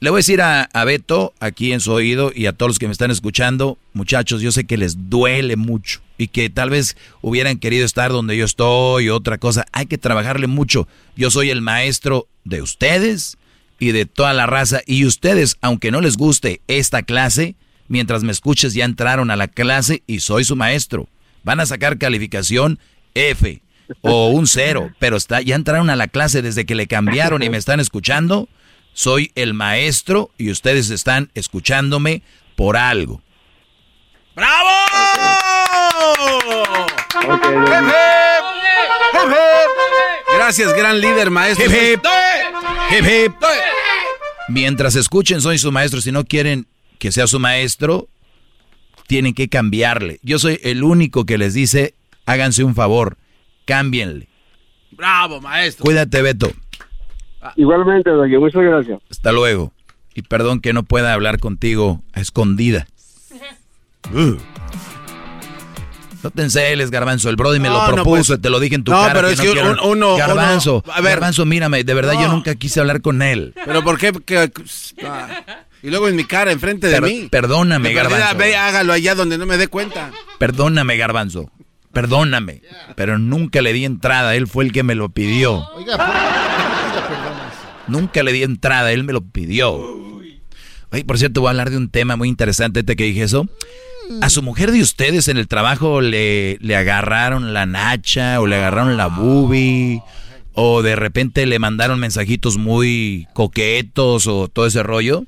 [0.00, 2.78] le voy a decir a, a Beto aquí en su oído y a todos los
[2.78, 6.96] que me están escuchando, muchachos, yo sé que les duele mucho y que tal vez
[7.20, 9.66] hubieran querido estar donde yo estoy, otra cosa.
[9.72, 10.88] Hay que trabajarle mucho.
[11.16, 13.38] Yo soy el maestro de ustedes
[13.78, 17.56] y de toda la raza y ustedes, aunque no les guste esta clase,
[17.88, 21.08] mientras me escuches ya entraron a la clase y soy su maestro.
[21.44, 22.78] Van a sacar calificación
[23.14, 23.62] F
[24.00, 27.50] o un cero, pero está, ya entraron a la clase desde que le cambiaron y
[27.50, 28.48] me están escuchando.
[28.92, 32.22] Soy el maestro y ustedes están escuchándome
[32.56, 33.22] por algo.
[40.34, 41.66] Gracias, gran líder, maestro.
[41.66, 42.00] Hip, hip.
[42.90, 43.32] Hip, hip.
[44.48, 46.00] Mientras escuchen, soy su maestro.
[46.00, 46.66] Si no quieren
[46.98, 48.08] que sea su maestro,
[49.06, 50.20] tienen que cambiarle.
[50.22, 51.94] Yo soy el único que les dice,
[52.26, 53.16] háganse un favor,
[53.64, 54.28] cámbienle.
[54.92, 55.84] Bravo, maestro.
[55.84, 56.52] Cuídate, Beto.
[57.56, 59.00] Igualmente, Doggy, muchas gracias.
[59.10, 59.72] Hasta luego.
[60.14, 62.86] Y perdón que no pueda hablar contigo a escondida.
[64.12, 64.36] Uh.
[66.22, 67.28] No te enceles, Garbanzo.
[67.30, 68.40] El Brody me No, lo no, propuso, pues.
[68.40, 69.12] te lo dije en tu No, cara.
[69.14, 71.12] pero que es no que un- uno- Garbanzo, uno- a ver.
[71.12, 73.54] Garbanzo, mírame, de verdad yo nunca quise hablar con él.
[73.64, 74.12] Pero ¿por qué?
[74.24, 74.50] que-
[75.06, 75.42] ah,
[75.82, 77.28] y luego en mi cara, enfrente de Per- mí.
[77.30, 78.36] perdóname, Garbanzo.
[78.36, 80.10] Ve, hágalo allá donde no me dé cuenta.
[80.38, 81.50] Perdóname, Garbanzo.
[81.92, 82.60] Perdóname.
[82.94, 84.34] Pero nunca le di entrada.
[84.34, 85.66] Él fue el que me lo pidió.
[85.74, 87.54] Oiga, ¿por qué la perdonas?
[87.88, 88.92] Nunca le di entrada.
[88.92, 89.74] Él me lo pidió.
[90.92, 92.82] Oye, por cierto, voy a hablar de un tema muy interesante.
[92.82, 93.48] Te que dije eso.
[94.22, 98.56] A su mujer de ustedes en el trabajo le, le agarraron la nacha o le
[98.56, 100.02] agarraron la boobie
[100.52, 105.24] o de repente le mandaron mensajitos muy coquetos o todo ese rollo.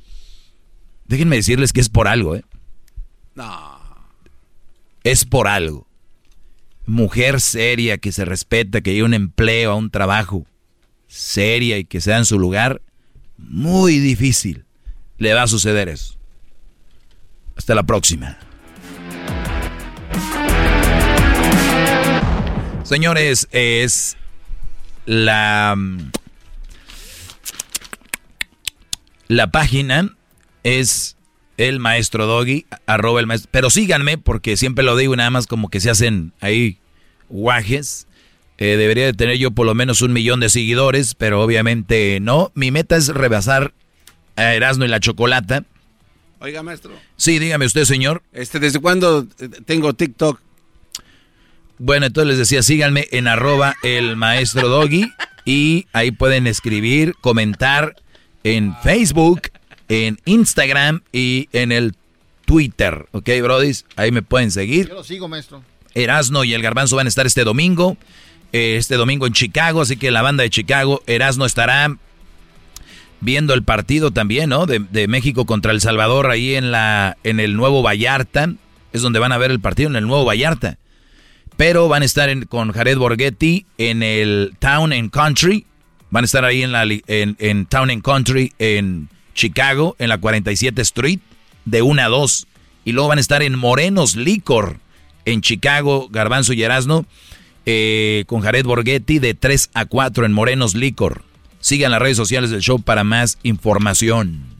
[1.07, 2.45] Déjenme decirles que es por algo, ¿eh?
[3.35, 3.79] No.
[5.05, 5.87] Es por algo.
[6.87, 10.47] Mujer seria que se respeta, que lleve un empleo, a un trabajo
[11.09, 12.83] seria y que sea en su lugar,
[13.37, 14.65] muy difícil
[15.17, 16.15] le va a suceder eso.
[17.57, 18.39] Hasta la próxima.
[22.89, 24.17] Señores, es
[25.05, 25.77] la
[29.27, 30.17] la página
[30.63, 31.19] es
[31.59, 33.51] el maestro Doggy, arroba el maestro.
[33.53, 36.79] Pero síganme porque siempre lo digo y nada más como que se hacen ahí
[37.29, 38.07] guajes.
[38.57, 42.53] Eh, debería de tener yo por lo menos un millón de seguidores, pero obviamente no.
[42.55, 43.75] Mi meta es rebasar
[44.37, 45.63] a Erasmo y la Chocolata.
[46.41, 46.93] Oiga, maestro.
[47.19, 48.23] Sí, dígame usted, señor.
[48.33, 49.27] Este, ¿Desde cuándo
[49.67, 50.41] tengo TikTok?
[51.79, 55.13] Bueno, entonces les decía, síganme en arroba el maestro Doggy
[55.45, 57.95] y ahí pueden escribir, comentar
[58.45, 59.43] en Facebook,
[59.89, 61.95] en Instagram y en el
[62.45, 63.07] Twitter.
[63.13, 63.85] ¿Ok, brodis?
[63.97, 64.89] Ahí me pueden seguir.
[64.89, 65.63] Yo lo sigo, maestro.
[65.95, 67.97] Erasno y el Garbanzo van a estar este domingo.
[68.53, 71.97] eh, este domingo en Chicago, así que la banda de Chicago, Erasno estará
[73.21, 74.67] viendo el partido también, ¿no?
[74.67, 78.53] De, de México contra El Salvador ahí en la en el Nuevo Vallarta.
[78.93, 80.79] Es donde van a ver el partido en el Nuevo Vallarta.
[81.59, 85.67] Pero van a estar con Jared Borghetti en el Town and Country.
[86.09, 90.81] Van a estar ahí en, la, en Town and Country en Chicago, en la 47
[90.83, 91.19] Street,
[91.65, 92.47] de 1 a 2.
[92.85, 94.77] Y luego van a estar en Morenos Licor,
[95.25, 97.07] en Chicago, Garbanzo y Erasno,
[97.67, 101.25] eh, con Jared Borghetti, de 3 a 4 en Morenos Licor.
[101.59, 104.58] Sigan las redes sociales del show para más información.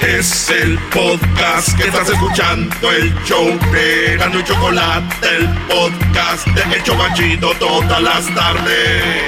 [0.00, 6.82] Es el podcast que estás escuchando, el show de y Chocolate, el podcast de El
[6.82, 9.24] Chobachito todas las tardes.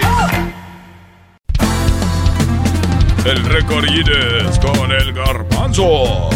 [3.25, 6.29] El récord Guinness con el garbanzo.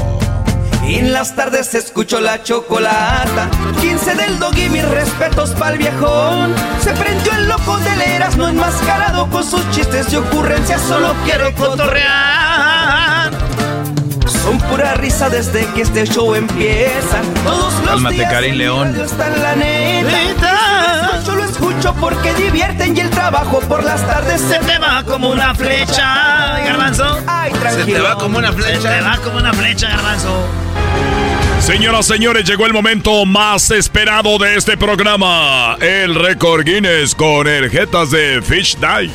[0.82, 3.50] En las tardes escucho la chocolata.
[3.82, 6.54] 15 del dog y mis respetos pa'l viejón.
[6.82, 10.80] Se prendió el loco del Erasmo enmascarado con sus chistes y ocurrencias.
[10.80, 13.11] Solo quiere cotorrear.
[14.26, 17.20] Son pura risa desde que este show empieza.
[17.44, 18.96] Todos los Cálmate, días mi León.
[19.42, 21.20] la neta.
[21.26, 25.30] Yo lo escucho porque divierten y el trabajo por las tardes se te va como
[25.30, 26.58] una flecha.
[26.64, 27.18] Garbanzo.
[27.26, 27.86] Ay, tranquilo.
[27.86, 28.80] Se te va como una flecha.
[28.80, 30.46] Se te va como una flecha, Garbanzo.
[31.60, 35.76] Señoras, señores, llegó el momento más esperado de este programa.
[35.80, 39.10] El récord Guinness con herjetas de Fish Die.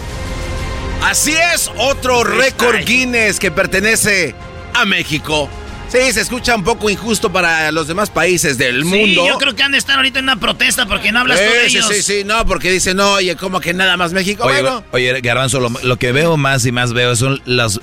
[1.03, 4.33] Así es, otro récord Guinness que pertenece
[4.81, 5.49] a México.
[5.89, 9.25] Sí, se escucha un poco injusto para los demás países del Sí, mundo.
[9.25, 11.69] yo creo que han de estar ahorita en una protesta porque no hablas tú de
[11.69, 11.87] sí, ellos.
[11.87, 14.43] sí, sí, no, porque dicen, no, oye, como que nada más México.
[14.43, 17.79] Oye, bueno, oye, Garbanzo, lo, lo que veo más y más veo son las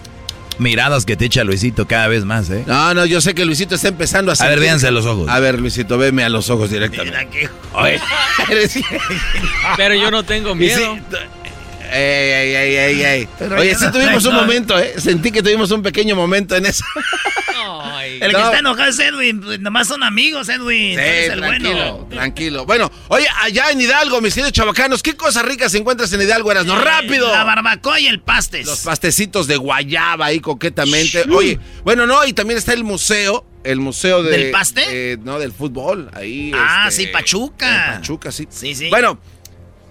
[0.58, 2.62] miradas que te echa Luisito cada vez más, ¿eh?
[2.66, 5.28] no, no, yo sé que Luisito está empezando a A ver, véanse a los ojos.
[5.30, 7.48] A ver, Luisito, veme a los ojos directamente.
[7.72, 7.98] Oye,
[8.50, 8.78] eres-
[9.78, 10.98] Pero yo no tengo miedo.
[11.94, 13.28] Ey, ey, ey, ey, ey.
[13.56, 14.94] Oye, sí tuvimos un momento, ¿eh?
[14.98, 16.84] Sentí que tuvimos un pequeño momento en eso.
[18.20, 19.42] El que está enojado es Edwin.
[19.60, 20.98] Nomás son amigos, Edwin.
[20.98, 22.06] Sí, el tranquilo, bueno.
[22.10, 22.66] tranquilo.
[22.66, 26.66] Bueno, oye, allá en Hidalgo, mis queridos chavacanos, ¿qué cosas ricas encuentras en Hidalgo, eras?
[26.66, 27.30] ¡No, rápido!
[27.30, 28.66] La barbacoa y el pastes.
[28.66, 31.24] Los pastecitos de guayaba ahí coquetamente.
[31.30, 34.30] Oye, bueno, no, y también está el museo, el museo de...
[34.30, 34.84] ¿Del paste?
[34.88, 36.52] eh, no, del fútbol, ahí.
[36.54, 37.94] Ah, este, sí, Pachuca.
[37.94, 38.46] en Pachuca, sí.
[38.50, 38.90] Sí, sí.
[38.90, 39.18] Bueno,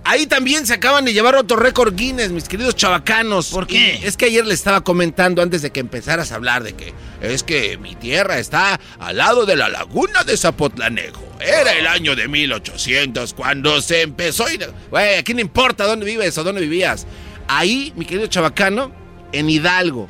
[0.03, 3.49] ahí también se acaban de llevar otro récord Guinness, mis queridos chavacanos.
[3.49, 3.99] ¿Por qué?
[4.01, 6.93] Y es que ayer le estaba comentando antes de que empezaras a hablar de que
[7.21, 11.23] es que mi tierra está al lado de la laguna de Zapotlanejo.
[11.39, 14.49] Era el año de 1800 cuando se empezó.
[14.49, 14.59] Y,
[14.89, 17.05] güey, ¿a quién le importa dónde vives o dónde vivías?
[17.47, 18.91] Ahí, mi querido chavacano,
[19.31, 20.07] en Hidalgo,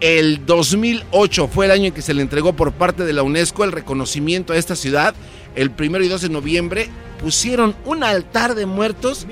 [0.00, 3.64] el 2008 fue el año en que se le entregó por parte de la UNESCO
[3.64, 5.14] el reconocimiento a esta ciudad.
[5.54, 6.88] El primero y 2 de noviembre
[7.20, 9.26] pusieron un altar de muertos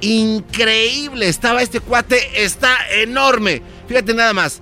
[0.00, 1.28] increíble.
[1.28, 3.62] Estaba este cuate, está enorme.
[3.86, 4.60] Fíjate nada más.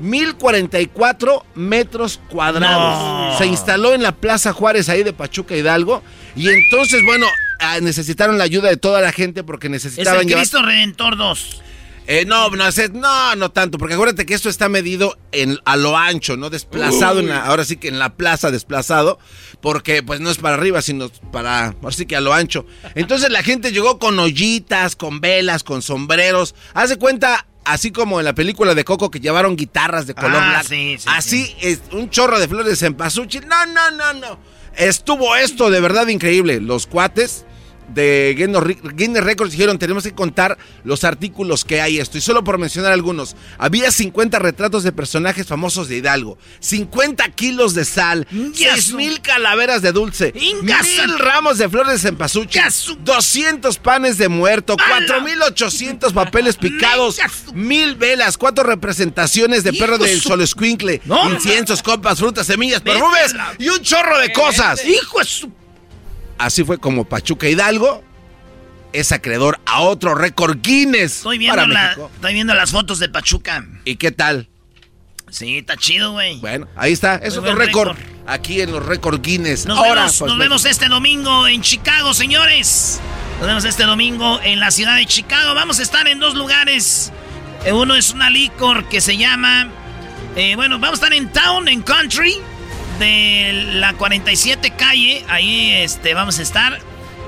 [0.00, 3.32] 1044 metros cuadrados.
[3.32, 3.38] No.
[3.38, 6.02] Se instaló en la Plaza Juárez ahí de Pachuca Hidalgo.
[6.36, 7.26] Y entonces, bueno,
[7.60, 11.62] ah, necesitaron la ayuda de toda la gente porque Es necesitaban llevar- Cristo Redentor 2.
[12.06, 15.96] Eh, no, no, no, no tanto, porque acuérdate que esto está medido en, a lo
[15.96, 16.50] ancho, ¿no?
[16.50, 19.18] Desplazado, en la- ahora sí que en la plaza desplazado,
[19.60, 22.66] porque pues no es para arriba, sino para, ahora sí que a lo ancho.
[22.94, 26.54] Entonces la gente llegó con ollitas, con velas, con sombreros.
[26.74, 30.42] Haz de cuenta, así como en la película de Coco que llevaron guitarras de color
[30.42, 30.68] Ah, blanco.
[30.68, 33.40] sí, sí, así es, un chorro de flores en pasuchi.
[33.40, 34.38] No, no, no, no.
[34.76, 36.60] Estuvo esto de verdad increíble.
[36.60, 37.46] Los cuates
[37.88, 42.18] de Guinness Re- Guinness Records dijeron tenemos que contar los artículos que hay esto.
[42.18, 47.74] Y solo por mencionar algunos, había 50 retratos de personajes famosos de Hidalgo, 50 kilos
[47.74, 48.26] de sal,
[48.74, 50.32] 6 mil calaveras de dulce,
[50.62, 52.60] mil ramos de flores de cempasúchil,
[53.04, 57.18] 200 panes de muerto, 4.800 papeles picados,
[57.54, 61.00] mil velas, cuatro representaciones de perro del solo escuincle,
[61.32, 64.84] inciensos, copas, frutas, semillas, perfumes y un chorro de cosas.
[64.84, 65.52] Hijo de su...
[66.38, 68.02] Así fue como Pachuca Hidalgo
[68.94, 71.16] es acreedor a otro récord Guinness.
[71.16, 73.66] Estoy viendo, la, estoy viendo las fotos de Pachuca.
[73.84, 74.48] ¿Y qué tal?
[75.30, 76.38] Sí, está chido, güey.
[76.38, 77.16] Bueno, ahí está.
[77.16, 77.96] Es otro récord.
[78.26, 79.66] Aquí en los récord Guinness.
[79.66, 83.00] Nos, Ahora, vemos, pues, nos vemos este domingo en Chicago, señores.
[83.38, 85.54] Nos vemos este domingo en la ciudad de Chicago.
[85.54, 87.12] Vamos a estar en dos lugares.
[87.64, 89.68] Eh, uno es una licor que se llama.
[90.36, 92.36] Eh, bueno, vamos a estar en Town, en Country,
[92.98, 95.24] de la 47 calle.
[95.28, 96.78] Ahí este, vamos a estar.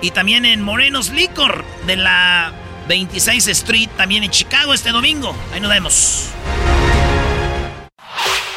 [0.03, 2.53] Y también en Morenos Licor, de la
[2.89, 5.35] 26 Street, también en Chicago este domingo.
[5.53, 6.31] Ahí nos vemos.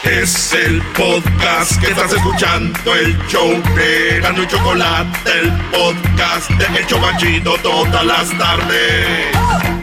[0.03, 6.79] Es el podcast que estás escuchando, el show de Gano y Chocolate, el podcast de
[6.79, 9.78] El Chocachito todas las tardes.